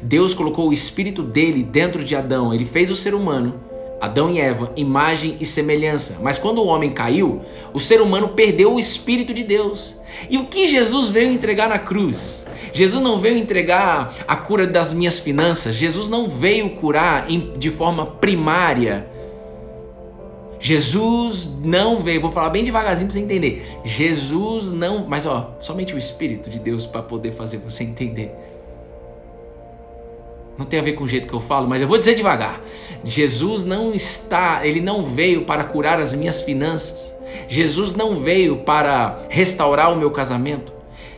Deus 0.00 0.32
colocou 0.32 0.70
o 0.70 0.72
espírito 0.72 1.22
dele 1.22 1.62
dentro 1.62 2.02
de 2.02 2.16
Adão. 2.16 2.54
Ele 2.54 2.64
fez 2.64 2.90
o 2.90 2.96
ser 2.96 3.14
humano, 3.14 3.60
Adão 4.02 4.28
e 4.28 4.40
Eva, 4.40 4.72
imagem 4.74 5.36
e 5.38 5.46
semelhança. 5.46 6.18
Mas 6.20 6.36
quando 6.36 6.58
o 6.58 6.66
homem 6.66 6.90
caiu, 6.90 7.40
o 7.72 7.78
ser 7.78 8.00
humano 8.00 8.30
perdeu 8.30 8.74
o 8.74 8.80
espírito 8.80 9.32
de 9.32 9.44
Deus. 9.44 9.96
E 10.28 10.38
o 10.38 10.46
que 10.46 10.66
Jesus 10.66 11.08
veio 11.08 11.30
entregar 11.30 11.68
na 11.68 11.78
cruz? 11.78 12.44
Jesus 12.72 13.00
não 13.00 13.20
veio 13.20 13.38
entregar 13.38 14.12
a 14.26 14.34
cura 14.34 14.66
das 14.66 14.92
minhas 14.92 15.20
finanças. 15.20 15.76
Jesus 15.76 16.08
não 16.08 16.28
veio 16.28 16.70
curar 16.70 17.28
de 17.28 17.70
forma 17.70 18.04
primária. 18.04 19.06
Jesus 20.58 21.48
não 21.62 21.98
veio, 21.98 22.20
vou 22.20 22.32
falar 22.32 22.50
bem 22.50 22.64
devagarzinho 22.64 23.06
para 23.06 23.14
você 23.18 23.24
entender. 23.24 23.64
Jesus 23.84 24.72
não, 24.72 25.06
mas 25.06 25.26
ó, 25.26 25.54
somente 25.60 25.94
o 25.94 25.98
Espírito 25.98 26.50
de 26.50 26.58
Deus 26.58 26.86
para 26.86 27.02
poder 27.02 27.30
fazer 27.30 27.58
você 27.58 27.84
entender. 27.84 28.34
Não 30.58 30.66
tem 30.66 30.78
a 30.78 30.82
ver 30.82 30.92
com 30.92 31.04
o 31.04 31.08
jeito 31.08 31.26
que 31.26 31.34
eu 31.34 31.40
falo, 31.40 31.66
mas 31.68 31.80
eu 31.80 31.88
vou 31.88 31.98
dizer 31.98 32.14
devagar. 32.14 32.60
Jesus 33.04 33.64
não 33.64 33.94
está, 33.94 34.66
ele 34.66 34.80
não 34.80 35.04
veio 35.04 35.44
para 35.44 35.64
curar 35.64 35.98
as 35.98 36.14
minhas 36.14 36.42
finanças. 36.42 37.12
Jesus 37.48 37.94
não 37.94 38.16
veio 38.16 38.58
para 38.58 39.22
restaurar 39.28 39.92
o 39.92 39.96
meu 39.96 40.10
casamento 40.10 40.72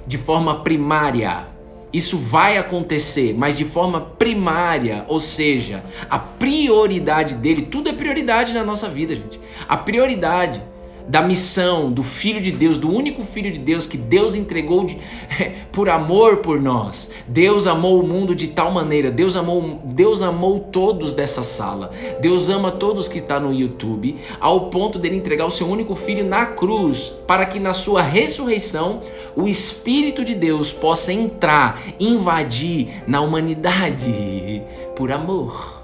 de 0.06 0.16
forma 0.16 0.60
primária. 0.60 1.48
Isso 1.92 2.18
vai 2.18 2.58
acontecer, 2.58 3.34
mas 3.36 3.56
de 3.56 3.64
forma 3.64 4.00
primária, 4.00 5.04
ou 5.06 5.20
seja, 5.20 5.84
a 6.10 6.18
prioridade 6.18 7.36
dele, 7.36 7.62
tudo 7.62 7.88
é 7.88 7.92
prioridade 7.92 8.52
na 8.52 8.64
nossa 8.64 8.88
vida, 8.88 9.14
gente. 9.14 9.38
A 9.68 9.76
prioridade 9.76 10.60
da 11.06 11.22
missão 11.22 11.92
do 11.92 12.02
Filho 12.02 12.40
de 12.40 12.50
Deus, 12.50 12.78
do 12.78 12.90
único 12.90 13.24
Filho 13.24 13.52
de 13.52 13.58
Deus 13.58 13.86
que 13.86 13.96
Deus 13.96 14.34
entregou 14.34 14.86
de, 14.86 14.98
por 15.70 15.88
amor 15.88 16.38
por 16.38 16.60
nós. 16.60 17.10
Deus 17.26 17.66
amou 17.66 18.00
o 18.00 18.06
mundo 18.06 18.34
de 18.34 18.48
tal 18.48 18.70
maneira, 18.70 19.10
Deus 19.10 19.36
amou, 19.36 19.80
Deus 19.84 20.22
amou 20.22 20.60
todos 20.60 21.12
dessa 21.12 21.42
sala. 21.42 21.90
Deus 22.20 22.48
ama 22.48 22.70
todos 22.70 23.08
que 23.08 23.18
estão 23.18 23.36
tá 23.36 23.40
no 23.40 23.52
YouTube, 23.52 24.16
ao 24.40 24.68
ponto 24.70 24.98
dele 24.98 25.16
entregar 25.16 25.46
o 25.46 25.50
seu 25.50 25.66
único 25.66 25.94
Filho 25.94 26.24
na 26.24 26.46
cruz, 26.46 27.14
para 27.26 27.46
que 27.46 27.58
na 27.58 27.72
sua 27.72 28.02
ressurreição 28.02 29.02
o 29.36 29.48
Espírito 29.48 30.24
de 30.24 30.34
Deus 30.34 30.72
possa 30.72 31.12
entrar, 31.12 31.82
invadir 31.98 33.02
na 33.06 33.20
humanidade 33.20 34.62
por 34.96 35.10
amor. 35.10 35.82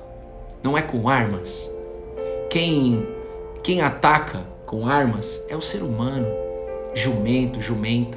Não 0.63 0.77
é 0.77 0.83
com 0.83 1.09
armas. 1.09 1.69
Quem 2.51 3.07
quem 3.63 3.83
ataca 3.83 4.50
com 4.71 4.87
armas 4.87 5.43
é 5.49 5.57
o 5.57 5.61
ser 5.61 5.83
humano, 5.83 6.29
jumento, 6.95 7.61
jumenta. 7.61 8.17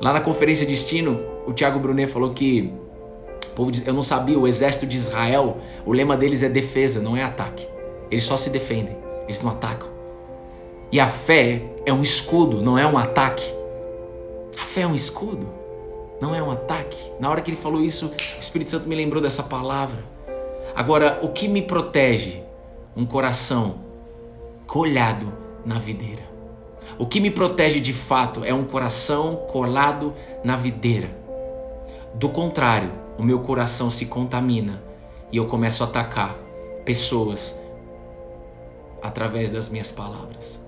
Lá 0.00 0.10
na 0.10 0.22
conferência 0.22 0.64
de 0.64 0.72
destino, 0.72 1.20
o 1.46 1.52
Tiago 1.52 1.78
Brunet 1.78 2.10
falou 2.10 2.32
que 2.32 2.72
povo 3.54 3.70
eu 3.84 3.92
não 3.92 4.02
sabia, 4.02 4.38
o 4.38 4.48
exército 4.48 4.86
de 4.86 4.96
Israel, 4.96 5.58
o 5.84 5.92
lema 5.92 6.16
deles 6.16 6.42
é 6.42 6.48
defesa, 6.48 6.98
não 6.98 7.14
é 7.14 7.22
ataque. 7.22 7.68
Eles 8.10 8.24
só 8.24 8.38
se 8.38 8.48
defendem, 8.48 8.96
eles 9.24 9.42
não 9.42 9.50
atacam. 9.50 9.86
E 10.90 10.98
a 10.98 11.08
fé 11.08 11.62
é 11.84 11.92
um 11.92 12.00
escudo, 12.00 12.62
não 12.62 12.78
é 12.78 12.86
um 12.86 12.96
ataque. 12.96 13.44
A 14.58 14.64
fé 14.64 14.80
é 14.80 14.86
um 14.86 14.94
escudo, 14.94 15.46
não 16.22 16.34
é 16.34 16.42
um 16.42 16.50
ataque. 16.50 16.96
Na 17.20 17.28
hora 17.28 17.42
que 17.42 17.50
ele 17.50 17.58
falou 17.58 17.82
isso, 17.82 18.06
o 18.06 18.40
Espírito 18.40 18.70
Santo 18.70 18.88
me 18.88 18.94
lembrou 18.94 19.22
dessa 19.22 19.42
palavra. 19.42 20.02
Agora, 20.74 21.20
o 21.22 21.28
que 21.28 21.48
me 21.48 21.60
protege? 21.60 22.42
Um 22.96 23.04
coração 23.04 23.89
colhado 24.70 25.32
na 25.66 25.80
videira. 25.80 26.22
O 26.96 27.04
que 27.04 27.18
me 27.18 27.28
protege 27.28 27.80
de 27.80 27.92
fato 27.92 28.44
é 28.44 28.54
um 28.54 28.64
coração 28.64 29.34
colado 29.50 30.14
na 30.44 30.56
videira. 30.56 31.10
Do 32.14 32.28
contrário, 32.28 32.92
o 33.18 33.22
meu 33.24 33.40
coração 33.40 33.90
se 33.90 34.06
contamina 34.06 34.80
e 35.32 35.38
eu 35.38 35.46
começo 35.46 35.82
a 35.82 35.88
atacar 35.88 36.36
pessoas 36.84 37.60
através 39.02 39.50
das 39.50 39.68
minhas 39.68 39.90
palavras. 39.90 40.60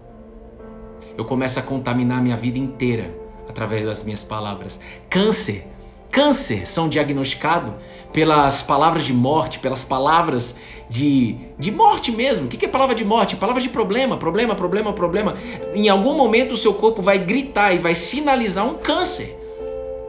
Eu 1.17 1.25
começo 1.25 1.61
a 1.61 1.63
contaminar 1.63 2.21
minha 2.21 2.37
vida 2.37 2.59
inteira 2.59 3.15
através 3.49 3.87
das 3.87 4.03
minhas 4.03 4.25
palavras. 4.25 4.81
Câncer 5.09 5.65
câncer 6.13 6.69
são 6.69 6.89
diagnosticados 6.89 7.73
pelas 8.13 8.63
palavras 8.63 9.05
de 9.05 9.15
morte, 9.15 9.59
pelas 9.59 9.85
palavras 9.85 10.55
de, 10.89 11.37
de 11.59 11.73
morte 11.73 12.13
mesmo. 12.13 12.47
O 12.47 12.49
que 12.51 12.67
é 12.67 12.69
palavra 12.69 12.95
de 12.95 13.03
morte? 13.05 13.35
Palavra 13.35 13.63
de 13.63 13.71
problema, 13.71 14.19
problema, 14.19 14.55
problema, 14.55 14.93
problema. 14.93 15.35
Em 15.75 15.89
algum 15.89 16.15
momento 16.15 16.53
o 16.53 16.57
seu 16.57 16.75
corpo 16.75 17.01
vai 17.01 17.19
gritar 17.19 17.75
e 17.75 17.79
vai 17.79 17.95
sinalizar 17.95 18.67
um 18.67 18.75
câncer. 18.75 19.35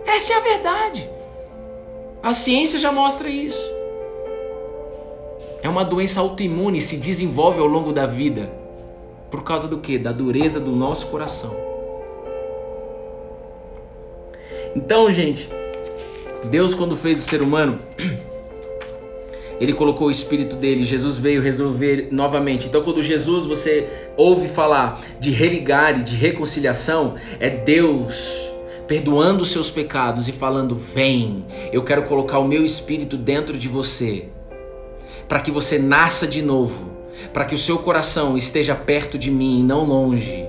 Essa 0.06 0.34
é 0.34 0.36
a 0.36 0.40
verdade. 0.42 1.10
A 2.22 2.34
ciência 2.34 2.80
já 2.80 2.92
mostra 2.92 3.30
isso. 3.30 3.64
É 5.62 5.70
uma 5.70 5.86
doença 5.86 6.20
autoimune, 6.20 6.82
se 6.82 6.98
desenvolve 6.98 7.62
ao 7.62 7.68
longo 7.68 7.94
da 7.94 8.06
vida. 8.06 8.52
Por 9.32 9.44
causa 9.44 9.70
do 9.70 9.78
que? 9.78 9.98
Da 9.98 10.12
dureza 10.12 10.60
do 10.60 10.74
nosso 10.74 11.08
coração. 11.08 11.56
Então, 14.76 15.10
gente, 15.10 15.50
Deus 16.46 16.74
quando 16.74 16.96
fez 16.96 17.20
o 17.20 17.22
ser 17.22 17.42
humano, 17.42 17.80
ele 19.60 19.74
colocou 19.74 20.08
o 20.08 20.12
espírito 20.12 20.56
dele, 20.56 20.86
Jesus 20.86 21.18
veio 21.18 21.42
resolver 21.42 22.10
novamente. 22.12 22.68
Então, 22.68 22.84
quando 22.84 23.02
Jesus 23.02 23.46
você 23.46 23.88
ouve 24.18 24.48
falar 24.50 25.02
de 25.20 25.32
religar 25.32 26.00
e 26.00 26.04
de 26.04 26.16
reconciliação, 26.16 27.16
é 27.40 27.50
Deus 27.50 28.52
perdoando 28.88 29.44
os 29.44 29.52
seus 29.52 29.70
pecados 29.70 30.28
e 30.28 30.32
falando: 30.32 30.76
"Vem, 30.76 31.46
eu 31.72 31.84
quero 31.84 32.04
colocar 32.04 32.40
o 32.40 32.48
meu 32.48 32.66
espírito 32.66 33.16
dentro 33.16 33.58
de 33.58 33.68
você" 33.68 34.30
para 35.28 35.40
que 35.40 35.52
você 35.52 35.80
nasça 35.80 36.28
de 36.28 36.42
novo, 36.42 36.92
para 37.34 37.46
que 37.46 37.56
o 37.56 37.58
seu 37.58 37.80
coração 37.80 38.38
esteja 38.38 38.76
perto 38.76 39.18
de 39.18 39.32
mim 39.32 39.60
e 39.60 39.64
não 39.64 39.84
longe, 39.84 40.46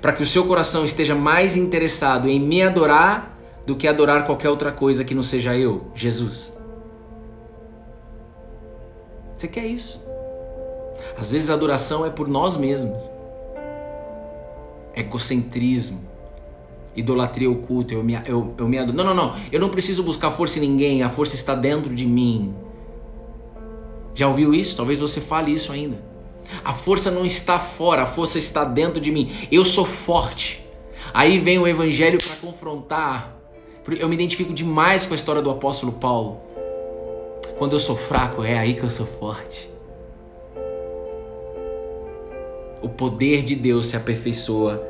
para 0.00 0.12
que 0.12 0.22
o 0.22 0.26
seu 0.26 0.44
coração 0.44 0.84
esteja 0.84 1.14
mais 1.14 1.56
interessado 1.56 2.28
em 2.28 2.40
me 2.40 2.62
adorar 2.62 3.37
do 3.68 3.76
que 3.76 3.86
adorar 3.86 4.24
qualquer 4.24 4.48
outra 4.48 4.72
coisa 4.72 5.04
que 5.04 5.14
não 5.14 5.22
seja 5.22 5.54
eu, 5.54 5.88
Jesus. 5.94 6.56
Você 9.36 9.46
quer 9.46 9.66
isso? 9.66 10.02
Às 11.18 11.32
vezes 11.32 11.50
a 11.50 11.52
adoração 11.52 12.06
é 12.06 12.08
por 12.08 12.26
nós 12.28 12.56
mesmos. 12.56 13.02
Egocentrismo, 14.96 16.00
idolatria 16.96 17.50
oculta, 17.50 17.92
eu 17.92 18.02
me, 18.02 18.14
eu, 18.24 18.54
eu 18.56 18.66
me 18.66 18.78
adoro. 18.78 18.96
Não, 18.96 19.04
não, 19.04 19.14
não. 19.14 19.36
Eu 19.52 19.60
não 19.60 19.68
preciso 19.68 20.02
buscar 20.02 20.30
força 20.30 20.58
em 20.58 20.62
ninguém, 20.62 21.02
a 21.02 21.10
força 21.10 21.34
está 21.34 21.54
dentro 21.54 21.94
de 21.94 22.06
mim. 22.06 22.54
Já 24.14 24.28
ouviu 24.28 24.54
isso? 24.54 24.78
Talvez 24.78 24.98
você 24.98 25.20
fale 25.20 25.52
isso 25.52 25.72
ainda. 25.72 26.02
A 26.64 26.72
força 26.72 27.10
não 27.10 27.26
está 27.26 27.58
fora, 27.58 28.04
a 28.04 28.06
força 28.06 28.38
está 28.38 28.64
dentro 28.64 28.98
de 28.98 29.12
mim. 29.12 29.30
Eu 29.52 29.62
sou 29.62 29.84
forte. 29.84 30.66
Aí 31.12 31.38
vem 31.38 31.58
o 31.58 31.68
evangelho 31.68 32.18
para 32.18 32.34
confrontar. 32.36 33.37
Eu 33.96 34.08
me 34.08 34.14
identifico 34.14 34.52
demais 34.52 35.06
com 35.06 35.14
a 35.14 35.16
história 35.16 35.40
do 35.40 35.50
apóstolo 35.50 35.92
Paulo. 35.92 36.40
Quando 37.56 37.72
eu 37.72 37.78
sou 37.78 37.96
fraco, 37.96 38.44
é 38.44 38.58
aí 38.58 38.74
que 38.74 38.82
eu 38.82 38.90
sou 38.90 39.06
forte. 39.06 39.70
O 42.82 42.88
poder 42.88 43.42
de 43.42 43.54
Deus 43.54 43.86
se 43.86 43.96
aperfeiçoa 43.96 44.82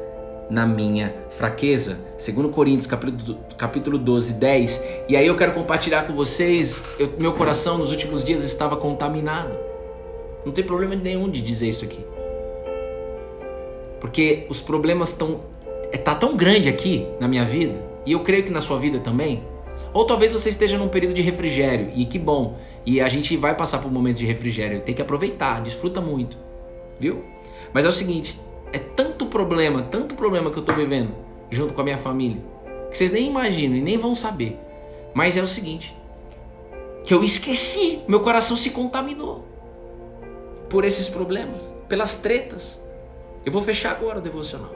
na 0.51 0.67
minha 0.67 1.15
fraqueza. 1.31 1.99
Segundo 2.17 2.49
Coríntios, 2.49 2.87
capítulo, 2.87 3.39
capítulo 3.57 3.99
12, 3.99 4.35
10. 4.35 4.83
E 5.09 5.17
aí 5.17 5.27
eu 5.27 5.37
quero 5.37 5.53
compartilhar 5.53 6.07
com 6.07 6.13
vocês, 6.13 6.83
eu, 6.99 7.13
meu 7.21 7.33
coração 7.33 7.79
nos 7.79 7.91
últimos 7.91 8.25
dias 8.25 8.43
estava 8.43 8.77
contaminado. 8.77 9.57
Não 10.45 10.53
tem 10.53 10.65
problema 10.65 10.95
nenhum 10.95 11.31
de 11.31 11.41
dizer 11.41 11.69
isso 11.69 11.85
aqui. 11.85 12.05
Porque 14.01 14.47
os 14.49 14.61
problemas 14.61 15.11
estão 15.11 15.41
é, 15.93 15.99
tá 15.99 16.15
tão 16.15 16.37
grande 16.37 16.69
aqui 16.69 17.07
na 17.21 17.29
minha 17.29 17.45
vida, 17.45 17.88
e 18.05 18.13
eu 18.13 18.21
creio 18.21 18.45
que 18.45 18.51
na 18.51 18.61
sua 18.61 18.79
vida 18.79 18.99
também. 18.99 19.45
Ou 19.93 20.05
talvez 20.05 20.33
você 20.33 20.49
esteja 20.49 20.77
num 20.79 20.89
período 20.89 21.15
de 21.15 21.23
refrigério, 21.23 21.91
e 21.95 22.05
que 22.05 22.19
bom. 22.19 22.59
E 22.85 23.01
a 23.01 23.09
gente 23.09 23.37
vai 23.37 23.55
passar 23.55 23.79
por 23.79 23.91
momentos 23.91 24.19
de 24.19 24.27
refrigério, 24.27 24.81
tem 24.81 24.95
que 24.95 25.03
aproveitar, 25.03 25.61
desfruta 25.63 26.01
muito. 26.01 26.37
Viu? 26.99 27.25
Mas 27.73 27.85
é 27.85 27.89
o 27.89 27.93
seguinte, 27.93 28.41
é 28.73 28.79
tanto 28.79 29.27
problema, 29.27 29.83
tanto 29.83 30.15
problema 30.15 30.51
que 30.51 30.59
eu 30.59 30.65
tô 30.65 30.73
vivendo 30.73 31.15
junto 31.51 31.75
com 31.75 31.81
a 31.81 31.85
minha 31.85 31.99
família, 31.99 32.43
que 32.91 32.97
vocês 32.97 33.11
nem 33.11 33.27
imaginam 33.27 33.77
e 33.77 33.81
nem 33.81 33.97
vão 33.97 34.15
saber. 34.15 34.59
Mas 35.15 35.37
é 35.37 35.43
o 35.43 35.47
seguinte, 35.47 35.97
que 37.05 37.15
eu 37.15 37.25
esqueci, 37.25 38.01
meu 38.07 38.21
coração 38.21 38.57
se 38.57 38.71
contaminou 38.71 39.47
por 40.69 40.85
esses 40.85 41.09
problemas, 41.09 41.63
pelas 41.89 42.21
tretas. 42.21 42.79
Eu 43.45 43.53
vou 43.53 43.63
fechar 43.63 43.93
agora 43.93 44.19
o 44.19 44.23
devocional. 44.23 44.75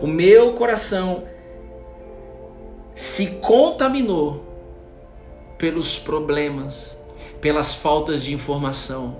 O 0.00 0.06
meu 0.06 0.52
coração 0.54 1.24
se 2.96 3.26
contaminou 3.42 4.42
pelos 5.58 5.98
problemas, 5.98 6.96
pelas 7.42 7.74
faltas 7.74 8.22
de 8.22 8.32
informação, 8.32 9.18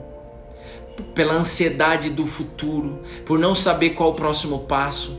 pela 1.15 1.35
ansiedade 1.35 2.09
do 2.09 2.25
futuro, 2.25 3.03
por 3.27 3.39
não 3.39 3.55
saber 3.55 3.91
qual 3.91 4.13
o 4.13 4.15
próximo 4.15 4.61
passo, 4.61 5.19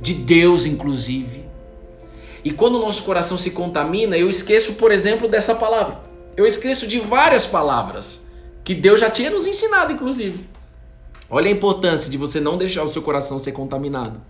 de 0.00 0.14
Deus 0.14 0.64
inclusive. 0.64 1.44
E 2.44 2.52
quando 2.52 2.76
o 2.76 2.80
nosso 2.80 3.02
coração 3.02 3.36
se 3.36 3.50
contamina, 3.50 4.16
eu 4.16 4.30
esqueço, 4.30 4.74
por 4.74 4.92
exemplo, 4.92 5.26
dessa 5.26 5.56
palavra. 5.56 6.00
Eu 6.36 6.46
esqueço 6.46 6.86
de 6.86 7.00
várias 7.00 7.46
palavras 7.46 8.24
que 8.62 8.76
Deus 8.76 9.00
já 9.00 9.10
tinha 9.10 9.28
nos 9.28 9.44
ensinado, 9.44 9.92
inclusive. 9.92 10.48
Olha 11.28 11.48
a 11.48 11.52
importância 11.52 12.08
de 12.08 12.16
você 12.16 12.38
não 12.38 12.56
deixar 12.56 12.84
o 12.84 12.88
seu 12.88 13.02
coração 13.02 13.40
ser 13.40 13.50
contaminado. 13.50 14.20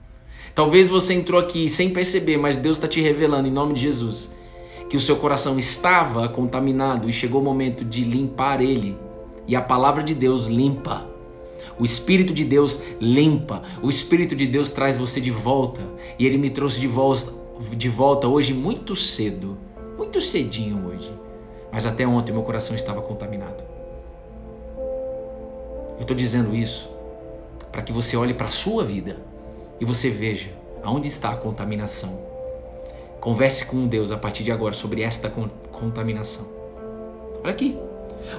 Talvez 0.55 0.89
você 0.89 1.15
entrou 1.15 1.41
aqui 1.41 1.69
sem 1.71 1.91
perceber, 1.91 2.37
mas 2.37 2.57
Deus 2.57 2.77
está 2.77 2.89
te 2.89 3.01
revelando 3.01 3.49
em 3.49 3.53
nome 3.53 3.75
de 3.75 3.81
Jesus 3.81 4.31
que 4.89 4.97
o 4.97 5.01
seu 5.01 5.17
coração 5.17 5.59
estava 5.59 6.29
contaminado 6.29 7.09
e 7.09 7.13
chegou 7.13 7.41
o 7.41 7.45
momento 7.45 7.85
de 7.85 8.03
limpar 8.05 8.61
ele 8.61 8.97
e 9.47 9.55
a 9.55 9.61
palavra 9.61 10.03
de 10.03 10.15
Deus 10.15 10.47
limpa. 10.47 11.07
O 11.79 11.85
Espírito 11.85 12.33
de 12.33 12.45
Deus 12.45 12.83
limpa. 13.01 13.63
O 13.83 13.91
Espírito 13.91 14.35
de 14.35 14.47
Deus 14.47 14.69
traz 14.69 14.97
você 14.97 15.21
de 15.21 15.31
volta. 15.31 15.81
E 16.19 16.27
ele 16.27 16.37
me 16.37 16.51
trouxe 16.51 16.81
de 16.81 16.87
volta, 16.87 17.33
de 17.77 17.89
volta 17.89 18.27
hoje 18.27 18.53
muito 18.53 18.97
cedo. 18.97 19.57
Muito 19.97 20.21
cedinho 20.21 20.87
hoje. 20.89 21.13
Mas 21.73 21.87
até 21.87 22.07
ontem 22.07 22.33
meu 22.33 22.43
coração 22.43 22.75
estava 22.75 23.01
contaminado. 23.01 23.63
Eu 25.97 26.03
estou 26.03 26.17
dizendo 26.17 26.55
isso 26.55 26.89
para 27.73 27.83
que 27.83 27.93
você 27.93 28.17
olhe 28.17 28.35
para 28.35 28.47
a 28.47 28.51
sua 28.51 28.85
vida 28.85 29.17
e 29.81 29.85
você 29.85 30.11
veja 30.11 30.51
aonde 30.83 31.09
está 31.09 31.31
a 31.31 31.37
contaminação. 31.37 32.21
Converse 33.21 33.67
com 33.67 33.87
Deus 33.87 34.13
a 34.13 34.17
partir 34.17 34.45
de 34.45 34.53
agora 34.53 34.75
sobre 34.75 35.03
esta 35.03 35.31
contaminação. 35.73 36.47
Olha 37.43 37.51
aqui. 37.51 37.77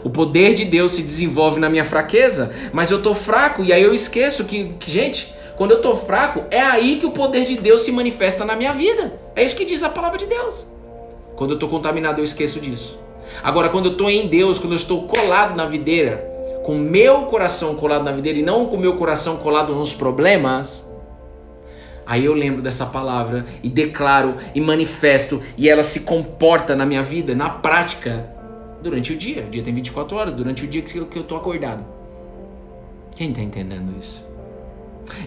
O 0.03 0.09
poder 0.09 0.53
de 0.53 0.65
Deus 0.65 0.91
se 0.91 1.01
desenvolve 1.01 1.59
na 1.59 1.69
minha 1.69 1.83
fraqueza, 1.83 2.53
mas 2.71 2.91
eu 2.91 3.01
tô 3.01 3.15
fraco 3.15 3.63
e 3.63 3.73
aí 3.73 3.81
eu 3.81 3.93
esqueço 3.93 4.45
que, 4.45 4.73
que, 4.79 4.91
gente, 4.91 5.33
quando 5.57 5.71
eu 5.71 5.81
tô 5.81 5.95
fraco, 5.95 6.43
é 6.51 6.61
aí 6.61 6.97
que 6.97 7.05
o 7.05 7.11
poder 7.11 7.45
de 7.45 7.55
Deus 7.55 7.81
se 7.81 7.91
manifesta 7.91 8.45
na 8.45 8.55
minha 8.55 8.73
vida. 8.73 9.19
É 9.35 9.43
isso 9.43 9.55
que 9.55 9.65
diz 9.65 9.83
a 9.83 9.89
palavra 9.89 10.17
de 10.17 10.25
Deus. 10.25 10.67
Quando 11.35 11.51
eu 11.51 11.59
tô 11.59 11.67
contaminado, 11.67 12.19
eu 12.19 12.23
esqueço 12.23 12.59
disso. 12.59 12.99
Agora, 13.43 13.69
quando 13.69 13.89
eu 13.89 13.97
tô 13.97 14.09
em 14.09 14.27
Deus, 14.27 14.59
quando 14.59 14.73
eu 14.73 14.77
estou 14.77 15.03
colado 15.03 15.55
na 15.55 15.65
videira, 15.65 16.17
com 16.63 16.75
meu 16.75 17.23
coração 17.23 17.75
colado 17.75 18.03
na 18.03 18.11
videira 18.11 18.39
e 18.39 18.41
não 18.41 18.67
com 18.67 18.77
meu 18.77 18.95
coração 18.95 19.37
colado 19.37 19.73
nos 19.73 19.93
problemas, 19.93 20.88
Aí 22.09 22.25
eu 22.25 22.33
lembro 22.33 22.59
dessa 22.59 22.87
palavra 22.87 23.45
e 23.61 23.69
declaro 23.69 24.37
e 24.55 24.59
manifesto 24.59 25.39
e 25.55 25.69
ela 25.69 25.83
se 25.83 25.99
comporta 25.99 26.75
na 26.75 26.83
minha 26.83 27.03
vida, 27.03 27.35
na 27.35 27.51
prática, 27.51 28.27
durante 28.81 29.13
o 29.13 29.15
dia. 29.15 29.45
O 29.45 29.49
dia 29.51 29.61
tem 29.61 29.71
24 29.71 30.17
horas, 30.17 30.33
durante 30.33 30.65
o 30.65 30.67
dia 30.67 30.81
que 30.81 30.97
eu, 30.97 31.05
que 31.05 31.19
eu 31.19 31.23
tô 31.23 31.35
acordado. 31.35 31.85
Quem 33.15 33.29
está 33.29 33.43
entendendo 33.43 33.93
isso? 34.01 34.25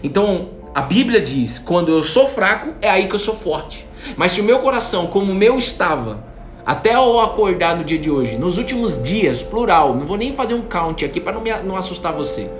Então, 0.03 0.49
a 0.75 0.81
Bíblia 0.81 1.21
diz: 1.21 1.57
quando 1.57 1.89
eu 1.89 2.03
sou 2.03 2.27
fraco, 2.27 2.73
é 2.81 2.89
aí 2.89 3.07
que 3.07 3.15
eu 3.15 3.19
sou 3.19 3.33
forte. 3.33 3.87
Mas 4.17 4.33
se 4.33 4.41
o 4.41 4.43
meu 4.43 4.59
coração, 4.59 5.07
como 5.07 5.31
o 5.31 5.35
meu 5.35 5.57
estava, 5.57 6.21
até 6.65 6.95
eu 6.95 7.17
acordar 7.21 7.77
no 7.77 7.85
dia 7.85 7.97
de 7.97 8.11
hoje, 8.11 8.37
nos 8.37 8.57
últimos 8.57 9.01
dias, 9.01 9.41
plural, 9.41 9.95
não 9.95 10.05
vou 10.05 10.17
nem 10.17 10.35
fazer 10.35 10.53
um 10.53 10.63
count 10.63 11.05
aqui 11.05 11.21
para 11.21 11.31
não, 11.31 11.63
não 11.63 11.77
assustar 11.77 12.11
você. 12.11 12.51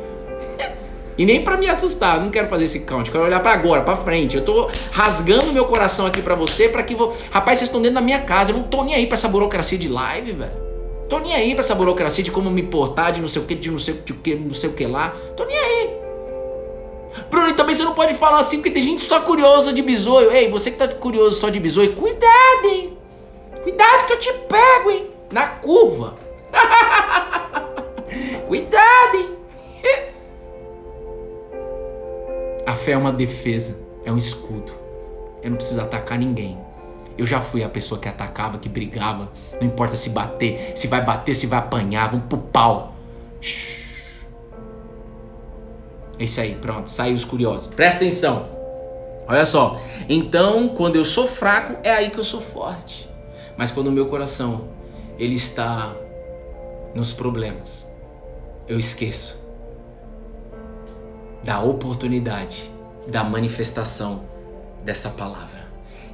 E 1.17 1.25
nem 1.25 1.43
para 1.43 1.57
me 1.57 1.67
assustar, 1.67 2.19
não 2.19 2.31
quero 2.31 2.47
fazer 2.47 2.65
esse 2.65 2.79
count, 2.81 3.11
quero 3.11 3.23
olhar 3.23 3.39
para 3.39 3.53
agora, 3.53 3.81
para 3.81 3.95
frente. 3.95 4.35
Eu 4.35 4.43
tô 4.43 4.69
rasgando 4.91 5.53
meu 5.53 5.65
coração 5.65 6.05
aqui 6.05 6.21
para 6.21 6.35
você, 6.35 6.67
para 6.67 6.83
que 6.83 6.95
vou, 6.95 7.15
rapaz, 7.29 7.59
vocês 7.59 7.69
estão 7.69 7.81
dentro 7.81 7.95
da 7.95 8.01
minha 8.01 8.21
casa, 8.21 8.51
eu 8.51 8.57
não 8.57 8.63
tô 8.63 8.83
nem 8.83 8.95
aí 8.95 9.05
para 9.05 9.15
essa 9.15 9.27
burocracia 9.27 9.77
de 9.77 9.87
live, 9.87 10.31
velho. 10.31 10.63
Tô 11.07 11.19
nem 11.19 11.33
aí 11.33 11.53
pra 11.53 11.63
essa 11.63 11.75
burocracia 11.75 12.23
de 12.23 12.31
como 12.31 12.49
me 12.49 12.63
portar, 12.63 13.11
de 13.11 13.21
não 13.21 13.27
sei 13.27 13.41
o 13.41 13.45
que, 13.45 13.53
de 13.53 13.69
não 13.69 13.77
sei 13.77 13.93
o 13.93 13.97
que, 13.97 14.35
não 14.35 14.53
sei 14.53 14.69
o 14.69 14.73
que 14.73 14.85
lá. 14.87 15.13
Tô 15.37 15.45
nem 15.45 15.57
aí. 15.57 16.03
Bruno, 17.29 17.49
e 17.49 17.53
também 17.53 17.75
você 17.75 17.83
não 17.83 17.93
pode 17.93 18.15
falar 18.15 18.39
assim, 18.39 18.57
porque 18.57 18.71
tem 18.71 18.81
gente 18.81 19.03
só 19.03 19.19
curiosa 19.21 19.71
de 19.71 19.81
bisoio. 19.81 20.31
Ei, 20.31 20.49
você 20.49 20.71
que 20.71 20.77
tá 20.77 20.87
curioso 20.87 21.39
só 21.39 21.49
de 21.49 21.59
bisoio, 21.59 21.93
cuidado, 21.93 22.65
hein? 22.65 22.97
Cuidado 23.61 24.07
que 24.07 24.13
eu 24.13 24.19
te 24.19 24.33
pego, 24.33 24.89
hein? 24.89 25.07
Na 25.31 25.47
curva. 25.47 26.15
cuidado, 28.47 29.17
hein? 29.17 29.29
A 32.65 32.75
fé 32.75 32.93
é 32.93 32.97
uma 32.97 33.11
defesa, 33.11 33.77
é 34.05 34.11
um 34.11 34.17
escudo. 34.17 34.71
Eu 35.41 35.49
não 35.49 35.57
preciso 35.57 35.81
atacar 35.81 36.17
ninguém. 36.17 36.57
Eu 37.17 37.25
já 37.25 37.41
fui 37.41 37.61
a 37.61 37.69
pessoa 37.69 37.99
que 37.99 38.07
atacava, 38.07 38.57
que 38.57 38.69
brigava. 38.69 39.31
Não 39.59 39.67
importa 39.67 39.95
se 39.95 40.09
bater, 40.09 40.71
se 40.75 40.87
vai 40.87 41.03
bater, 41.03 41.35
se 41.35 41.45
vai 41.45 41.59
apanhar, 41.59 42.09
vamos 42.09 42.27
pro 42.27 42.37
pau. 42.37 42.95
É 46.17 46.23
isso 46.23 46.39
aí, 46.39 46.55
pronto, 46.55 46.89
saiu 46.89 47.15
os 47.15 47.25
curiosos. 47.25 47.67
Presta 47.67 48.01
atenção. 48.01 48.47
Olha 49.27 49.45
só. 49.45 49.79
Então, 50.07 50.69
quando 50.69 50.95
eu 50.95 51.03
sou 51.03 51.27
fraco, 51.27 51.77
é 51.83 51.91
aí 51.91 52.09
que 52.09 52.17
eu 52.17 52.23
sou 52.23 52.39
forte. 52.39 53.09
Mas 53.57 53.71
quando 53.71 53.87
o 53.87 53.91
meu 53.91 54.05
coração 54.05 54.69
ele 55.19 55.35
está 55.35 55.93
nos 56.95 57.11
problemas, 57.11 57.85
eu 58.67 58.79
esqueço 58.79 59.42
da 61.43 61.61
oportunidade 61.61 62.71
da 63.07 63.23
manifestação 63.23 64.23
dessa 64.83 65.09
palavra. 65.09 65.63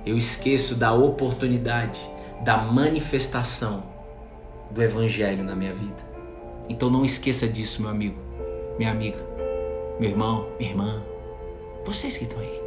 Eu 0.06 0.18
esqueço 0.18 0.76
da 0.76 0.94
oportunidade 0.94 2.00
da 2.44 2.58
manifestação 2.58 3.84
do 4.72 4.82
evangelho 4.82 5.44
na 5.44 5.56
minha 5.56 5.74
vida. 5.74 6.08
Então 6.68 6.90
não 6.90 7.04
esqueça 7.04 7.48
disso, 7.48 7.82
meu 7.82 7.92
amigo, 7.92 8.20
minha 8.78 8.92
amiga, 8.92 9.20
meu 10.00 10.10
irmão, 10.10 10.48
minha 10.58 10.72
irmã, 10.72 11.04
vocês 11.86 12.18
que 12.18 12.24
estão 12.24 12.40
aí. 12.40 12.62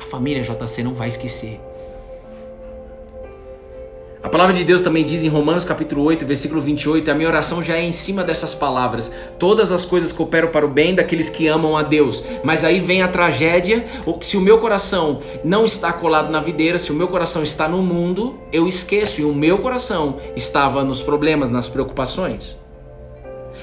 A 0.00 0.04
família 0.04 0.42
JC 0.42 0.82
não 0.82 0.94
vai 0.94 1.08
esquecer. 1.08 1.60
A 4.24 4.28
palavra 4.30 4.54
de 4.54 4.64
Deus 4.64 4.80
também 4.80 5.04
diz 5.04 5.22
em 5.22 5.28
Romanos 5.28 5.66
capítulo 5.66 6.02
8, 6.02 6.24
versículo 6.24 6.58
28, 6.58 7.10
a 7.10 7.14
minha 7.14 7.28
oração 7.28 7.62
já 7.62 7.76
é 7.76 7.82
em 7.82 7.92
cima 7.92 8.24
dessas 8.24 8.54
palavras. 8.54 9.12
Todas 9.38 9.70
as 9.70 9.84
coisas 9.84 10.12
cooperam 10.12 10.48
para 10.48 10.64
o 10.64 10.68
bem 10.68 10.94
daqueles 10.94 11.28
que 11.28 11.46
amam 11.46 11.76
a 11.76 11.82
Deus. 11.82 12.24
Mas 12.42 12.64
aí 12.64 12.80
vem 12.80 13.02
a 13.02 13.08
tragédia, 13.08 13.84
se 14.22 14.38
o 14.38 14.40
meu 14.40 14.56
coração 14.56 15.18
não 15.44 15.66
está 15.66 15.92
colado 15.92 16.32
na 16.32 16.40
videira, 16.40 16.78
se 16.78 16.90
o 16.90 16.94
meu 16.94 17.06
coração 17.06 17.42
está 17.42 17.68
no 17.68 17.82
mundo, 17.82 18.38
eu 18.50 18.66
esqueço 18.66 19.20
e 19.20 19.24
o 19.26 19.34
meu 19.34 19.58
coração 19.58 20.16
estava 20.34 20.82
nos 20.82 21.02
problemas, 21.02 21.50
nas 21.50 21.68
preocupações. 21.68 22.56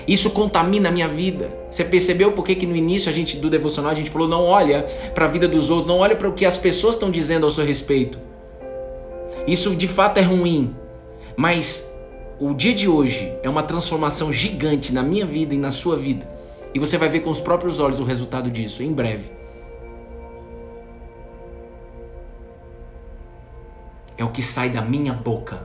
Isso 0.08 0.30
contamina 0.30 0.90
a 0.90 0.92
minha 0.92 1.08
vida. 1.08 1.52
Você 1.72 1.84
percebeu 1.84 2.34
por 2.34 2.46
que, 2.46 2.54
que 2.54 2.68
no 2.68 2.76
início 2.76 3.10
a 3.10 3.14
gente 3.14 3.36
do 3.36 3.50
devocional 3.50 3.94
a 3.94 3.96
gente 3.96 4.12
falou 4.12 4.28
não 4.28 4.44
olha 4.44 4.86
para 5.16 5.26
a 5.26 5.28
vida 5.28 5.48
dos 5.48 5.72
outros, 5.72 5.88
não 5.88 5.98
olha 5.98 6.16
para 6.16 6.30
o 6.30 6.34
que 6.34 6.46
as 6.46 6.60
pessoas 6.60 6.94
estão 6.94 7.10
dizendo 7.10 7.48
ao 7.48 7.52
seu 7.52 7.66
respeito. 7.66 8.30
Isso 9.48 9.76
de 9.76 9.88
fato 9.88 10.18
é 10.18 10.22
ruim, 10.22 10.76
mas 11.36 11.92
o 12.40 12.54
dia 12.54 12.74
de 12.74 12.88
hoje 12.88 13.38
é 13.44 13.50
uma 13.50 13.64
transformação 13.64 14.32
gigante 14.32 14.94
na 14.94 15.02
minha 15.04 15.26
vida 15.26 15.54
e 15.54 15.58
na 15.58 15.72
sua 15.72 15.96
vida. 15.96 16.28
E 16.74 16.80
você 16.80 16.98
vai 16.98 17.10
ver 17.10 17.22
com 17.22 17.30
os 17.30 17.40
próprios 17.40 17.80
olhos 17.80 18.00
o 18.00 18.04
resultado 18.04 18.50
disso 18.50 18.82
em 18.82 18.92
breve. 18.94 19.32
É 24.18 24.24
o 24.24 24.30
que 24.30 24.44
sai 24.44 24.70
da 24.70 24.82
minha 24.82 25.14
boca 25.14 25.64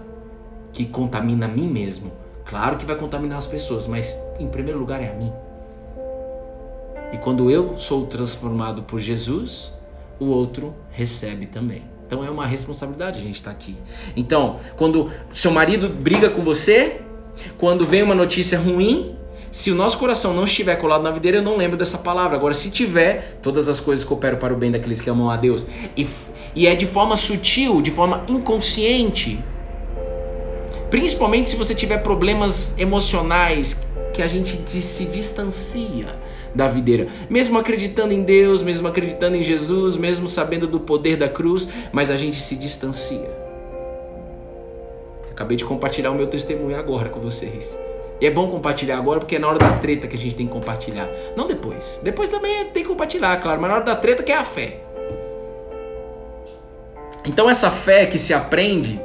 que 0.72 0.84
contamina 0.84 1.46
a 1.46 1.48
mim 1.48 1.68
mesmo. 1.68 2.12
Claro 2.44 2.76
que 2.76 2.84
vai 2.84 2.96
contaminar 2.96 3.38
as 3.38 3.46
pessoas, 3.46 3.86
mas 3.86 4.16
em 4.38 4.46
primeiro 4.48 4.78
lugar 4.78 5.00
é 5.02 5.10
a 5.10 5.14
mim. 5.14 5.32
E 7.12 7.18
quando 7.18 7.50
eu 7.50 7.78
sou 7.78 8.06
transformado 8.06 8.82
por 8.82 8.98
Jesus, 8.98 9.72
o 10.18 10.26
outro 10.26 10.74
recebe 10.90 11.46
também. 11.46 11.95
Então 12.06 12.24
é 12.24 12.30
uma 12.30 12.46
responsabilidade 12.46 13.18
a 13.18 13.22
gente 13.22 13.36
estar 13.36 13.50
tá 13.50 13.56
aqui. 13.56 13.76
Então, 14.16 14.56
quando 14.76 15.10
seu 15.32 15.50
marido 15.50 15.88
briga 15.88 16.30
com 16.30 16.42
você, 16.42 17.00
quando 17.58 17.84
vem 17.84 18.02
uma 18.02 18.14
notícia 18.14 18.58
ruim, 18.58 19.16
se 19.50 19.70
o 19.70 19.74
nosso 19.74 19.98
coração 19.98 20.34
não 20.34 20.44
estiver 20.44 20.76
colado 20.76 21.02
na 21.02 21.10
videira, 21.10 21.38
eu 21.38 21.42
não 21.42 21.56
lembro 21.56 21.76
dessa 21.76 21.98
palavra. 21.98 22.36
Agora, 22.36 22.54
se 22.54 22.70
tiver, 22.70 23.38
todas 23.42 23.68
as 23.68 23.80
coisas 23.80 24.04
cooperam 24.04 24.38
para 24.38 24.52
o 24.52 24.56
bem 24.56 24.70
daqueles 24.70 25.00
que 25.00 25.08
amam 25.08 25.30
a 25.30 25.36
Deus. 25.36 25.66
E, 25.96 26.06
e 26.54 26.66
é 26.66 26.74
de 26.74 26.86
forma 26.86 27.16
sutil, 27.16 27.80
de 27.80 27.90
forma 27.90 28.22
inconsciente. 28.28 29.42
Principalmente 30.90 31.48
se 31.48 31.56
você 31.56 31.74
tiver 31.74 31.98
problemas 31.98 32.78
emocionais 32.78 33.85
que 34.16 34.22
a 34.22 34.26
gente 34.26 34.56
se 34.80 35.04
distancia 35.04 36.06
da 36.54 36.66
videira. 36.66 37.06
Mesmo 37.28 37.58
acreditando 37.58 38.14
em 38.14 38.22
Deus, 38.22 38.62
mesmo 38.62 38.88
acreditando 38.88 39.36
em 39.36 39.42
Jesus, 39.42 39.94
mesmo 39.94 40.26
sabendo 40.26 40.66
do 40.66 40.80
poder 40.80 41.18
da 41.18 41.28
cruz, 41.28 41.68
mas 41.92 42.10
a 42.10 42.16
gente 42.16 42.40
se 42.40 42.56
distancia. 42.56 43.28
Acabei 45.30 45.58
de 45.58 45.66
compartilhar 45.66 46.10
o 46.12 46.14
meu 46.14 46.26
testemunho 46.26 46.78
agora 46.78 47.10
com 47.10 47.20
vocês. 47.20 47.76
E 48.18 48.26
é 48.26 48.30
bom 48.30 48.48
compartilhar 48.48 48.96
agora 48.96 49.20
porque 49.20 49.36
é 49.36 49.38
na 49.38 49.48
hora 49.48 49.58
da 49.58 49.72
treta 49.72 50.08
que 50.08 50.16
a 50.16 50.18
gente 50.18 50.34
tem 50.34 50.46
que 50.46 50.52
compartilhar. 50.52 51.06
Não 51.36 51.46
depois. 51.46 52.00
Depois 52.02 52.30
também 52.30 52.64
tem 52.70 52.82
que 52.82 52.88
compartilhar, 52.88 53.36
claro, 53.42 53.60
mas 53.60 53.70
na 53.70 53.76
hora 53.76 53.84
da 53.84 53.96
treta 53.96 54.22
que 54.22 54.32
é 54.32 54.36
a 54.38 54.44
fé. 54.44 54.80
Então 57.26 57.50
essa 57.50 57.70
fé 57.70 58.06
que 58.06 58.18
se 58.18 58.32
aprende 58.32 58.98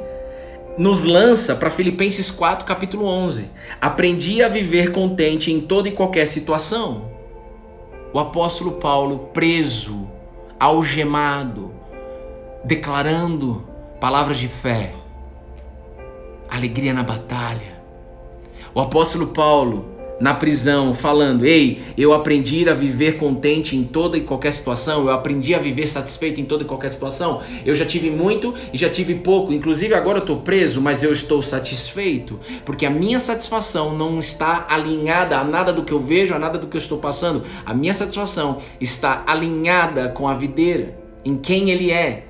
nos 0.78 1.04
lança 1.04 1.54
para 1.54 1.70
Filipenses 1.70 2.30
4, 2.30 2.64
capítulo 2.64 3.04
11. 3.06 3.50
Aprendi 3.80 4.42
a 4.42 4.48
viver 4.48 4.92
contente 4.92 5.52
em 5.52 5.60
toda 5.60 5.88
e 5.88 5.92
qualquer 5.92 6.26
situação 6.26 7.12
o 8.12 8.18
apóstolo 8.18 8.72
Paulo 8.72 9.30
preso, 9.32 10.06
algemado, 10.60 11.72
declarando 12.62 13.66
palavras 13.98 14.36
de 14.36 14.48
fé, 14.48 14.94
alegria 16.48 16.92
na 16.92 17.02
batalha. 17.02 17.80
O 18.74 18.80
apóstolo 18.80 19.28
Paulo 19.28 19.91
na 20.22 20.32
prisão, 20.32 20.94
falando: 20.94 21.44
Ei, 21.44 21.82
eu 21.98 22.14
aprendi 22.14 22.68
a 22.68 22.74
viver 22.74 23.16
contente 23.16 23.76
em 23.76 23.82
toda 23.82 24.16
e 24.16 24.20
qualquer 24.20 24.52
situação, 24.52 25.00
eu 25.00 25.10
aprendi 25.10 25.52
a 25.52 25.58
viver 25.58 25.88
satisfeito 25.88 26.40
em 26.40 26.44
toda 26.44 26.62
e 26.62 26.66
qualquer 26.66 26.90
situação. 26.90 27.42
Eu 27.66 27.74
já 27.74 27.84
tive 27.84 28.08
muito 28.08 28.54
e 28.72 28.78
já 28.78 28.88
tive 28.88 29.16
pouco, 29.16 29.52
inclusive 29.52 29.92
agora 29.94 30.18
eu 30.18 30.22
estou 30.22 30.36
preso, 30.36 30.80
mas 30.80 31.02
eu 31.02 31.12
estou 31.12 31.42
satisfeito, 31.42 32.38
porque 32.64 32.86
a 32.86 32.90
minha 32.90 33.18
satisfação 33.18 33.98
não 33.98 34.20
está 34.20 34.64
alinhada 34.70 35.36
a 35.36 35.42
nada 35.42 35.72
do 35.72 35.82
que 35.82 35.92
eu 35.92 35.98
vejo, 35.98 36.32
a 36.32 36.38
nada 36.38 36.56
do 36.56 36.68
que 36.68 36.76
eu 36.76 36.80
estou 36.80 36.98
passando. 36.98 37.42
A 37.66 37.74
minha 37.74 37.92
satisfação 37.92 38.58
está 38.80 39.24
alinhada 39.26 40.10
com 40.10 40.28
a 40.28 40.34
videira, 40.34 40.96
em 41.24 41.36
quem 41.36 41.70
ele 41.70 41.90
é. 41.90 42.28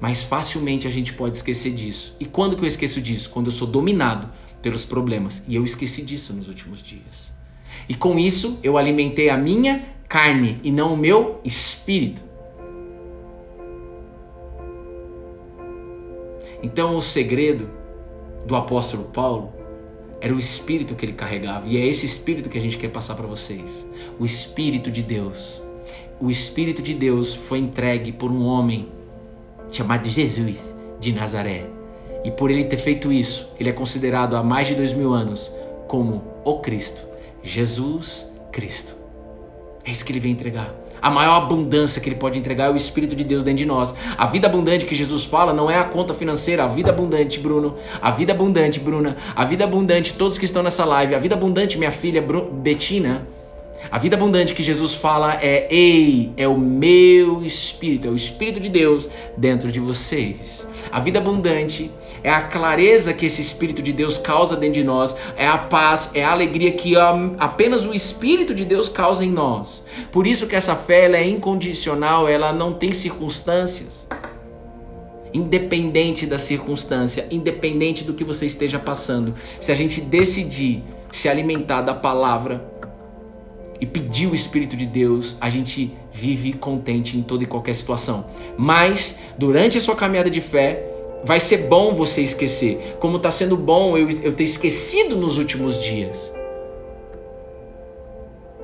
Mas 0.00 0.24
facilmente 0.24 0.88
a 0.88 0.90
gente 0.90 1.12
pode 1.12 1.36
esquecer 1.36 1.72
disso. 1.72 2.16
E 2.18 2.24
quando 2.24 2.56
que 2.56 2.64
eu 2.64 2.68
esqueço 2.68 3.00
disso? 3.00 3.30
Quando 3.30 3.46
eu 3.46 3.52
sou 3.52 3.68
dominado 3.68 4.28
pelos 4.62 4.84
problemas. 4.84 5.42
E 5.46 5.54
eu 5.54 5.64
esqueci 5.64 6.02
disso 6.02 6.32
nos 6.32 6.48
últimos 6.48 6.82
dias. 6.82 7.32
E 7.88 7.94
com 7.94 8.18
isso 8.18 8.58
eu 8.62 8.76
alimentei 8.76 9.30
a 9.30 9.36
minha 9.36 9.86
carne 10.08 10.58
e 10.62 10.70
não 10.70 10.94
o 10.94 10.96
meu 10.96 11.40
espírito. 11.44 12.22
Então 16.62 16.96
o 16.96 17.02
segredo 17.02 17.68
do 18.46 18.56
apóstolo 18.56 19.04
Paulo 19.04 19.52
era 20.20 20.34
o 20.34 20.38
espírito 20.38 20.96
que 20.96 21.04
ele 21.04 21.12
carregava, 21.12 21.64
e 21.68 21.76
é 21.76 21.86
esse 21.86 22.04
espírito 22.04 22.48
que 22.48 22.58
a 22.58 22.60
gente 22.60 22.76
quer 22.76 22.88
passar 22.88 23.14
para 23.14 23.26
vocês. 23.26 23.86
O 24.18 24.26
espírito 24.26 24.90
de 24.90 25.00
Deus. 25.00 25.62
O 26.18 26.28
espírito 26.28 26.82
de 26.82 26.92
Deus 26.92 27.34
foi 27.34 27.58
entregue 27.58 28.10
por 28.10 28.28
um 28.28 28.44
homem 28.44 28.88
chamado 29.70 30.08
Jesus 30.08 30.74
de 30.98 31.12
Nazaré 31.12 31.77
e 32.24 32.30
por 32.30 32.50
ele 32.50 32.64
ter 32.64 32.76
feito 32.76 33.12
isso, 33.12 33.52
ele 33.58 33.70
é 33.70 33.72
considerado 33.72 34.36
há 34.36 34.42
mais 34.42 34.68
de 34.68 34.74
dois 34.74 34.92
mil 34.92 35.12
anos 35.12 35.52
como 35.86 36.22
o 36.44 36.58
Cristo, 36.60 37.04
Jesus 37.42 38.30
Cristo. 38.52 38.94
É 39.84 39.90
isso 39.90 40.04
que 40.04 40.12
ele 40.12 40.20
vem 40.20 40.32
entregar. 40.32 40.74
A 41.00 41.10
maior 41.10 41.36
abundância 41.36 42.00
que 42.02 42.08
ele 42.08 42.16
pode 42.16 42.38
entregar 42.38 42.66
é 42.66 42.70
o 42.72 42.76
Espírito 42.76 43.14
de 43.14 43.24
Deus 43.24 43.42
dentro 43.42 43.58
de 43.58 43.66
nós. 43.66 43.94
A 44.16 44.26
vida 44.26 44.48
abundante 44.48 44.84
que 44.84 44.94
Jesus 44.94 45.24
fala 45.24 45.52
não 45.52 45.70
é 45.70 45.78
a 45.78 45.84
conta 45.84 46.12
financeira, 46.12 46.64
a 46.64 46.66
vida 46.66 46.90
abundante, 46.90 47.38
Bruno. 47.38 47.76
A 48.02 48.10
vida 48.10 48.32
abundante, 48.32 48.80
Bruna. 48.80 49.16
A 49.34 49.44
vida 49.44 49.64
abundante, 49.64 50.12
todos 50.14 50.38
que 50.38 50.44
estão 50.44 50.62
nessa 50.62 50.84
live. 50.84 51.14
A 51.14 51.18
vida 51.18 51.34
abundante, 51.34 51.78
minha 51.78 51.92
filha 51.92 52.20
Betina. 52.20 53.26
A 53.90 53.98
vida 53.98 54.16
abundante 54.16 54.54
que 54.54 54.62
Jesus 54.62 54.94
fala 54.94 55.38
é: 55.40 55.68
Ei, 55.70 56.32
é 56.36 56.48
o 56.48 56.58
meu 56.58 57.44
Espírito, 57.44 58.08
é 58.08 58.10
o 58.10 58.16
Espírito 58.16 58.58
de 58.58 58.68
Deus 58.68 59.08
dentro 59.36 59.70
de 59.70 59.78
vocês. 59.78 60.66
A 60.90 61.00
vida 61.00 61.18
abundante 61.18 61.90
é 62.22 62.30
a 62.30 62.42
clareza 62.42 63.12
que 63.12 63.26
esse 63.26 63.40
Espírito 63.40 63.82
de 63.82 63.92
Deus 63.92 64.18
causa 64.18 64.56
dentro 64.56 64.80
de 64.80 64.84
nós, 64.84 65.16
é 65.36 65.46
a 65.46 65.58
paz, 65.58 66.10
é 66.14 66.24
a 66.24 66.32
alegria 66.32 66.72
que 66.72 66.94
apenas 67.38 67.86
o 67.86 67.94
Espírito 67.94 68.54
de 68.54 68.64
Deus 68.64 68.88
causa 68.88 69.24
em 69.24 69.30
nós. 69.30 69.84
Por 70.10 70.26
isso 70.26 70.46
que 70.46 70.56
essa 70.56 70.74
fé 70.74 71.10
é 71.10 71.28
incondicional, 71.28 72.26
ela 72.28 72.52
não 72.52 72.72
tem 72.72 72.92
circunstâncias. 72.92 74.08
Independente 75.32 76.26
da 76.26 76.38
circunstância, 76.38 77.26
independente 77.30 78.02
do 78.02 78.14
que 78.14 78.24
você 78.24 78.46
esteja 78.46 78.78
passando, 78.78 79.34
se 79.60 79.70
a 79.70 79.74
gente 79.74 80.00
decidir 80.00 80.82
se 81.12 81.28
alimentar 81.28 81.82
da 81.82 81.94
palavra 81.94 82.66
e 83.80 83.86
pedir 83.86 84.26
o 84.26 84.34
Espírito 84.34 84.76
de 84.76 84.86
Deus, 84.86 85.36
a 85.40 85.48
gente 85.48 85.94
vive 86.18 86.52
contente 86.52 87.16
em 87.16 87.22
toda 87.22 87.44
e 87.44 87.46
qualquer 87.46 87.74
situação. 87.74 88.26
Mas 88.56 89.16
durante 89.38 89.78
a 89.78 89.80
sua 89.80 89.94
caminhada 89.94 90.30
de 90.30 90.40
fé, 90.40 90.88
Vai 91.24 91.40
ser 91.40 91.68
bom 91.68 91.94
você 91.94 92.22
esquecer, 92.22 92.96
como 93.00 93.16
está 93.16 93.30
sendo 93.30 93.56
bom 93.56 93.98
eu, 93.98 94.08
eu 94.22 94.32
ter 94.32 94.44
esquecido 94.44 95.16
nos 95.16 95.36
últimos 95.36 95.82
dias. 95.82 96.32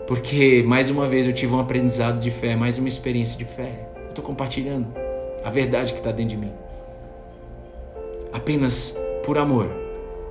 Porque 0.07 0.63
mais 0.67 0.89
uma 0.89 1.07
vez 1.07 1.27
eu 1.27 1.33
tive 1.33 1.55
um 1.55 1.59
aprendizado 1.59 2.21
de 2.21 2.31
fé, 2.31 2.55
mais 2.55 2.79
uma 2.79 2.89
experiência 2.89 3.37
de 3.37 3.45
fé. 3.45 3.89
Eu 4.05 4.11
estou 4.11 4.25
compartilhando 4.25 4.87
a 5.45 5.51
verdade 5.51 5.93
que 5.93 5.99
está 5.99 6.13
dentro 6.13 6.37
de 6.37 6.37
mim. 6.37 6.53
Apenas 8.33 8.97
por 9.25 9.37
amor 9.37 9.71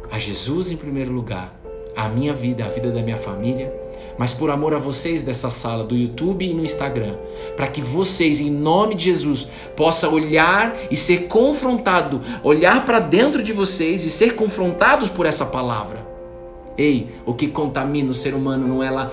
a 0.09 0.17
Jesus 0.17 0.71
em 0.71 0.77
primeiro 0.77 1.11
lugar, 1.11 1.53
a 1.95 2.07
minha 2.07 2.33
vida, 2.33 2.65
a 2.65 2.69
vida 2.69 2.91
da 2.91 3.01
minha 3.01 3.17
família, 3.17 3.73
mas 4.17 4.33
por 4.33 4.49
amor 4.49 4.73
a 4.73 4.77
vocês 4.77 5.21
dessa 5.23 5.49
sala, 5.49 5.83
do 5.83 5.95
YouTube 5.95 6.45
e 6.45 6.53
no 6.53 6.63
Instagram, 6.63 7.15
para 7.55 7.67
que 7.67 7.81
vocês, 7.81 8.39
em 8.39 8.49
nome 8.49 8.95
de 8.95 9.05
Jesus, 9.05 9.47
possam 9.75 10.13
olhar 10.13 10.75
e 10.91 10.97
ser 10.97 11.27
confrontado, 11.27 12.21
olhar 12.43 12.85
para 12.85 12.99
dentro 12.99 13.41
de 13.41 13.53
vocês 13.53 14.05
e 14.05 14.09
ser 14.09 14.35
confrontados 14.35 15.09
por 15.09 15.25
essa 15.25 15.45
palavra. 15.45 16.05
Ei, 16.77 17.09
o 17.25 17.33
que 17.33 17.47
contamina 17.47 18.11
o 18.11 18.13
ser 18.13 18.33
humano 18.33 18.67
não 18.67 18.83
é 18.83 18.89
lá. 18.89 19.11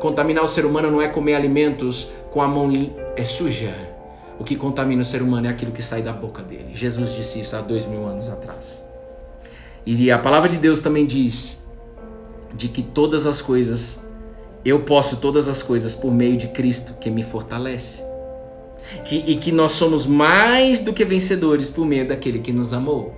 Contaminar 0.00 0.44
o 0.44 0.48
ser 0.48 0.66
humano 0.66 0.90
não 0.90 1.00
é 1.00 1.08
comer 1.08 1.34
alimentos 1.34 2.10
com 2.30 2.42
a 2.42 2.48
mão 2.48 2.70
é 3.16 3.24
suja. 3.24 3.74
O 4.38 4.44
que 4.44 4.56
contamina 4.56 5.00
o 5.00 5.04
ser 5.04 5.22
humano 5.22 5.46
é 5.46 5.50
aquilo 5.50 5.72
que 5.72 5.82
sai 5.82 6.02
da 6.02 6.12
boca 6.12 6.42
dele. 6.42 6.70
Jesus 6.74 7.14
disse 7.14 7.40
isso 7.40 7.56
há 7.56 7.60
dois 7.60 7.86
mil 7.86 8.06
anos 8.06 8.28
atrás. 8.28 8.84
E 9.86 10.10
a 10.10 10.18
palavra 10.18 10.48
de 10.48 10.56
Deus 10.56 10.80
também 10.80 11.06
diz 11.06 11.64
de 12.54 12.68
que 12.68 12.82
todas 12.82 13.24
as 13.24 13.40
coisas 13.40 14.04
eu 14.68 14.80
posso 14.80 15.18
todas 15.18 15.48
as 15.48 15.62
coisas 15.62 15.94
por 15.94 16.12
meio 16.12 16.36
de 16.36 16.48
Cristo 16.48 16.94
que 17.00 17.08
me 17.10 17.22
fortalece. 17.22 18.02
E, 19.10 19.32
e 19.32 19.36
que 19.36 19.52
nós 19.52 19.72
somos 19.72 20.06
mais 20.06 20.80
do 20.80 20.92
que 20.92 21.04
vencedores 21.04 21.70
por 21.70 21.86
meio 21.86 22.06
daquele 22.06 22.38
que 22.38 22.52
nos 22.52 22.72
amou. 22.72 23.14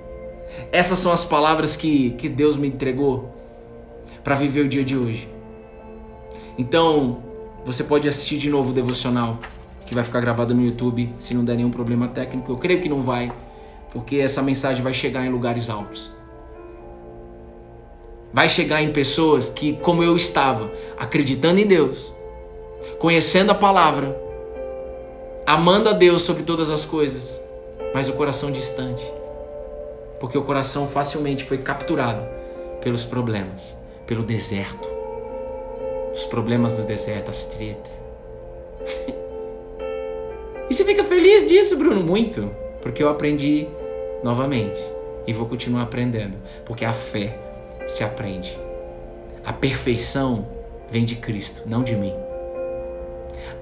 Essas 0.72 0.98
são 0.98 1.12
as 1.12 1.24
palavras 1.24 1.76
que, 1.76 2.10
que 2.10 2.28
Deus 2.28 2.56
me 2.56 2.68
entregou 2.68 3.34
para 4.24 4.34
viver 4.34 4.62
o 4.62 4.68
dia 4.68 4.84
de 4.84 4.96
hoje. 4.96 5.28
Então, 6.56 7.22
você 7.64 7.84
pode 7.84 8.08
assistir 8.08 8.38
de 8.38 8.50
novo 8.50 8.70
o 8.70 8.72
devocional, 8.72 9.38
que 9.86 9.94
vai 9.94 10.04
ficar 10.04 10.20
gravado 10.20 10.54
no 10.54 10.62
YouTube, 10.62 11.12
se 11.18 11.34
não 11.34 11.44
der 11.44 11.56
nenhum 11.56 11.70
problema 11.70 12.08
técnico. 12.08 12.52
Eu 12.52 12.56
creio 12.56 12.80
que 12.80 12.88
não 12.88 13.02
vai, 13.02 13.32
porque 13.90 14.16
essa 14.16 14.42
mensagem 14.42 14.82
vai 14.82 14.92
chegar 14.92 15.24
em 15.24 15.30
lugares 15.30 15.70
altos 15.70 16.17
vai 18.32 18.48
chegar 18.48 18.82
em 18.82 18.92
pessoas 18.92 19.48
que, 19.50 19.74
como 19.74 20.02
eu 20.02 20.16
estava, 20.16 20.70
acreditando 20.96 21.60
em 21.60 21.66
Deus, 21.66 22.12
conhecendo 22.98 23.50
a 23.50 23.54
palavra, 23.54 24.16
amando 25.46 25.88
a 25.88 25.92
Deus 25.92 26.22
sobre 26.22 26.42
todas 26.42 26.70
as 26.70 26.84
coisas, 26.84 27.40
mas 27.94 28.08
o 28.08 28.12
coração 28.12 28.50
distante. 28.50 29.04
Porque 30.20 30.36
o 30.36 30.42
coração 30.42 30.88
facilmente 30.88 31.44
foi 31.44 31.58
capturado 31.58 32.26
pelos 32.80 33.04
problemas, 33.04 33.74
pelo 34.06 34.22
deserto. 34.22 34.88
Os 36.12 36.24
problemas 36.24 36.74
do 36.74 36.82
deserto, 36.82 37.30
as 37.30 37.44
tretas. 37.44 37.92
e 40.68 40.74
você 40.74 40.84
fica 40.84 41.04
feliz 41.04 41.48
disso, 41.48 41.76
Bruno? 41.76 42.02
Muito. 42.02 42.50
Porque 42.82 43.02
eu 43.02 43.08
aprendi 43.08 43.68
novamente. 44.22 44.80
E 45.26 45.32
vou 45.32 45.46
continuar 45.46 45.82
aprendendo. 45.82 46.36
Porque 46.64 46.84
a 46.84 46.92
fé 46.92 47.47
se 47.88 48.04
aprende. 48.04 48.56
A 49.44 49.52
perfeição 49.52 50.46
vem 50.90 51.04
de 51.04 51.16
Cristo, 51.16 51.62
não 51.66 51.82
de 51.82 51.96
mim. 51.96 52.12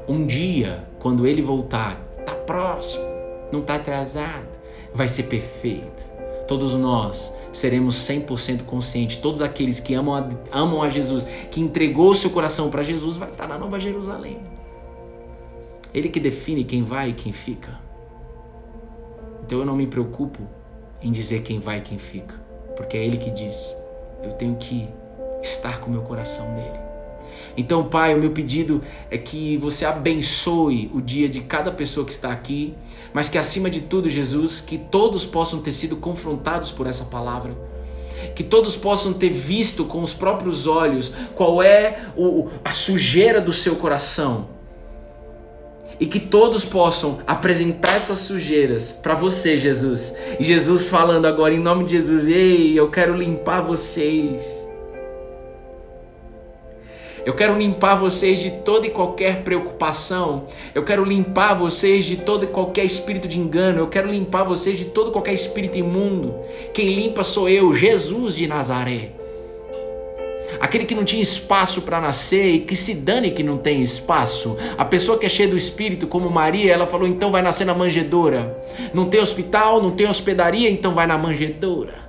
Um 0.09 0.27
dia, 0.27 0.85
quando 0.99 1.27
ele 1.27 1.41
voltar, 1.41 1.97
tá 2.27 2.35
próximo, 2.35 3.05
não 3.53 3.63
tá 3.63 3.77
atrasado, 3.77 4.47
vai 4.93 5.09
ser 5.09 5.25
perfeito. 5.25 6.05
Todos 6.47 6.75
nós 6.75 7.33
seremos 7.53 7.97
100% 7.97 8.65
conscientes. 8.65 9.17
Todos 9.17 9.41
aqueles 9.41 9.81
que 9.81 9.95
amam 9.95 10.15
a, 10.15 10.29
amam 10.53 10.83
a 10.83 10.89
Jesus, 10.89 11.25
que 11.51 11.61
entregou 11.61 12.15
seu 12.15 12.31
coração 12.31 12.71
para 12.71 12.83
Jesus, 12.83 13.17
vai 13.17 13.31
estar 13.31 13.49
na 13.49 13.57
Nova 13.57 13.79
Jerusalém. 13.79 14.41
Ele 15.95 16.09
que 16.09 16.21
define 16.21 16.65
quem 16.65 16.83
vai 16.83 17.11
e 17.11 17.15
quem 17.15 17.33
fica. 17.33 17.81
Então 19.45 19.61
eu 19.61 19.65
não 19.65 19.77
me 19.77 19.87
preocupo 19.87 20.43
em 21.01 21.11
dizer 21.11 21.43
quem 21.43 21.59
vai 21.59 21.79
e 21.79 21.83
quem 21.83 21.99
fica, 21.99 22.35
porque 22.77 22.97
é 22.97 23.05
Ele 23.05 23.17
que 23.17 23.31
diz. 23.31 23.75
Eu 24.23 24.33
tenho 24.33 24.57
que 24.57 24.89
estar 25.43 25.81
com 25.81 25.91
meu 25.91 26.03
coração 26.03 26.53
nele. 26.55 26.87
Então, 27.57 27.85
Pai, 27.85 28.15
o 28.15 28.19
meu 28.19 28.31
pedido 28.31 28.83
é 29.11 29.17
que 29.17 29.57
você 29.57 29.85
abençoe 29.85 30.91
o 30.95 31.01
dia 31.01 31.29
de 31.29 31.41
cada 31.41 31.71
pessoa 31.71 32.05
que 32.05 32.13
está 32.13 32.31
aqui, 32.31 32.75
mas 33.13 33.29
que 33.29 33.39
acima 33.39 33.71
de 33.71 33.81
tudo, 33.81 34.09
Jesus, 34.09 34.61
que 34.61 34.77
todos 34.77 35.25
possam 35.25 35.61
ter 35.61 35.73
sido 35.73 35.97
confrontados 35.97 36.71
por 36.71 36.87
essa 36.87 37.05
palavra. 37.05 37.57
Que 38.35 38.43
todos 38.43 38.77
possam 38.77 39.13
ter 39.13 39.31
visto 39.31 39.85
com 39.85 40.03
os 40.03 40.13
próprios 40.13 40.67
olhos 40.67 41.13
qual 41.35 41.63
é 41.63 42.11
o, 42.17 42.49
a 42.65 42.73
sujeira 42.73 43.41
do 43.41 43.53
seu 43.53 43.77
coração 43.77 44.56
e 45.99 46.07
que 46.07 46.21
todos 46.21 46.65
possam 46.65 47.19
apresentar 47.27 47.97
essas 47.97 48.19
sujeiras 48.19 48.93
para 48.93 49.15
você, 49.15 49.57
Jesus. 49.57 50.15
E 50.39 50.45
Jesus 50.45 50.89
falando 50.89 51.27
agora 51.27 51.55
em 51.55 51.61
nome 51.61 51.85
de 51.85 51.93
Jesus: 51.93 52.29
Ei, 52.29 52.79
eu 52.79 52.91
quero 52.91 53.17
limpar 53.17 53.61
vocês. 53.61 54.65
Eu 57.25 57.35
quero 57.35 57.59
limpar 57.59 57.97
vocês 57.97 58.39
de 58.39 58.53
toda 58.53 58.87
e 58.87 58.91
qualquer 58.91 59.43
preocupação. 59.43 60.47
Eu 60.73 60.85
quero 60.85 61.05
limpar 61.05 61.55
vocês 61.55 62.05
de 62.05 62.19
todo 62.19 62.45
e 62.45 62.47
qualquer 62.47 62.85
espírito 62.85 63.27
de 63.27 63.37
engano. 63.37 63.81
Eu 63.81 63.89
quero 63.89 64.09
limpar 64.09 64.45
vocês 64.45 64.79
de 64.79 64.85
todo 64.85 65.11
e 65.11 65.13
qualquer 65.13 65.35
espírito 65.35 65.77
imundo. 65.77 66.37
Quem 66.73 66.95
limpa 66.95 67.25
sou 67.25 67.49
eu, 67.49 67.75
Jesus 67.75 68.37
de 68.37 68.47
Nazaré 68.47 69.26
aquele 70.61 70.85
que 70.85 70.95
não 70.95 71.05
tinha 71.05 71.23
espaço 71.23 71.83
para 71.83 72.01
nascer 72.01 72.47
e 72.47 72.61
que 72.61 72.77
se 72.77 72.95
dane 72.95 73.31
que 73.31 73.43
não 73.43 73.59
tem 73.59 73.83
espaço. 73.83 74.57
A 74.77 74.85
pessoa 74.85 75.19
que 75.19 75.27
é 75.27 75.29
cheia 75.29 75.49
do 75.49 75.57
Espírito, 75.57 76.07
como 76.07 76.31
Maria, 76.31 76.73
ela 76.73 76.87
falou: 76.87 77.07
então 77.07 77.31
vai 77.31 77.43
nascer 77.43 77.65
na 77.65 77.75
manjedoura. 77.75 78.65
Não 78.93 79.09
tem 79.09 79.21
hospital, 79.21 79.83
não 79.83 79.91
tem 79.91 80.09
hospedaria, 80.09 80.71
então 80.71 80.93
vai 80.93 81.07
na 81.07 81.19
manjedoura. 81.19 82.07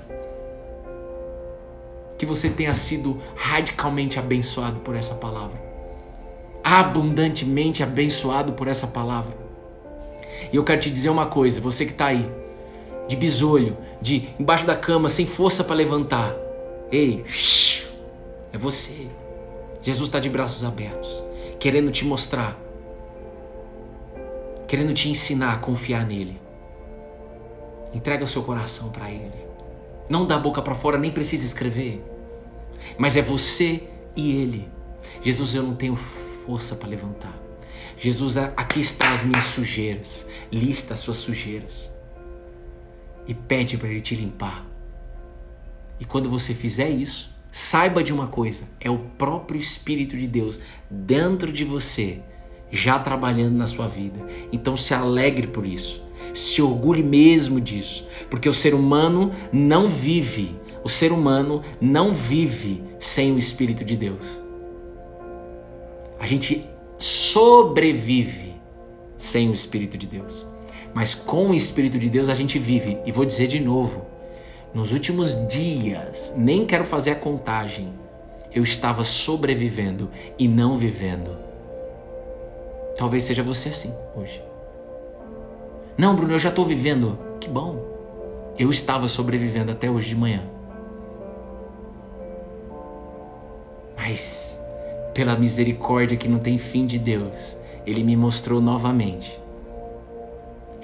Que 2.17 2.25
você 2.25 2.49
tenha 2.49 2.73
sido 2.73 3.19
radicalmente 3.35 4.17
abençoado 4.17 4.79
por 4.79 4.95
essa 4.95 5.15
palavra, 5.15 5.61
abundantemente 6.63 7.83
abençoado 7.83 8.53
por 8.53 8.67
essa 8.67 8.87
palavra. 8.87 9.35
E 10.51 10.55
eu 10.55 10.63
quero 10.63 10.81
te 10.81 10.89
dizer 10.89 11.09
uma 11.09 11.25
coisa: 11.25 11.61
você 11.61 11.85
que 11.85 11.91
está 11.91 12.07
aí, 12.07 12.27
de 13.07 13.15
bisolho, 13.15 13.77
de 14.01 14.29
embaixo 14.39 14.65
da 14.65 14.75
cama, 14.75 15.09
sem 15.09 15.25
força 15.25 15.63
para 15.63 15.75
levantar, 15.75 16.35
ei, 16.91 17.23
shh, 17.25 17.86
é 18.57 18.59
você. 18.59 19.07
Jesus 19.81 20.09
está 20.09 20.19
de 20.19 20.29
braços 20.29 20.63
abertos, 20.63 21.23
querendo 21.59 21.91
te 21.91 22.03
mostrar, 22.03 22.59
querendo 24.67 24.93
te 24.93 25.07
ensinar 25.09 25.53
a 25.53 25.57
confiar 25.57 26.05
nele. 26.05 26.41
Entrega 27.93 28.23
o 28.23 28.27
seu 28.27 28.43
coração 28.43 28.89
para 28.89 29.09
ele. 29.09 29.47
Não 30.09 30.25
dá 30.25 30.37
boca 30.37 30.61
para 30.61 30.75
fora, 30.75 30.97
nem 30.97 31.11
precisa 31.11 31.45
escrever. 31.45 32.03
Mas 32.97 33.15
é 33.15 33.21
você 33.21 33.87
e 34.15 34.31
ele. 34.31 34.69
Jesus, 35.21 35.55
eu 35.55 35.63
não 35.63 35.75
tenho 35.75 35.95
força 35.95 36.75
para 36.75 36.89
levantar. 36.89 37.37
Jesus, 37.97 38.37
aqui 38.37 38.81
está 38.81 39.13
as 39.13 39.23
minhas 39.23 39.45
sujeiras. 39.45 40.25
Lista 40.51 40.95
as 40.95 40.99
suas 40.99 41.17
sujeiras. 41.17 41.89
E 43.27 43.33
pede 43.33 43.77
para 43.77 43.89
ele 43.89 44.01
te 44.01 44.15
limpar. 44.15 44.65
E 45.99 46.05
quando 46.05 46.29
você 46.29 46.53
fizer 46.53 46.89
isso, 46.89 47.36
Saiba 47.57 48.03
de 48.03 48.13
uma 48.13 48.27
coisa: 48.27 48.65
é 48.79 48.87
o 48.87 48.99
próprio 49.17 49.59
Espírito 49.59 50.15
de 50.15 50.27
Deus 50.27 50.59
dentro 50.91 51.51
de 51.51 51.63
você, 51.63 52.19
já 52.71 52.99
trabalhando 52.99 53.55
na 53.55 53.65
sua 53.65 53.87
vida. 53.87 54.19
Então 54.51 54.77
se 54.77 54.93
alegre 54.93 55.47
por 55.47 55.65
isso. 55.65 56.05
Se 56.35 56.61
orgulhe 56.61 57.01
mesmo 57.01 57.59
disso, 57.59 58.07
porque 58.29 58.47
o 58.47 58.53
ser 58.53 58.75
humano 58.75 59.31
não 59.51 59.89
vive, 59.89 60.55
o 60.83 60.87
ser 60.87 61.11
humano 61.11 61.63
não 61.81 62.13
vive 62.13 62.83
sem 62.99 63.33
o 63.33 63.39
Espírito 63.39 63.83
de 63.83 63.97
Deus. 63.97 64.39
A 66.19 66.27
gente 66.27 66.63
sobrevive 66.95 68.53
sem 69.17 69.49
o 69.49 69.53
Espírito 69.53 69.97
de 69.97 70.05
Deus. 70.05 70.45
Mas 70.93 71.15
com 71.15 71.49
o 71.49 71.55
Espírito 71.55 71.97
de 71.97 72.07
Deus 72.07 72.29
a 72.29 72.35
gente 72.35 72.59
vive. 72.59 72.99
E 73.03 73.11
vou 73.11 73.25
dizer 73.25 73.47
de 73.47 73.59
novo: 73.59 74.05
nos 74.73 74.93
últimos 74.93 75.47
dias, 75.47 76.33
nem 76.35 76.65
quero 76.65 76.83
fazer 76.83 77.11
a 77.11 77.15
contagem, 77.15 77.93
eu 78.53 78.63
estava 78.63 79.03
sobrevivendo 79.03 80.09
e 80.37 80.47
não 80.47 80.75
vivendo. 80.75 81.31
Talvez 82.97 83.23
seja 83.23 83.43
você 83.43 83.69
assim 83.69 83.93
hoje. 84.15 84.43
Não, 85.97 86.15
Bruno, 86.15 86.33
eu 86.33 86.39
já 86.39 86.49
estou 86.49 86.65
vivendo. 86.65 87.17
Que 87.39 87.47
bom. 87.47 87.83
Eu 88.57 88.69
estava 88.69 89.07
sobrevivendo 89.07 89.71
até 89.71 89.89
hoje 89.89 90.09
de 90.09 90.15
manhã. 90.15 90.43
Mas, 93.95 94.61
pela 95.13 95.35
misericórdia 95.35 96.17
que 96.17 96.27
não 96.27 96.39
tem 96.39 96.57
fim 96.57 96.85
de 96.85 96.97
Deus, 96.97 97.57
Ele 97.85 98.03
me 98.03 98.15
mostrou 98.15 98.61
novamente 98.61 99.39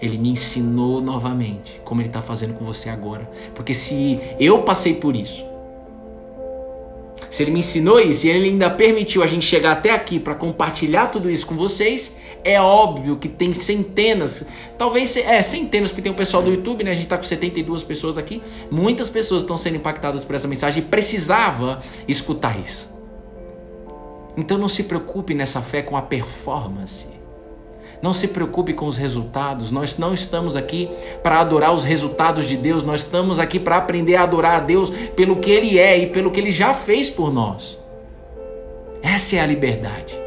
ele 0.04 0.18
me 0.18 0.30
ensinou 0.30 1.01
novamente, 1.01 1.80
como 1.86 2.01
ele 2.01 2.10
está 2.10 2.22
fazendo 2.22 2.54
com 2.54 2.66
você 2.66 2.89
agora. 2.89 3.30
Porque 3.56 3.74
se 3.74 4.20
eu 4.38 4.62
passei 4.64 4.95
por 4.95 5.16
isso, 5.16 5.45
se 7.32 7.41
ele 7.41 7.51
me 7.51 7.60
ensinou 7.60 8.01
isso 8.01 8.28
e 8.28 8.30
ele 8.30 8.49
ainda 8.49 8.70
permitiu 8.70 9.24
a 9.24 9.28
gente 9.28 9.45
chegar 9.45 9.72
até 9.72 9.91
aqui 9.91 10.20
para 10.20 10.36
compartilhar 10.36 11.08
tudo 11.08 11.32
isso 11.32 11.47
com 11.47 11.56
vocês, 11.56 12.18
é 12.43 12.60
óbvio 12.60 13.16
que 13.16 13.30
tem 13.30 13.54
centenas, 13.54 14.45
talvez 14.78 15.16
é 15.16 15.41
centenas, 15.41 15.89
porque 15.89 16.01
tem 16.01 16.12
o 16.12 16.16
pessoal 16.16 16.43
do 16.43 16.51
YouTube, 16.51 16.84
né? 16.84 16.91
A 16.91 16.95
gente 16.95 17.06
está 17.06 17.18
com 17.18 17.24
72 17.24 17.86
pessoas 17.86 18.18
aqui. 18.18 18.43
Muitas 18.70 19.10
pessoas 19.10 19.43
estão 19.43 19.56
sendo 19.56 19.78
impactadas 19.78 20.26
por 20.26 20.36
essa 20.36 20.49
mensagem 20.49 20.84
e 20.84 20.86
precisava 20.86 21.82
escutar 22.10 22.60
isso. 22.60 22.93
Então 24.36 24.58
não 24.58 24.68
se 24.68 24.84
preocupe 24.84 25.34
nessa 25.34 25.62
fé 25.62 25.82
com 25.82 25.95
a 25.95 26.01
performance. 26.01 27.22
Não 28.04 28.12
se 28.12 28.28
preocupe 28.28 28.74
com 28.74 28.86
os 28.86 28.97
resultados. 28.97 29.72
Nós 29.72 29.97
não 29.97 30.14
estamos 30.14 30.58
aqui 30.58 30.89
para 31.24 31.39
adorar 31.39 31.74
os 31.74 31.86
resultados 31.86 32.49
de 32.49 32.58
Deus, 32.58 32.84
nós 32.84 32.99
estamos 32.99 33.39
aqui 33.39 33.58
para 33.58 33.78
aprender 33.78 34.18
a 34.18 34.24
adorar 34.24 34.58
a 34.58 34.60
Deus 34.60 34.89
pelo 35.16 35.38
que 35.38 35.49
Ele 35.49 35.80
é 35.80 35.97
e 35.97 36.08
pelo 36.08 36.30
que 36.30 36.38
Ele 36.38 36.51
já 36.51 36.74
fez 36.74 37.10
por 37.10 37.34
nós. 37.34 37.80
Essa 39.01 39.38
é 39.38 39.39
a 39.39 39.45
liberdade. 39.45 40.20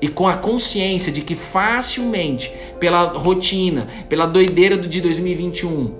E 0.00 0.08
com 0.08 0.26
a 0.26 0.34
consciência 0.34 1.12
de 1.12 1.20
que 1.20 1.36
facilmente, 1.36 2.52
pela 2.80 3.04
rotina, 3.04 3.86
pela 4.08 4.26
doideira 4.26 4.76
do 4.76 4.88
de 4.88 5.00
2021, 5.00 5.94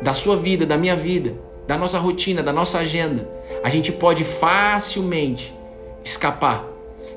da 0.00 0.14
sua 0.14 0.34
vida, 0.34 0.64
da 0.64 0.78
minha 0.78 0.96
vida, 0.96 1.34
da 1.66 1.76
nossa 1.76 1.98
rotina, 1.98 2.42
da 2.42 2.54
nossa 2.54 2.78
agenda, 2.78 3.28
a 3.62 3.68
gente 3.68 3.92
pode 3.92 4.24
facilmente 4.24 5.54
escapar. 6.02 6.75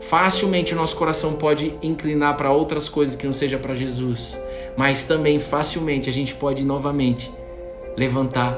Facilmente 0.10 0.74
o 0.74 0.76
nosso 0.76 0.96
coração 0.96 1.34
pode 1.34 1.78
inclinar 1.84 2.36
para 2.36 2.52
outras 2.52 2.90
coisas 2.90 3.16
que 3.16 3.28
não 3.28 3.34
seja 3.34 3.60
para 3.60 3.76
Jesus, 3.76 4.36
mas 4.76 5.06
também 5.06 5.38
facilmente 5.38 6.10
a 6.10 6.12
gente 6.12 6.34
pode 6.34 6.66
novamente 6.66 7.32
levantar 7.96 8.58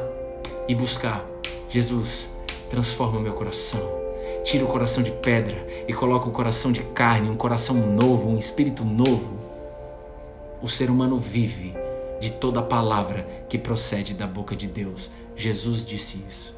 e 0.65 0.73
buscar 0.73 1.25
Jesus, 1.69 2.33
transforma 2.69 3.19
meu 3.19 3.33
coração. 3.33 3.81
Tira 4.45 4.63
o 4.63 4.67
coração 4.69 5.03
de 5.03 5.11
pedra 5.11 5.67
e 5.89 5.93
coloca 5.93 6.29
o 6.29 6.31
coração 6.31 6.71
de 6.71 6.83
carne, 6.83 7.29
um 7.29 7.35
coração 7.35 7.75
novo, 7.75 8.29
um 8.29 8.37
espírito 8.37 8.85
novo. 8.85 9.37
O 10.61 10.69
ser 10.69 10.89
humano 10.89 11.17
vive 11.17 11.75
de 12.21 12.31
toda 12.31 12.61
palavra 12.61 13.27
que 13.49 13.57
procede 13.57 14.13
da 14.13 14.25
boca 14.25 14.55
de 14.55 14.67
Deus. 14.67 15.11
Jesus 15.35 15.85
disse 15.85 16.23
isso. 16.29 16.57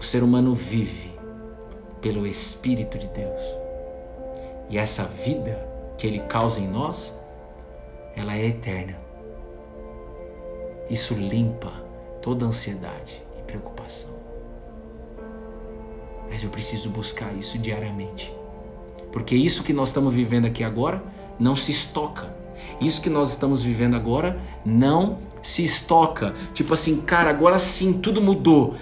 O 0.00 0.02
ser 0.02 0.24
humano 0.24 0.52
vive 0.52 1.14
pelo 2.00 2.26
Espírito 2.26 2.98
de 2.98 3.06
Deus. 3.06 3.63
E 4.68 4.78
essa 4.78 5.04
vida 5.04 5.68
que 5.98 6.06
ele 6.06 6.20
causa 6.20 6.60
em 6.60 6.68
nós, 6.68 7.14
ela 8.16 8.36
é 8.36 8.46
eterna. 8.46 8.96
Isso 10.88 11.14
limpa 11.14 11.72
toda 12.20 12.44
ansiedade 12.46 13.22
e 13.38 13.42
preocupação. 13.42 14.10
Mas 16.28 16.42
eu 16.42 16.50
preciso 16.50 16.90
buscar 16.90 17.32
isso 17.34 17.58
diariamente. 17.58 18.34
Porque 19.12 19.34
isso 19.34 19.62
que 19.62 19.72
nós 19.72 19.88
estamos 19.88 20.12
vivendo 20.12 20.46
aqui 20.46 20.64
agora 20.64 21.02
não 21.38 21.54
se 21.54 21.70
estoca. 21.70 22.34
Isso 22.80 23.00
que 23.00 23.10
nós 23.10 23.30
estamos 23.30 23.62
vivendo 23.62 23.94
agora 23.94 24.40
não 24.64 25.18
se 25.42 25.64
estoca. 25.64 26.34
Tipo 26.52 26.74
assim, 26.74 27.02
cara, 27.02 27.30
agora 27.30 27.58
sim 27.58 27.92
tudo 27.92 28.20
mudou. 28.20 28.74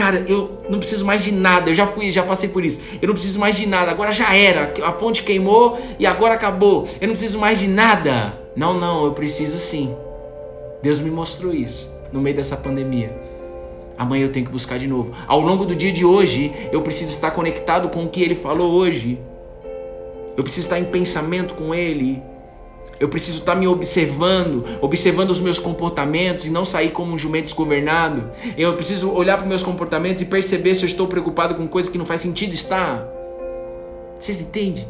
Cara, 0.00 0.24
eu 0.26 0.56
não 0.66 0.78
preciso 0.78 1.04
mais 1.04 1.22
de 1.22 1.30
nada. 1.30 1.68
Eu 1.68 1.74
já 1.74 1.86
fui, 1.86 2.10
já 2.10 2.22
passei 2.22 2.48
por 2.48 2.64
isso. 2.64 2.80
Eu 3.02 3.08
não 3.08 3.12
preciso 3.12 3.38
mais 3.38 3.54
de 3.54 3.66
nada. 3.66 3.90
Agora 3.90 4.10
já 4.12 4.34
era. 4.34 4.72
A 4.82 4.92
ponte 4.92 5.22
queimou 5.22 5.78
e 5.98 6.06
agora 6.06 6.32
acabou. 6.32 6.88
Eu 6.98 7.06
não 7.06 7.14
preciso 7.14 7.38
mais 7.38 7.58
de 7.58 7.68
nada. 7.68 8.32
Não, 8.56 8.72
não, 8.80 9.04
eu 9.04 9.12
preciso 9.12 9.58
sim. 9.58 9.94
Deus 10.82 11.00
me 11.00 11.10
mostrou 11.10 11.52
isso 11.52 11.94
no 12.10 12.18
meio 12.18 12.34
dessa 12.34 12.56
pandemia. 12.56 13.14
Amanhã 13.98 14.24
eu 14.24 14.32
tenho 14.32 14.46
que 14.46 14.52
buscar 14.52 14.78
de 14.78 14.86
novo. 14.86 15.12
Ao 15.28 15.38
longo 15.38 15.66
do 15.66 15.76
dia 15.76 15.92
de 15.92 16.02
hoje, 16.02 16.50
eu 16.72 16.80
preciso 16.80 17.10
estar 17.10 17.32
conectado 17.32 17.90
com 17.90 18.06
o 18.06 18.08
que 18.08 18.22
ele 18.22 18.34
falou 18.34 18.72
hoje. 18.72 19.20
Eu 20.34 20.42
preciso 20.42 20.66
estar 20.66 20.80
em 20.80 20.84
pensamento 20.84 21.52
com 21.52 21.74
ele. 21.74 22.22
Eu 23.00 23.08
preciso 23.08 23.38
estar 23.38 23.54
me 23.54 23.66
observando, 23.66 24.62
observando 24.82 25.30
os 25.30 25.40
meus 25.40 25.58
comportamentos 25.58 26.44
e 26.44 26.50
não 26.50 26.64
sair 26.64 26.90
como 26.90 27.14
um 27.14 27.18
jumento 27.18 27.44
desgovernado. 27.44 28.30
Eu 28.58 28.76
preciso 28.76 29.10
olhar 29.10 29.38
para 29.38 29.44
os 29.44 29.48
meus 29.48 29.62
comportamentos 29.62 30.20
e 30.20 30.26
perceber 30.26 30.74
se 30.74 30.82
eu 30.82 30.86
estou 30.86 31.06
preocupado 31.06 31.54
com 31.54 31.66
coisas 31.66 31.90
que 31.90 31.96
não 31.96 32.04
faz 32.04 32.20
sentido 32.20 32.52
estar. 32.52 33.08
Vocês 34.18 34.42
entendem? 34.42 34.86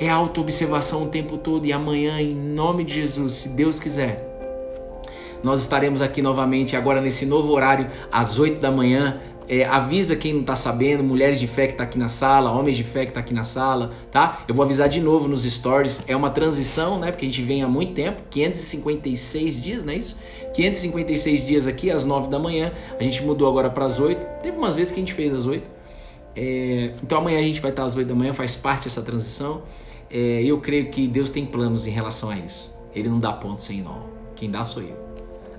É 0.00 0.08
auto-observação 0.08 1.04
o 1.04 1.08
tempo 1.08 1.38
todo 1.38 1.64
e 1.64 1.72
amanhã, 1.72 2.20
em 2.20 2.34
nome 2.34 2.82
de 2.82 2.94
Jesus, 2.94 3.34
se 3.34 3.50
Deus 3.50 3.78
quiser, 3.78 4.36
nós 5.44 5.60
estaremos 5.60 6.02
aqui 6.02 6.20
novamente 6.20 6.76
agora 6.76 7.00
nesse 7.00 7.24
novo 7.24 7.52
horário, 7.52 7.88
às 8.10 8.36
8 8.36 8.60
da 8.60 8.70
manhã. 8.70 9.20
É, 9.48 9.64
avisa 9.64 10.16
quem 10.16 10.32
não 10.32 10.40
está 10.40 10.56
sabendo, 10.56 11.04
mulheres 11.04 11.38
de 11.38 11.46
fé 11.46 11.66
que 11.66 11.72
está 11.72 11.84
aqui 11.84 11.98
na 11.98 12.08
sala, 12.08 12.50
homens 12.50 12.76
de 12.76 12.82
fé 12.82 13.04
que 13.04 13.12
está 13.12 13.20
aqui 13.20 13.32
na 13.32 13.44
sala, 13.44 13.92
tá? 14.10 14.44
Eu 14.48 14.54
vou 14.54 14.64
avisar 14.64 14.88
de 14.88 15.00
novo 15.00 15.28
nos 15.28 15.44
stories. 15.44 16.02
É 16.08 16.16
uma 16.16 16.30
transição, 16.30 16.98
né? 16.98 17.12
Porque 17.12 17.24
a 17.24 17.28
gente 17.28 17.42
vem 17.42 17.62
há 17.62 17.68
muito 17.68 17.92
tempo, 17.92 18.22
556 18.28 19.62
dias, 19.62 19.84
não 19.84 19.92
é 19.92 19.96
isso? 19.96 20.18
556 20.54 21.46
dias 21.46 21.66
aqui, 21.66 21.90
às 21.90 22.04
9 22.04 22.28
da 22.28 22.38
manhã. 22.38 22.72
A 22.98 23.02
gente 23.02 23.22
mudou 23.22 23.48
agora 23.48 23.70
para 23.70 23.84
as 23.84 24.00
8. 24.00 24.42
Teve 24.42 24.56
umas 24.56 24.74
vezes 24.74 24.90
que 24.90 24.98
a 24.98 25.02
gente 25.02 25.12
fez 25.12 25.32
às 25.32 25.46
8. 25.46 25.70
É, 26.34 26.92
então 27.02 27.18
amanhã 27.18 27.38
a 27.38 27.42
gente 27.42 27.60
vai 27.60 27.70
estar 27.70 27.84
às 27.84 27.96
8 27.96 28.06
da 28.06 28.14
manhã, 28.14 28.32
faz 28.32 28.56
parte 28.56 28.84
dessa 28.84 29.02
transição. 29.02 29.62
É, 30.10 30.42
eu 30.42 30.60
creio 30.60 30.90
que 30.90 31.06
Deus 31.06 31.30
tem 31.30 31.46
planos 31.46 31.86
em 31.86 31.90
relação 31.90 32.30
a 32.30 32.36
isso. 32.36 32.74
Ele 32.94 33.08
não 33.08 33.20
dá 33.20 33.32
ponto 33.32 33.62
sem 33.62 33.80
nó. 33.80 34.00
Quem 34.34 34.50
dá 34.50 34.64
sou 34.64 34.82
eu. 34.82 35.05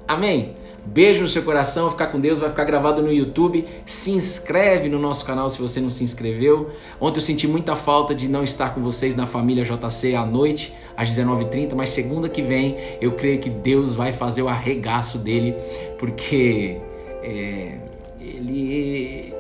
Amém? 0.08 0.55
Beijo 0.86 1.22
no 1.22 1.28
seu 1.28 1.43
coração, 1.43 1.91
ficar 1.91 2.08
com 2.08 2.20
Deus, 2.20 2.39
vai 2.39 2.49
ficar 2.49 2.64
gravado 2.64 3.01
no 3.01 3.12
YouTube. 3.12 3.66
Se 3.86 4.10
inscreve 4.12 4.88
no 4.88 4.97
nosso 4.97 5.26
canal 5.26 5.49
se 5.49 5.60
você 5.60 5.82
não 5.82 5.89
se 5.89 6.01
inscreveu. 6.01 6.70
Ontem 6.99 7.18
eu 7.18 7.22
senti 7.22 7.45
muita 7.45 7.76
falta 7.76 8.16
de 8.16 8.30
não 8.30 8.41
estar 8.41 8.74
com 8.74 8.80
vocês 8.80 9.14
na 9.14 9.26
família 9.26 9.66
JC 9.66 10.16
à 10.16 10.26
noite, 10.26 10.74
às 10.95 11.10
19h30, 11.10 11.76
mas 11.76 11.89
segunda 11.89 12.30
que 12.30 12.41
vem 12.41 12.78
eu 13.01 13.12
creio 13.12 13.38
que 13.39 13.49
Deus 13.49 13.95
vai 13.95 14.14
fazer 14.14 14.41
o 14.41 14.47
arregaço 14.47 15.18
dele, 15.18 15.53
porque 15.99 16.78
é, 17.22 17.80
ele. 18.22 19.34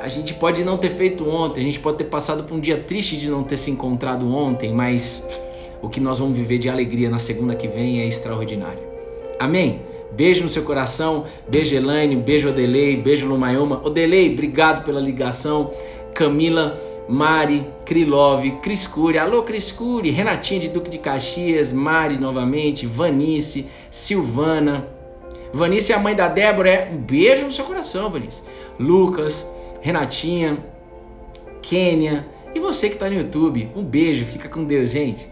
A 0.00 0.08
gente 0.08 0.34
pode 0.34 0.64
não 0.64 0.78
ter 0.78 0.90
feito 0.90 1.28
ontem, 1.28 1.60
a 1.60 1.64
gente 1.64 1.80
pode 1.80 1.98
ter 1.98 2.04
passado 2.04 2.44
por 2.44 2.54
um 2.54 2.60
dia 2.60 2.78
triste 2.78 3.16
de 3.16 3.28
não 3.28 3.42
ter 3.42 3.56
se 3.56 3.70
encontrado 3.70 4.32
ontem, 4.32 4.72
mas 4.72 5.26
o 5.80 5.88
que 5.88 6.00
nós 6.00 6.20
vamos 6.20 6.38
viver 6.38 6.58
de 6.58 6.68
alegria 6.68 7.10
na 7.10 7.18
segunda 7.18 7.56
que 7.56 7.66
vem 7.66 8.00
é 8.00 8.06
extraordinário. 8.06 8.82
Amém? 9.38 9.91
Beijo 10.14 10.42
no 10.42 10.50
seu 10.50 10.62
coração. 10.62 11.24
Beijo, 11.48 11.74
Elaine. 11.74 12.16
Beijo, 12.16 12.50
Odelei. 12.50 12.96
Beijo, 12.96 13.26
Lumayoma. 13.26 13.80
Odelei, 13.84 14.32
obrigado 14.32 14.84
pela 14.84 15.00
ligação. 15.00 15.72
Camila, 16.14 16.78
Mari, 17.08 17.66
Krilov, 17.84 18.48
Criscuri. 18.62 19.18
Alô, 19.18 19.42
Criscuri. 19.42 20.10
Renatinha 20.10 20.60
de 20.60 20.68
Duque 20.68 20.90
de 20.90 20.98
Caxias. 20.98 21.72
Mari 21.72 22.18
novamente. 22.18 22.86
Vanice, 22.86 23.66
Silvana. 23.90 24.86
Vanice 25.52 25.92
é 25.92 25.96
a 25.96 25.98
mãe 25.98 26.14
da 26.14 26.28
Débora. 26.28 26.68
É 26.68 26.90
um 26.92 26.98
beijo 26.98 27.44
no 27.44 27.50
seu 27.50 27.64
coração, 27.64 28.10
Vanice. 28.10 28.42
Lucas, 28.78 29.48
Renatinha, 29.80 30.58
Kênia. 31.62 32.26
E 32.54 32.60
você 32.60 32.88
que 32.88 32.94
está 32.94 33.08
no 33.08 33.16
YouTube, 33.16 33.70
um 33.74 33.82
beijo. 33.82 34.26
Fica 34.26 34.48
com 34.48 34.64
Deus, 34.64 34.90
gente. 34.90 35.31